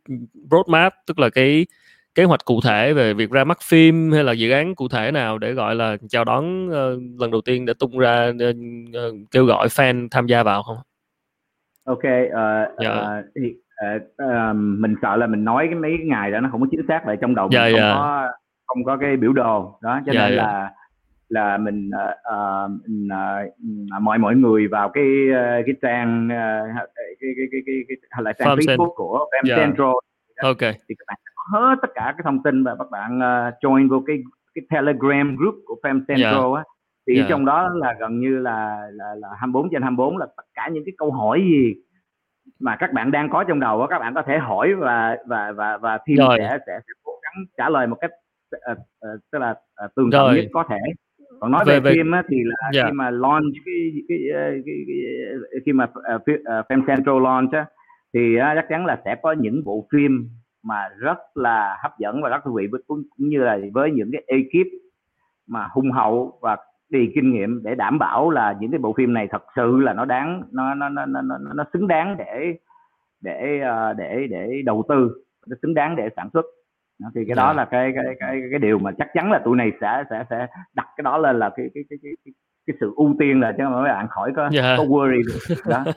[0.52, 1.66] roadmap tức là cái
[2.16, 5.12] kế hoạch cụ thể về việc ra mắt phim hay là dự án cụ thể
[5.12, 9.46] nào để gọi là chào đón uh, lần đầu tiên để tung ra uh, kêu
[9.46, 10.78] gọi fan tham gia vào không?
[11.90, 13.26] Ok, uh, yeah.
[13.40, 16.68] uh, uh, mình sợ là mình nói cái mấy cái ngày đó nó không có
[16.72, 17.96] chính xác lại trong đầu mình yeah, không yeah.
[17.96, 18.32] có
[18.68, 20.48] không có cái biểu đồ đó cho yeah, nên yeah.
[20.48, 20.72] là
[21.30, 22.74] là mình uh,
[23.96, 27.98] uh, mọi mọi người vào cái uh, cái trang uh, cái, cái, cái, cái, cái,
[28.10, 28.96] hay là trang Farm Facebook Cent.
[28.96, 29.60] của Farm yeah.
[29.60, 29.94] Central
[30.42, 33.64] ok thì các bạn có hết tất cả cái thông tin và các bạn uh,
[33.64, 34.18] join vô cái
[34.56, 36.56] cái Telegram group của Farm Central yeah.
[36.56, 36.64] á
[37.10, 37.30] thì yeah.
[37.30, 40.84] trong đó là gần như là là là 24 trên 24 là tất cả những
[40.86, 41.76] cái câu hỏi gì
[42.60, 45.52] mà các bạn đang có trong đầu đó, các bạn có thể hỏi và và
[45.52, 48.12] và và team sẽ, sẽ sẽ cố gắng trả lời một cách
[48.72, 49.52] uh, uh, tức là
[49.86, 50.78] uh, tường tận nhất có thể
[51.40, 52.74] còn nói về, về phim á, thì là yeah.
[52.74, 52.86] Dạ.
[52.86, 54.76] khi mà launch cái cái, cái, cái,
[55.52, 56.22] cái khi mà uh,
[56.70, 57.66] Film Central launch á,
[58.14, 60.30] thì uh, chắc chắn là sẽ có những bộ phim
[60.64, 64.12] mà rất là hấp dẫn và rất thú vị cũng, cũng như là với những
[64.12, 64.68] cái ekip
[65.48, 66.58] mà hùng hậu và
[66.90, 69.94] đầy kinh nghiệm để đảm bảo là những cái bộ phim này thật sự là
[69.94, 71.22] nó đáng nó nó nó nó
[71.56, 72.54] nó xứng đáng để
[73.22, 73.62] để
[73.98, 75.12] để để đầu tư
[75.48, 76.46] nó xứng đáng để sản xuất
[77.16, 77.48] thì cái đó.
[77.48, 77.54] Dạ.
[77.54, 80.48] là cái cái cái cái điều mà chắc chắn là tụi này sẽ sẽ sẽ
[80.76, 82.34] đặt cái đó lên là cái cái cái cái,
[82.68, 84.54] cái, sự ưu tiên là chứ mà mấy bạn khỏi có yeah.
[84.54, 84.76] Dạ.
[84.78, 85.84] có worry được đó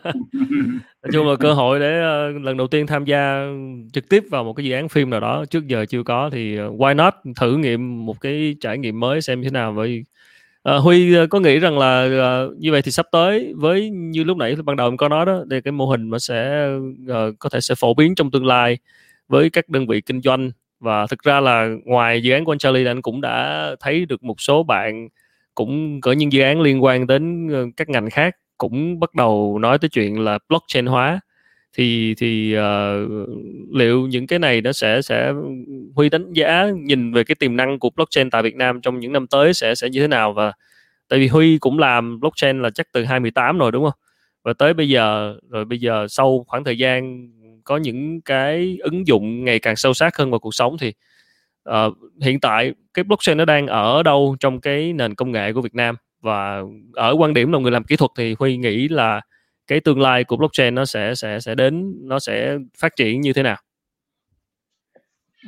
[1.02, 3.46] nói chung là cơ hội để uh, lần đầu tiên tham gia
[3.92, 6.60] trực tiếp vào một cái dự án phim nào đó trước giờ chưa có thì
[6.60, 10.04] uh, why not thử nghiệm một cái trải nghiệm mới xem thế nào với
[10.62, 14.24] À, Huy ờ, có nghĩ rằng là à, như vậy thì sắp tới với như
[14.24, 16.66] lúc nãy ban đầu em có nói đó đây cái mô hình mà sẽ
[17.08, 18.78] à, có thể sẽ phổ biến trong tương lai
[19.28, 20.50] với các đơn vị kinh doanh.
[20.80, 24.22] Và thực ra là ngoài dự án của anh Charlie anh cũng đã thấy được
[24.22, 25.08] một số bạn
[25.54, 29.78] cũng có những dự án liên quan đến các ngành khác cũng bắt đầu nói
[29.78, 31.20] tới chuyện là blockchain hóa
[31.72, 33.28] thì thì uh,
[33.72, 35.32] liệu những cái này nó sẽ sẽ
[35.94, 39.12] huy đánh giá nhìn về cái tiềm năng của blockchain tại Việt Nam trong những
[39.12, 40.32] năm tới sẽ sẽ như thế nào?
[40.32, 40.52] Và
[41.08, 43.98] tại vì Huy cũng làm blockchain là chắc từ 2018 rồi đúng không?
[44.44, 47.28] Và tới bây giờ rồi bây giờ sau khoảng thời gian
[47.64, 50.92] có những cái ứng dụng ngày càng sâu sát hơn vào cuộc sống thì
[51.68, 51.74] uh,
[52.20, 55.74] hiện tại cái blockchain nó đang ở đâu trong cái nền công nghệ của Việt
[55.74, 55.96] Nam?
[56.20, 56.62] Và
[56.92, 59.20] ở quan điểm là người làm kỹ thuật thì Huy nghĩ là
[59.66, 63.32] cái tương lai của blockchain nó sẽ sẽ sẽ đến nó sẽ phát triển như
[63.32, 63.56] thế nào?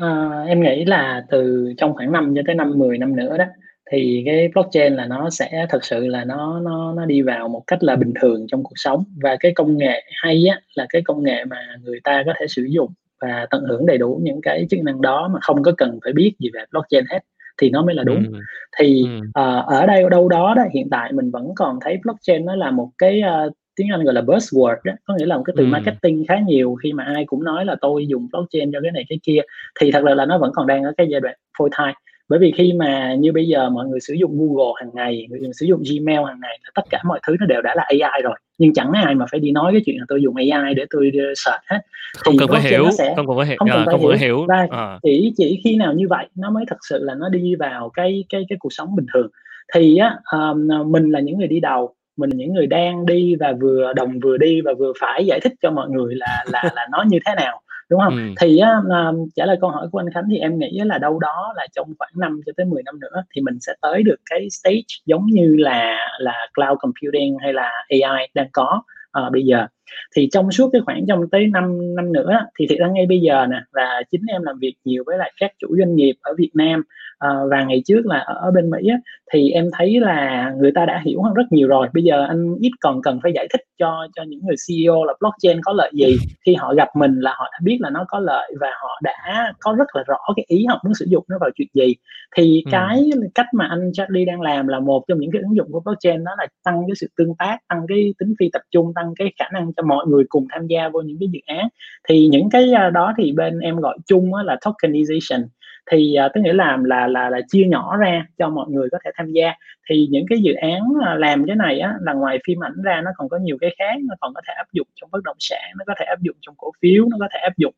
[0.00, 3.44] À, em nghĩ là từ trong khoảng năm cho tới năm 10 năm nữa đó
[3.90, 7.62] thì cái blockchain là nó sẽ thực sự là nó nó nó đi vào một
[7.66, 11.02] cách là bình thường trong cuộc sống và cái công nghệ hay á là cái
[11.02, 14.40] công nghệ mà người ta có thể sử dụng và tận hưởng đầy đủ những
[14.42, 17.18] cái chức năng đó mà không có cần phải biết gì về blockchain hết
[17.62, 18.38] thì nó mới là đúng ừ.
[18.78, 19.18] thì ừ.
[19.18, 22.70] Uh, ở đây đâu đó đó hiện tại mình vẫn còn thấy blockchain nó là
[22.70, 25.64] một cái uh, tiếng Anh gọi là buzzword đó có nghĩa là một cái từ
[25.64, 25.68] ừ.
[25.68, 29.04] marketing khá nhiều khi mà ai cũng nói là tôi dùng blockchain cho cái này
[29.08, 29.40] cái kia
[29.80, 31.94] thì thật là là nó vẫn còn đang ở cái giai đoạn phôi thai
[32.28, 35.50] bởi vì khi mà như bây giờ mọi người sử dụng Google hàng ngày người
[35.52, 38.34] sử dụng Gmail hàng ngày tất cả mọi thứ nó đều đã là AI rồi
[38.58, 41.12] nhưng chẳng ai mà phải đi nói cái chuyện là tôi dùng AI để tôi
[41.36, 41.78] search hết
[42.18, 44.18] không cần phải hiểu sẽ, không cần phải hiểu không cần à, phải, không hiểu,
[44.18, 44.46] hiểu.
[44.46, 44.98] Đây, à.
[45.02, 48.24] chỉ chỉ khi nào như vậy nó mới thật sự là nó đi vào cái
[48.28, 49.28] cái cái cuộc sống bình thường
[49.74, 53.36] thì á um, mình là những người đi đầu mình là những người đang đi
[53.40, 56.62] và vừa đồng vừa đi và vừa phải giải thích cho mọi người là là
[56.74, 57.60] là nó như thế nào
[57.90, 58.16] đúng không?
[58.16, 58.22] Ừ.
[58.40, 61.18] Thì á, uh, trả lời câu hỏi của anh Khánh thì em nghĩ là đâu
[61.18, 64.16] đó là trong khoảng 5 cho tới 10 năm nữa thì mình sẽ tới được
[64.30, 68.82] cái stage giống như là là cloud computing hay là AI đang có
[69.26, 69.66] uh, bây giờ
[70.16, 73.20] thì trong suốt cái khoảng trong tới 5 năm nữa thì thiệt ra ngay bây
[73.20, 76.34] giờ nè là chính em làm việc nhiều với lại các chủ doanh nghiệp ở
[76.38, 76.82] Việt Nam.
[77.24, 78.96] Uh, và ngày trước là ở, bên Mỹ á,
[79.32, 81.88] thì em thấy là người ta đã hiểu hơn rất nhiều rồi.
[81.94, 85.14] Bây giờ anh ít còn cần phải giải thích cho cho những người CEO là
[85.20, 86.16] blockchain có lợi gì.
[86.46, 89.52] Khi họ gặp mình là họ đã biết là nó có lợi và họ đã
[89.60, 91.94] có rất là rõ cái ý họ muốn sử dụng nó vào chuyện gì.
[92.36, 92.70] Thì ừ.
[92.72, 95.80] cái cách mà anh Charlie đang làm là một trong những cái ứng dụng của
[95.80, 99.12] blockchain đó là tăng cái sự tương tác tăng cái tính phi tập trung tăng
[99.16, 101.68] cái khả năng cho mọi người cùng tham gia vô những cái dự án.
[102.08, 105.44] Thì những cái à, đó thì bên em gọi chung là tokenization.
[105.90, 108.98] Thì uh, tức nghĩa là là là là chia nhỏ ra cho mọi người có
[109.04, 109.52] thể tham gia.
[109.90, 113.00] Thì những cái dự án uh, làm cái này á là ngoài phim ảnh ra
[113.04, 115.36] nó còn có nhiều cái khác nó còn có thể áp dụng trong bất động
[115.38, 117.74] sản nó có thể áp dụng trong cổ phiếu nó có thể áp dụng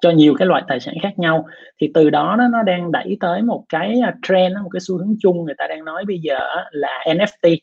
[0.00, 1.44] cho nhiều cái loại tài sản khác nhau.
[1.80, 5.16] Thì từ đó nó nó đang đẩy tới một cái trend một cái xu hướng
[5.20, 6.38] chung người ta đang nói bây giờ
[6.70, 7.56] là NFT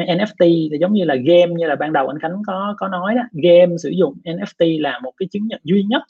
[0.00, 3.14] NFT thì giống như là game như là ban đầu anh Khánh có có nói
[3.14, 3.22] đó.
[3.32, 6.02] Game sử dụng NFT là một cái chứng nhận duy nhất.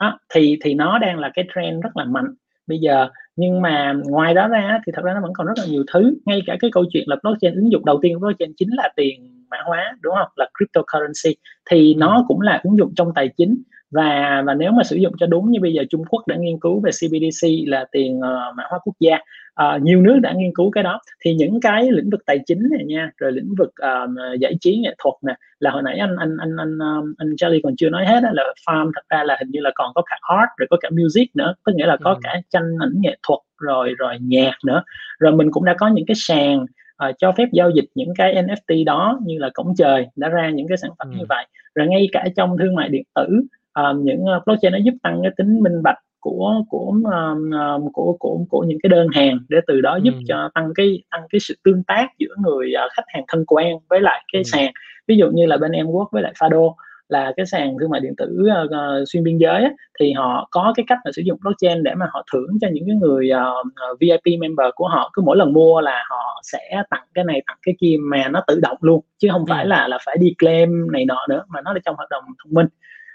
[0.00, 2.34] Đó, thì thì nó đang là cái trend rất là mạnh.
[2.66, 5.64] Bây giờ nhưng mà ngoài đó ra thì thật ra nó vẫn còn rất là
[5.66, 6.14] nhiều thứ.
[6.26, 8.92] Ngay cả cái câu chuyện là blockchain ứng dụng đầu tiên của blockchain chính là
[8.96, 10.28] tiền mã hóa đúng không?
[10.36, 11.36] Là cryptocurrency.
[11.70, 15.12] Thì nó cũng là ứng dụng trong tài chính và và nếu mà sử dụng
[15.18, 18.56] cho đúng như bây giờ Trung Quốc đã nghiên cứu về CBDC là tiền uh,
[18.56, 19.18] mã hóa quốc gia
[19.62, 22.68] uh, nhiều nước đã nghiên cứu cái đó thì những cái lĩnh vực tài chính
[22.70, 26.16] này nha rồi lĩnh vực uh, giải trí nghệ thuật nè là hồi nãy anh
[26.16, 29.24] anh anh anh um, anh Charlie còn chưa nói hết đó, là farm thật ra
[29.24, 31.86] là hình như là còn có cả art rồi có cả music nữa tức nghĩa
[31.86, 32.18] là có ừ.
[32.22, 34.82] cả tranh ảnh nghệ thuật rồi rồi nhạc nữa
[35.18, 36.66] rồi mình cũng đã có những cái sàn
[37.08, 40.50] uh, cho phép giao dịch những cái NFT đó như là cổng trời đã ra
[40.50, 41.18] những cái sản phẩm ừ.
[41.18, 43.42] như vậy rồi ngay cả trong thương mại điện tử
[43.80, 48.16] uh, những uh, blockchain nó giúp tăng cái tính minh bạch của của uh, của
[48.18, 50.20] của của những cái đơn hàng để từ đó giúp ừ.
[50.28, 53.76] cho tăng cái tăng cái sự tương tác giữa người uh, khách hàng thân quen
[53.88, 54.44] với lại cái ừ.
[54.44, 54.72] sàn
[55.06, 56.74] ví dụ như là bên em work với lại Fado
[57.08, 59.70] là cái sàn thương mại điện tử uh, xuyên biên giới á,
[60.00, 62.84] thì họ có cái cách là sử dụng blockchain để mà họ thưởng cho những
[62.86, 67.06] cái người uh, VIP member của họ cứ mỗi lần mua là họ sẽ tặng
[67.14, 69.50] cái này tặng cái kia mà nó tự động luôn chứ không ừ.
[69.50, 72.24] phải là là phải đi claim này nọ nữa mà nó là trong hợp đồng
[72.44, 72.66] thông minh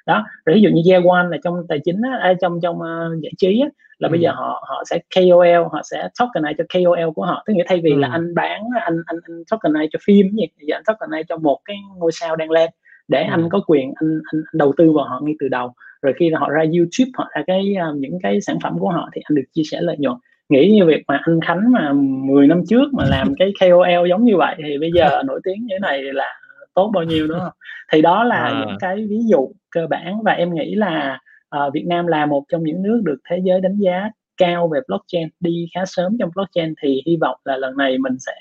[0.05, 2.75] đó rồi ví dụ như Year One là trong tài chính á, à, trong trong
[2.75, 3.69] uh, giải trí á,
[3.99, 4.11] là ừ.
[4.11, 7.63] bây giờ họ họ sẽ KOL họ sẽ tokenize cho KOL của họ tức nghĩa
[7.67, 7.99] thay vì ừ.
[7.99, 11.59] là anh bán anh anh, anh tokenize cho phim gì thì anh tokenize cho một
[11.65, 12.69] cái ngôi sao đang lên
[13.07, 13.27] để ừ.
[13.31, 16.31] anh có quyền anh, anh, anh đầu tư vào họ ngay từ đầu rồi khi
[16.31, 19.35] họ ra YouTube họ ra cái uh, những cái sản phẩm của họ thì anh
[19.35, 20.17] được chia sẻ lợi nhuận
[20.49, 24.25] nghĩ như việc mà anh Khánh mà 10 năm trước mà làm cái KOL giống
[24.25, 26.40] như vậy thì bây giờ nổi tiếng như thế này là
[26.73, 27.53] tốt bao nhiêu đúng không
[27.91, 28.63] thì đó là à.
[28.67, 31.19] những cái ví dụ cơ bản và em nghĩ là
[31.55, 34.79] uh, Việt Nam là một trong những nước được thế giới đánh giá cao về
[34.87, 38.33] blockchain đi khá sớm trong blockchain thì hy vọng là lần này mình sẽ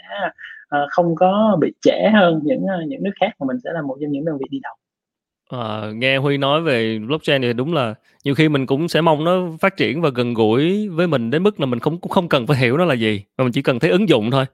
[0.76, 3.82] uh, không có bị trễ hơn những uh, những nước khác mà mình sẽ là
[3.82, 4.74] một trong những đơn vị đi đầu.
[5.50, 7.94] À, nghe Huy nói về blockchain thì đúng là
[8.24, 11.42] nhiều khi mình cũng sẽ mong nó phát triển và gần gũi với mình đến
[11.42, 13.62] mức là mình không cũng không cần phải hiểu nó là gì mà mình chỉ
[13.62, 14.44] cần thấy ứng dụng thôi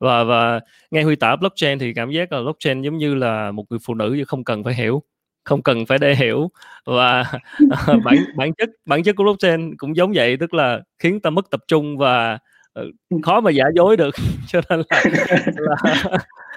[0.00, 0.60] và và
[0.90, 3.94] nghe Huy tả blockchain thì cảm giác là blockchain giống như là một người phụ
[3.94, 5.02] nữ chứ không cần phải hiểu
[5.44, 6.50] không cần phải để hiểu.
[6.86, 7.24] Và
[8.04, 11.50] bản bản chất bản chất của blockchain cũng giống vậy tức là khiến ta mất
[11.50, 12.38] tập trung và
[12.72, 12.84] ờ,
[13.22, 14.14] khó mà giả dối được.
[14.46, 15.02] Cho nên là,
[15.56, 15.74] là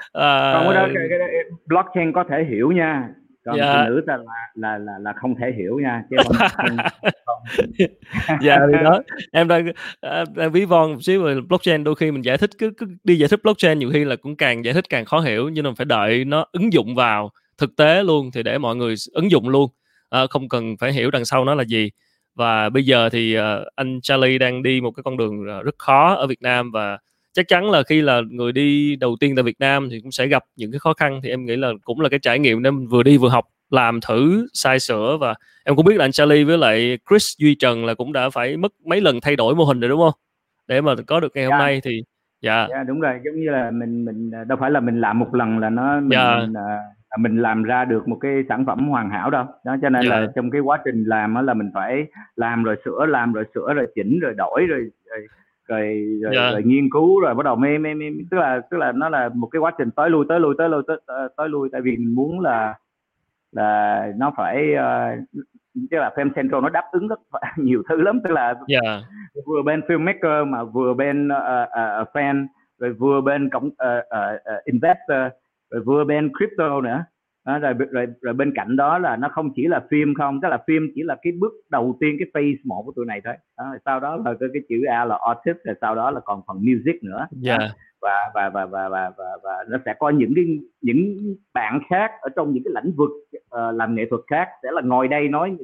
[0.08, 3.10] uh, còn cái đó cái, cái, cái, blockchain có thể hiểu nha
[3.48, 3.74] còn dạ.
[3.74, 4.24] phụ nữ ta là
[4.56, 6.78] là là là không thể hiểu nha chứ không, không,
[8.42, 9.02] dạ thì đó.
[9.32, 9.68] em đang,
[10.02, 12.86] à, đang ví von một xíu về blockchain đôi khi mình giải thích cứ, cứ
[13.04, 15.66] đi giải thích blockchain nhiều khi là cũng càng giải thích càng khó hiểu nhưng
[15.66, 19.32] mà phải đợi nó ứng dụng vào thực tế luôn thì để mọi người ứng
[19.32, 19.72] dụng luôn.
[20.10, 21.92] À, không cần phải hiểu đằng sau nó là gì.
[22.36, 23.44] Và bây giờ thì uh,
[23.76, 26.98] anh Charlie đang đi một cái con đường rất khó ở Việt Nam và
[27.38, 30.28] chắc chắn là khi là người đi đầu tiên tại Việt Nam thì cũng sẽ
[30.28, 32.88] gặp những cái khó khăn thì em nghĩ là cũng là cái trải nghiệm mình
[32.88, 36.44] vừa đi vừa học làm thử sai sửa và em cũng biết là anh Charlie
[36.44, 39.64] với lại Chris Duy Trần là cũng đã phải mất mấy lần thay đổi mô
[39.64, 40.14] hình rồi đúng không
[40.68, 41.62] để mà có được ngày hôm yeah.
[41.62, 41.66] Dạ.
[41.66, 42.04] nay thì
[42.42, 42.70] dạ yeah.
[42.70, 45.60] yeah, đúng rồi giống như là mình mình đâu phải là mình làm một lần
[45.60, 46.40] là nó mình, yeah.
[46.40, 49.90] mình, uh, mình làm ra được một cái sản phẩm hoàn hảo đâu đó cho
[49.90, 50.22] nên yeah.
[50.22, 52.06] là trong cái quá trình làm là mình phải
[52.36, 55.28] làm rồi sửa làm rồi sửa rồi chỉnh rồi đổi rồi, rồi
[55.68, 56.46] rồi rồi, yeah.
[56.46, 56.52] Dạ.
[56.52, 59.30] rồi nghiên cứu rồi bắt đầu mê mê mê tức là tức là nó là
[59.34, 60.98] một cái quá trình tới lui tới lui tới lui tới,
[61.38, 62.76] tới lui tại vì mình muốn là
[63.52, 65.42] là nó phải uh,
[65.92, 67.20] tức là film central nó đáp ứng rất
[67.58, 68.84] nhiều thứ lắm tức là yeah.
[68.84, 69.02] Dạ.
[69.46, 72.46] vừa bên filmmaker mà vừa bên uh, uh, fan
[72.80, 75.20] rồi vừa bên cộng uh, uh, investor
[75.72, 77.04] rồi vừa bên crypto nữa
[77.48, 80.48] à, rồi, rồi rồi bên cạnh đó là nó không chỉ là phim không tức
[80.48, 83.34] là phim chỉ là cái bước đầu tiên cái phase một của tụi này thôi.
[83.56, 86.42] À, sau đó là cái, cái chữ A là artist rồi sau đó là còn
[86.48, 87.28] phần music nữa.
[87.46, 87.60] Yeah.
[87.60, 87.70] à,
[88.02, 90.46] và, và và và và và và nó sẽ có những cái
[90.82, 91.18] những
[91.54, 94.82] bạn khác ở trong những cái lĩnh vực uh, làm nghệ thuật khác sẽ là
[94.82, 95.56] ngồi đây nói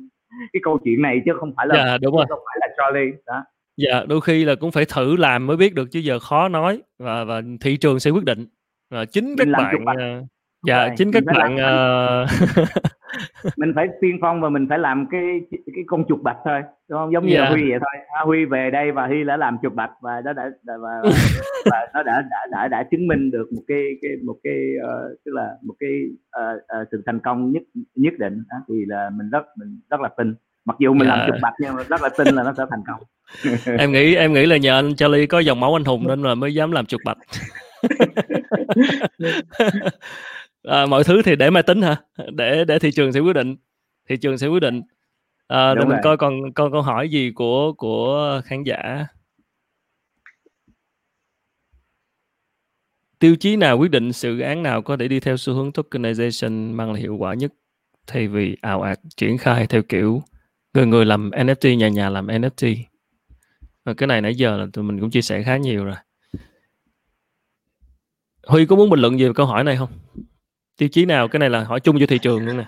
[0.54, 2.26] cái câu chuyện này chứ không phải là yeah, đúng rồi.
[2.30, 3.14] không phải là Charlie.
[3.26, 3.44] Đó.
[3.78, 6.82] Dạ đôi khi là cũng phải thử làm mới biết được chứ giờ khó nói
[7.00, 8.46] và và thị trường sẽ quyết định.
[8.90, 10.28] Và chính các bạn uh,
[10.64, 12.30] dạ chính các bạn uh...
[13.58, 15.22] mình phải tiên phong và mình phải làm cái
[15.52, 17.44] cái con chuột bạch thôi đúng không giống như yeah.
[17.44, 20.22] là huy vậy thôi à, huy về đây và huy đã làm chuột bạch và
[20.26, 21.02] nó đã, đã và,
[21.72, 25.18] và nó đã, đã đã đã chứng minh được một cái cái một cái uh,
[25.26, 25.90] tức là một cái
[26.40, 27.64] uh, uh, sự thành công nhất
[27.96, 28.58] nhất định đó.
[28.68, 30.36] thì là mình rất mình rất là tin
[30.66, 31.20] mặc dù mình yeah.
[31.20, 33.02] làm chuột bạch nhưng mà rất là tin là nó sẽ thành công
[33.80, 36.36] em nghĩ em nghĩ là nhờ anh Charlie có dòng máu anh hùng nên là
[36.36, 37.18] mới dám làm chuột bạch
[40.64, 42.02] à, mọi thứ thì để mai tính hả?
[42.34, 43.56] Để để thị trường sẽ quyết định.
[44.10, 44.82] Thị trường sẽ quyết định.
[45.48, 49.08] À, để mình coi còn còn câu hỏi gì của của khán giả.
[53.20, 56.74] Tiêu chí nào quyết định sự án nào có thể đi theo xu hướng tokenization
[56.74, 57.54] mang lại hiệu quả nhất
[58.08, 60.22] thay vì ảo ạt triển khai theo kiểu
[60.74, 62.76] người người làm NFT nhà nhà làm NFT
[63.86, 65.96] và cái này nãy giờ là tụi mình cũng chia sẻ khá nhiều rồi.
[68.48, 69.90] Huy có muốn bình luận gì về câu hỏi này không
[70.84, 72.64] tiêu chí nào cái này là hỏi chung cho thị trường luôn nè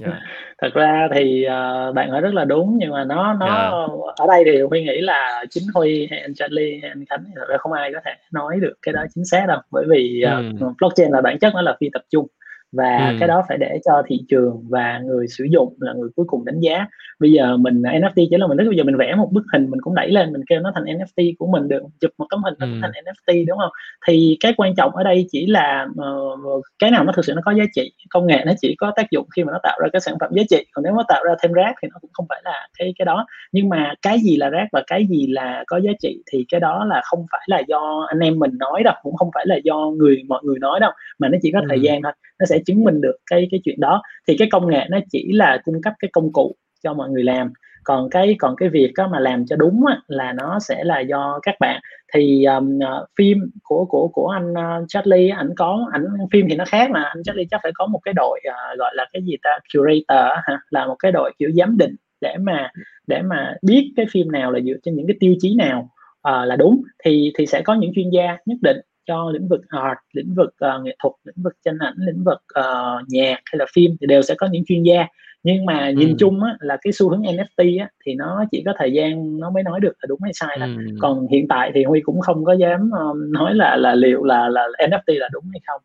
[0.00, 0.12] yeah.
[0.12, 0.20] Dạ.
[0.62, 3.72] thật ra thì uh, bạn hỏi rất là đúng nhưng mà nó nó yeah.
[4.06, 4.12] Dạ.
[4.16, 7.32] ở đây thì huy nghĩ là chính huy hay anh Charlie hay anh Khánh thì
[7.36, 10.24] thật ra không ai có thể nói được cái đó chính xác đâu bởi vì
[10.26, 10.66] uh, ừ.
[10.78, 12.26] blockchain là bản chất nó là phi tập trung
[12.74, 13.16] và ừ.
[13.18, 16.44] cái đó phải để cho thị trường và người sử dụng là người cuối cùng
[16.44, 16.86] đánh giá
[17.18, 19.80] bây giờ mình NFT chỉ là mình bây giờ mình vẽ một bức hình mình
[19.80, 22.54] cũng đẩy lên mình kêu nó thành NFT của mình được chụp một tấm hình
[22.58, 22.72] nó ừ.
[22.82, 23.70] thành NFT đúng không
[24.06, 27.42] thì cái quan trọng ở đây chỉ là uh, cái nào nó thực sự nó
[27.44, 29.88] có giá trị công nghệ nó chỉ có tác dụng khi mà nó tạo ra
[29.92, 32.10] cái sản phẩm giá trị còn nếu nó tạo ra thêm rác thì nó cũng
[32.12, 35.26] không phải là cái cái đó nhưng mà cái gì là rác và cái gì
[35.26, 38.50] là có giá trị thì cái đó là không phải là do anh em mình
[38.58, 41.52] nói đâu cũng không phải là do người mọi người nói đâu mà nó chỉ
[41.52, 41.66] có ừ.
[41.68, 44.02] thời gian thôi nó sẽ chứng minh được cái cái chuyện đó.
[44.28, 47.22] Thì cái công nghệ nó chỉ là cung cấp cái công cụ cho mọi người
[47.22, 47.52] làm.
[47.84, 51.00] Còn cái còn cái việc đó mà làm cho đúng á, là nó sẽ là
[51.00, 51.80] do các bạn.
[52.14, 52.78] Thì um,
[53.18, 57.02] phim của của của anh uh, Charlie ảnh có ảnh phim thì nó khác mà.
[57.02, 60.38] Anh Charlie chắc phải có một cái đội uh, gọi là cái gì ta curator
[60.44, 60.58] hả?
[60.70, 62.70] Là một cái đội kiểu giám định để mà
[63.06, 65.90] để mà biết cái phim nào là dựa trên những cái tiêu chí nào
[66.28, 66.82] uh, là đúng.
[67.04, 70.50] Thì thì sẽ có những chuyên gia nhất định cho lĩnh vực art lĩnh vực
[70.50, 74.06] uh, nghệ thuật lĩnh vực tranh ảnh lĩnh vực uh, nhạc hay là phim thì
[74.06, 75.06] đều sẽ có những chuyên gia
[75.44, 76.14] nhưng mà nhìn ừ.
[76.18, 79.50] chung á, là cái xu hướng NFT á, thì nó chỉ có thời gian nó
[79.50, 80.68] mới nói được là đúng hay sai thôi.
[80.68, 80.96] Ừ.
[81.00, 84.48] Còn hiện tại thì Huy cũng không có dám um, nói là là liệu là
[84.48, 85.80] là NFT là đúng hay không.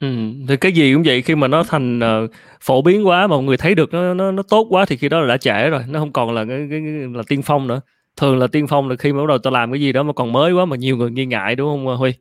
[0.00, 0.08] Ừ,
[0.48, 2.30] thì cái gì cũng vậy khi mà nó thành uh,
[2.60, 5.08] phổ biến quá mà mọi người thấy được nó nó nó tốt quá thì khi
[5.08, 7.66] đó là đã trễ rồi, nó không còn là cái, cái, cái là tiên phong
[7.66, 7.80] nữa.
[8.16, 10.12] Thường là tiên phong là khi mà bắt đầu tao làm cái gì đó mà
[10.12, 12.12] còn mới quá mà nhiều người nghi ngại đúng không Huy?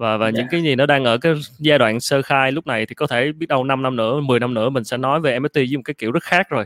[0.00, 0.34] Và và yeah.
[0.34, 0.48] những dạ.
[0.50, 3.32] cái gì nó đang ở cái giai đoạn sơ khai lúc này thì có thể
[3.32, 5.82] biết đâu 5 năm nữa 10 năm nữa mình sẽ nói về NFT với một
[5.84, 6.64] cái kiểu rất khác rồi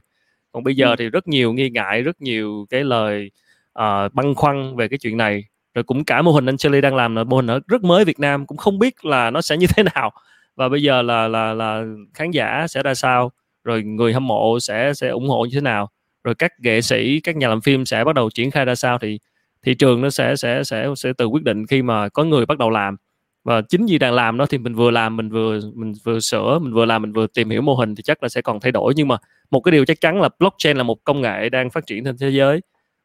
[0.53, 0.95] còn bây giờ ừ.
[0.99, 3.31] thì rất nhiều nghi ngại rất nhiều cái lời
[3.79, 5.45] uh, băn khoăn về cái chuyện này
[5.75, 8.05] rồi cũng cả mô hình anh Charlie đang làm là mô hình ở rất mới
[8.05, 10.11] Việt Nam cũng không biết là nó sẽ như thế nào
[10.57, 11.85] và bây giờ là là là
[12.15, 13.33] khán giả sẽ ra sao
[13.65, 15.91] rồi người hâm mộ sẽ sẽ ủng hộ như thế nào
[16.25, 18.99] rồi các nghệ sĩ các nhà làm phim sẽ bắt đầu triển khai ra sao
[18.99, 19.19] thì
[19.63, 22.59] thị trường nó sẽ sẽ sẽ sẽ tự quyết định khi mà có người bắt
[22.59, 22.97] đầu làm
[23.45, 26.59] và chính vì đang làm đó thì mình vừa làm mình vừa mình vừa sửa
[26.59, 28.73] mình vừa làm mình vừa tìm hiểu mô hình thì chắc là sẽ còn thay
[28.73, 28.93] đổi.
[28.97, 29.17] Nhưng mà
[29.51, 32.17] một cái điều chắc chắn là blockchain là một công nghệ đang phát triển trên
[32.19, 32.61] thế giới.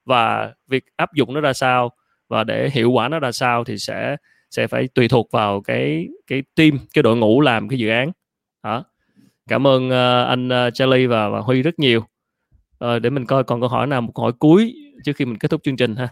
[0.06, 1.92] Và việc áp dụng nó ra sao
[2.28, 4.16] và để hiệu quả nó ra sao thì sẽ
[4.52, 8.12] sẽ phải tùy thuộc vào cái cái team cái đội ngũ làm cái dự án.
[8.64, 8.84] Đó.
[9.48, 12.00] Cảm ơn uh, anh ờ, Charlie và, và Huy rất nhiều.
[12.86, 14.74] Uh, để mình coi còn câu hỏi nào một câu hỏi cuối
[15.06, 16.08] trước khi mình kết thúc chương trình ha.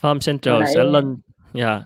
[0.00, 1.16] Farm Central sẽ lên
[1.54, 1.82] dạ yeah.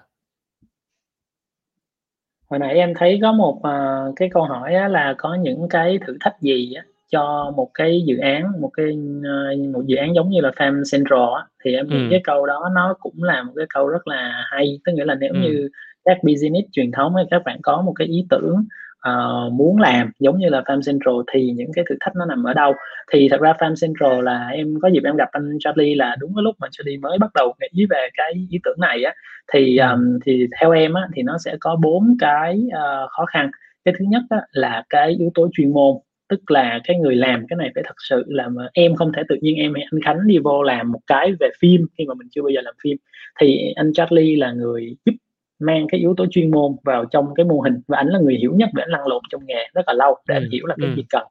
[2.51, 5.99] hồi nãy em thấy có một uh, cái câu hỏi á, là có những cái
[6.07, 8.87] thử thách gì á, cho một cái dự án một cái
[9.19, 12.09] uh, một dự án giống như là Farm Central á, thì em nghĩ ừ.
[12.11, 15.15] cái câu đó nó cũng là một cái câu rất là hay tức nghĩa là
[15.15, 15.41] nếu ừ.
[15.41, 15.69] như
[16.05, 18.65] các business truyền thống hay các bạn có một cái ý tưởng
[19.09, 20.11] uh, muốn làm.
[20.19, 22.73] Giống như là Farm Central thì những cái thử thách nó nằm ở đâu?
[23.13, 26.35] Thì thật ra Farm Central là em có dịp em gặp anh Charlie là đúng
[26.37, 29.15] cái lúc mà Charlie mới bắt đầu nghĩ về cái ý tưởng này á.
[29.53, 33.51] Thì um, thì theo em á thì nó sẽ có bốn cái uh, khó khăn.
[33.85, 35.97] Cái thứ nhất á, là cái yếu tố chuyên môn
[36.29, 39.23] tức là cái người làm cái này phải thật sự là mà em không thể
[39.29, 42.15] tự nhiên em hay anh Khánh đi vô làm một cái về phim khi mà
[42.15, 42.97] mình chưa bao giờ làm phim.
[43.41, 45.13] Thì anh Charlie là người giúp
[45.59, 47.81] mang cái yếu tố chuyên môn vào trong cái mô hình.
[47.89, 50.17] Và anh là người hiểu nhất để anh lăn lộn trong nghề rất là lâu
[50.29, 50.39] để ừ.
[50.39, 50.95] anh hiểu là cái ừ.
[50.97, 51.23] gì cần.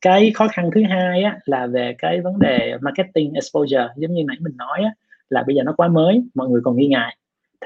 [0.00, 3.88] Cái khó khăn thứ hai á, là về cái vấn đề marketing exposure.
[3.96, 4.90] Giống như nãy mình nói á,
[5.28, 7.16] là bây giờ nó quá mới mọi người còn nghi ngại.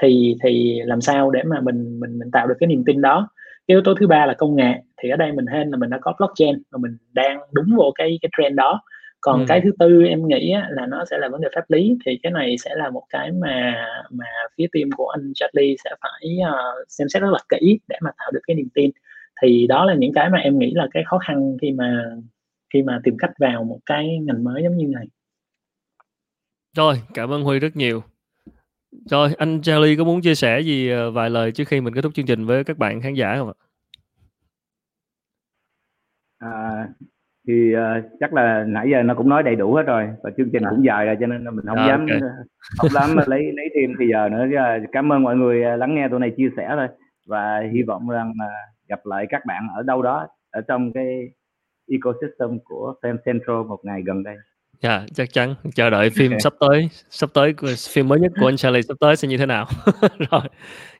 [0.01, 3.29] Thì thì làm sao để mà mình mình mình tạo được cái niềm tin đó?
[3.67, 4.73] Cái yếu tố thứ ba là công nghệ.
[5.01, 7.91] Thì ở đây mình hên là mình đã có blockchain và mình đang đúng vô
[7.95, 8.81] cái cái trend đó
[9.25, 9.45] còn ừ.
[9.47, 12.19] cái thứ tư em nghĩ á, là nó sẽ là vấn đề pháp lý thì
[12.23, 14.25] cái này sẽ là một cái mà mà
[14.57, 18.09] phía team của anh Charlie sẽ phải uh, xem xét rất là kỹ để mà
[18.17, 18.91] tạo được cái niềm tin.
[19.41, 22.03] Thì đó là những cái mà em nghĩ là cái khó khăn khi mà
[22.73, 25.05] khi mà tìm cách vào một cái ngành mới giống như này.
[26.77, 28.03] Rồi cảm ơn Huy rất nhiều.
[29.05, 32.01] Rồi anh Charlie có muốn chia sẻ gì ờ, vài lời trước khi mình kết
[32.01, 33.57] thúc chương trình với các bạn khán giả không ạ?
[36.37, 36.87] À,
[37.47, 40.49] thì uh, chắc là nãy giờ nó cũng nói đầy đủ hết rồi và chương
[40.53, 40.69] trình à.
[40.69, 42.19] cũng dài rồi cho nên mình không à, dám okay.
[42.77, 44.45] không dám lấy lấy thêm thì giờ nữa
[44.91, 46.87] cảm ơn mọi người lắng nghe tụi này chia sẻ thôi
[47.27, 48.47] và hy vọng rằng là
[48.87, 51.29] gặp lại các bạn ở đâu đó ở trong cái
[51.91, 54.35] ecosystem của Fan Central một ngày gần đây.
[54.81, 57.53] Dạ, yeah, chắc chắn chờ đợi phim sắp tới, sắp tới
[57.89, 59.67] phim mới nhất của anh Charlie sắp tới sẽ như thế nào.
[60.31, 60.41] Rồi.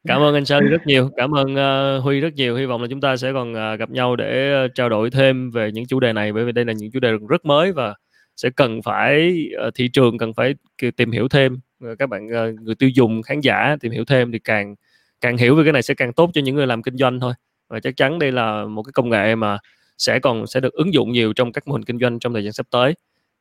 [0.07, 2.55] Cảm ơn anh Charlie rất nhiều, cảm ơn uh, Huy rất nhiều.
[2.55, 5.51] Hy vọng là chúng ta sẽ còn uh, gặp nhau để uh, trao đổi thêm
[5.51, 7.95] về những chủ đề này bởi vì đây là những chủ đề rất mới và
[8.35, 10.55] sẽ cần phải uh, thị trường cần phải
[10.97, 11.59] tìm hiểu thêm
[11.99, 14.75] các bạn uh, người tiêu dùng khán giả tìm hiểu thêm thì càng
[15.21, 17.33] càng hiểu về cái này sẽ càng tốt cho những người làm kinh doanh thôi
[17.69, 19.57] và chắc chắn đây là một cái công nghệ mà
[19.97, 22.43] sẽ còn sẽ được ứng dụng nhiều trong các mô hình kinh doanh trong thời
[22.43, 22.93] gian sắp tới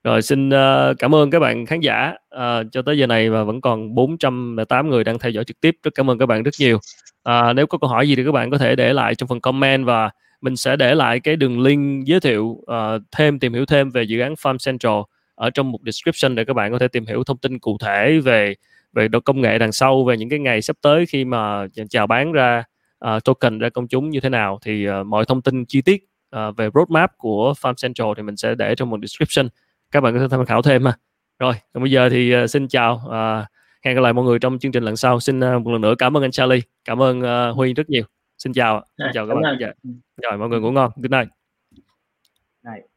[0.04, 3.44] rồi xin uh, cảm ơn các bạn khán giả uh, cho tới giờ này và
[3.44, 5.76] vẫn còn 408 người đang theo dõi trực tiếp.
[5.82, 6.76] Rất cảm ơn các bạn rất nhiều.
[7.28, 9.40] Uh, nếu có câu hỏi gì thì các bạn có thể để lại trong phần
[9.40, 10.10] comment và
[10.40, 14.02] mình sẽ để lại cái đường link giới thiệu uh, thêm tìm hiểu thêm về
[14.02, 15.00] dự án Farm Central
[15.34, 18.18] ở trong một description để các bạn có thể tìm hiểu thông tin cụ thể
[18.18, 18.54] về
[18.92, 22.32] về công nghệ đằng sau về những cái ngày sắp tới khi mà chào bán
[22.32, 22.64] ra
[23.06, 24.58] uh, token ra công chúng như thế nào.
[24.62, 26.04] Thì uh, mọi thông tin chi tiết
[26.36, 29.48] uh, về roadmap của Farm Central thì mình sẽ để trong một description
[29.94, 30.92] các bạn có thể tham khảo thêm ha.
[31.38, 33.46] Rồi còn bây giờ thì uh, xin chào uh,
[33.84, 35.20] hẹn gặp lại mọi người trong chương trình lần sau.
[35.20, 38.04] Xin uh, một lần nữa cảm ơn anh Charlie cảm ơn uh, Huy rất nhiều.
[38.38, 39.58] Xin chào xin chào các bạn.
[40.22, 40.90] rồi mọi người ngủ ngon.
[40.96, 41.28] Good night,
[42.62, 42.93] night.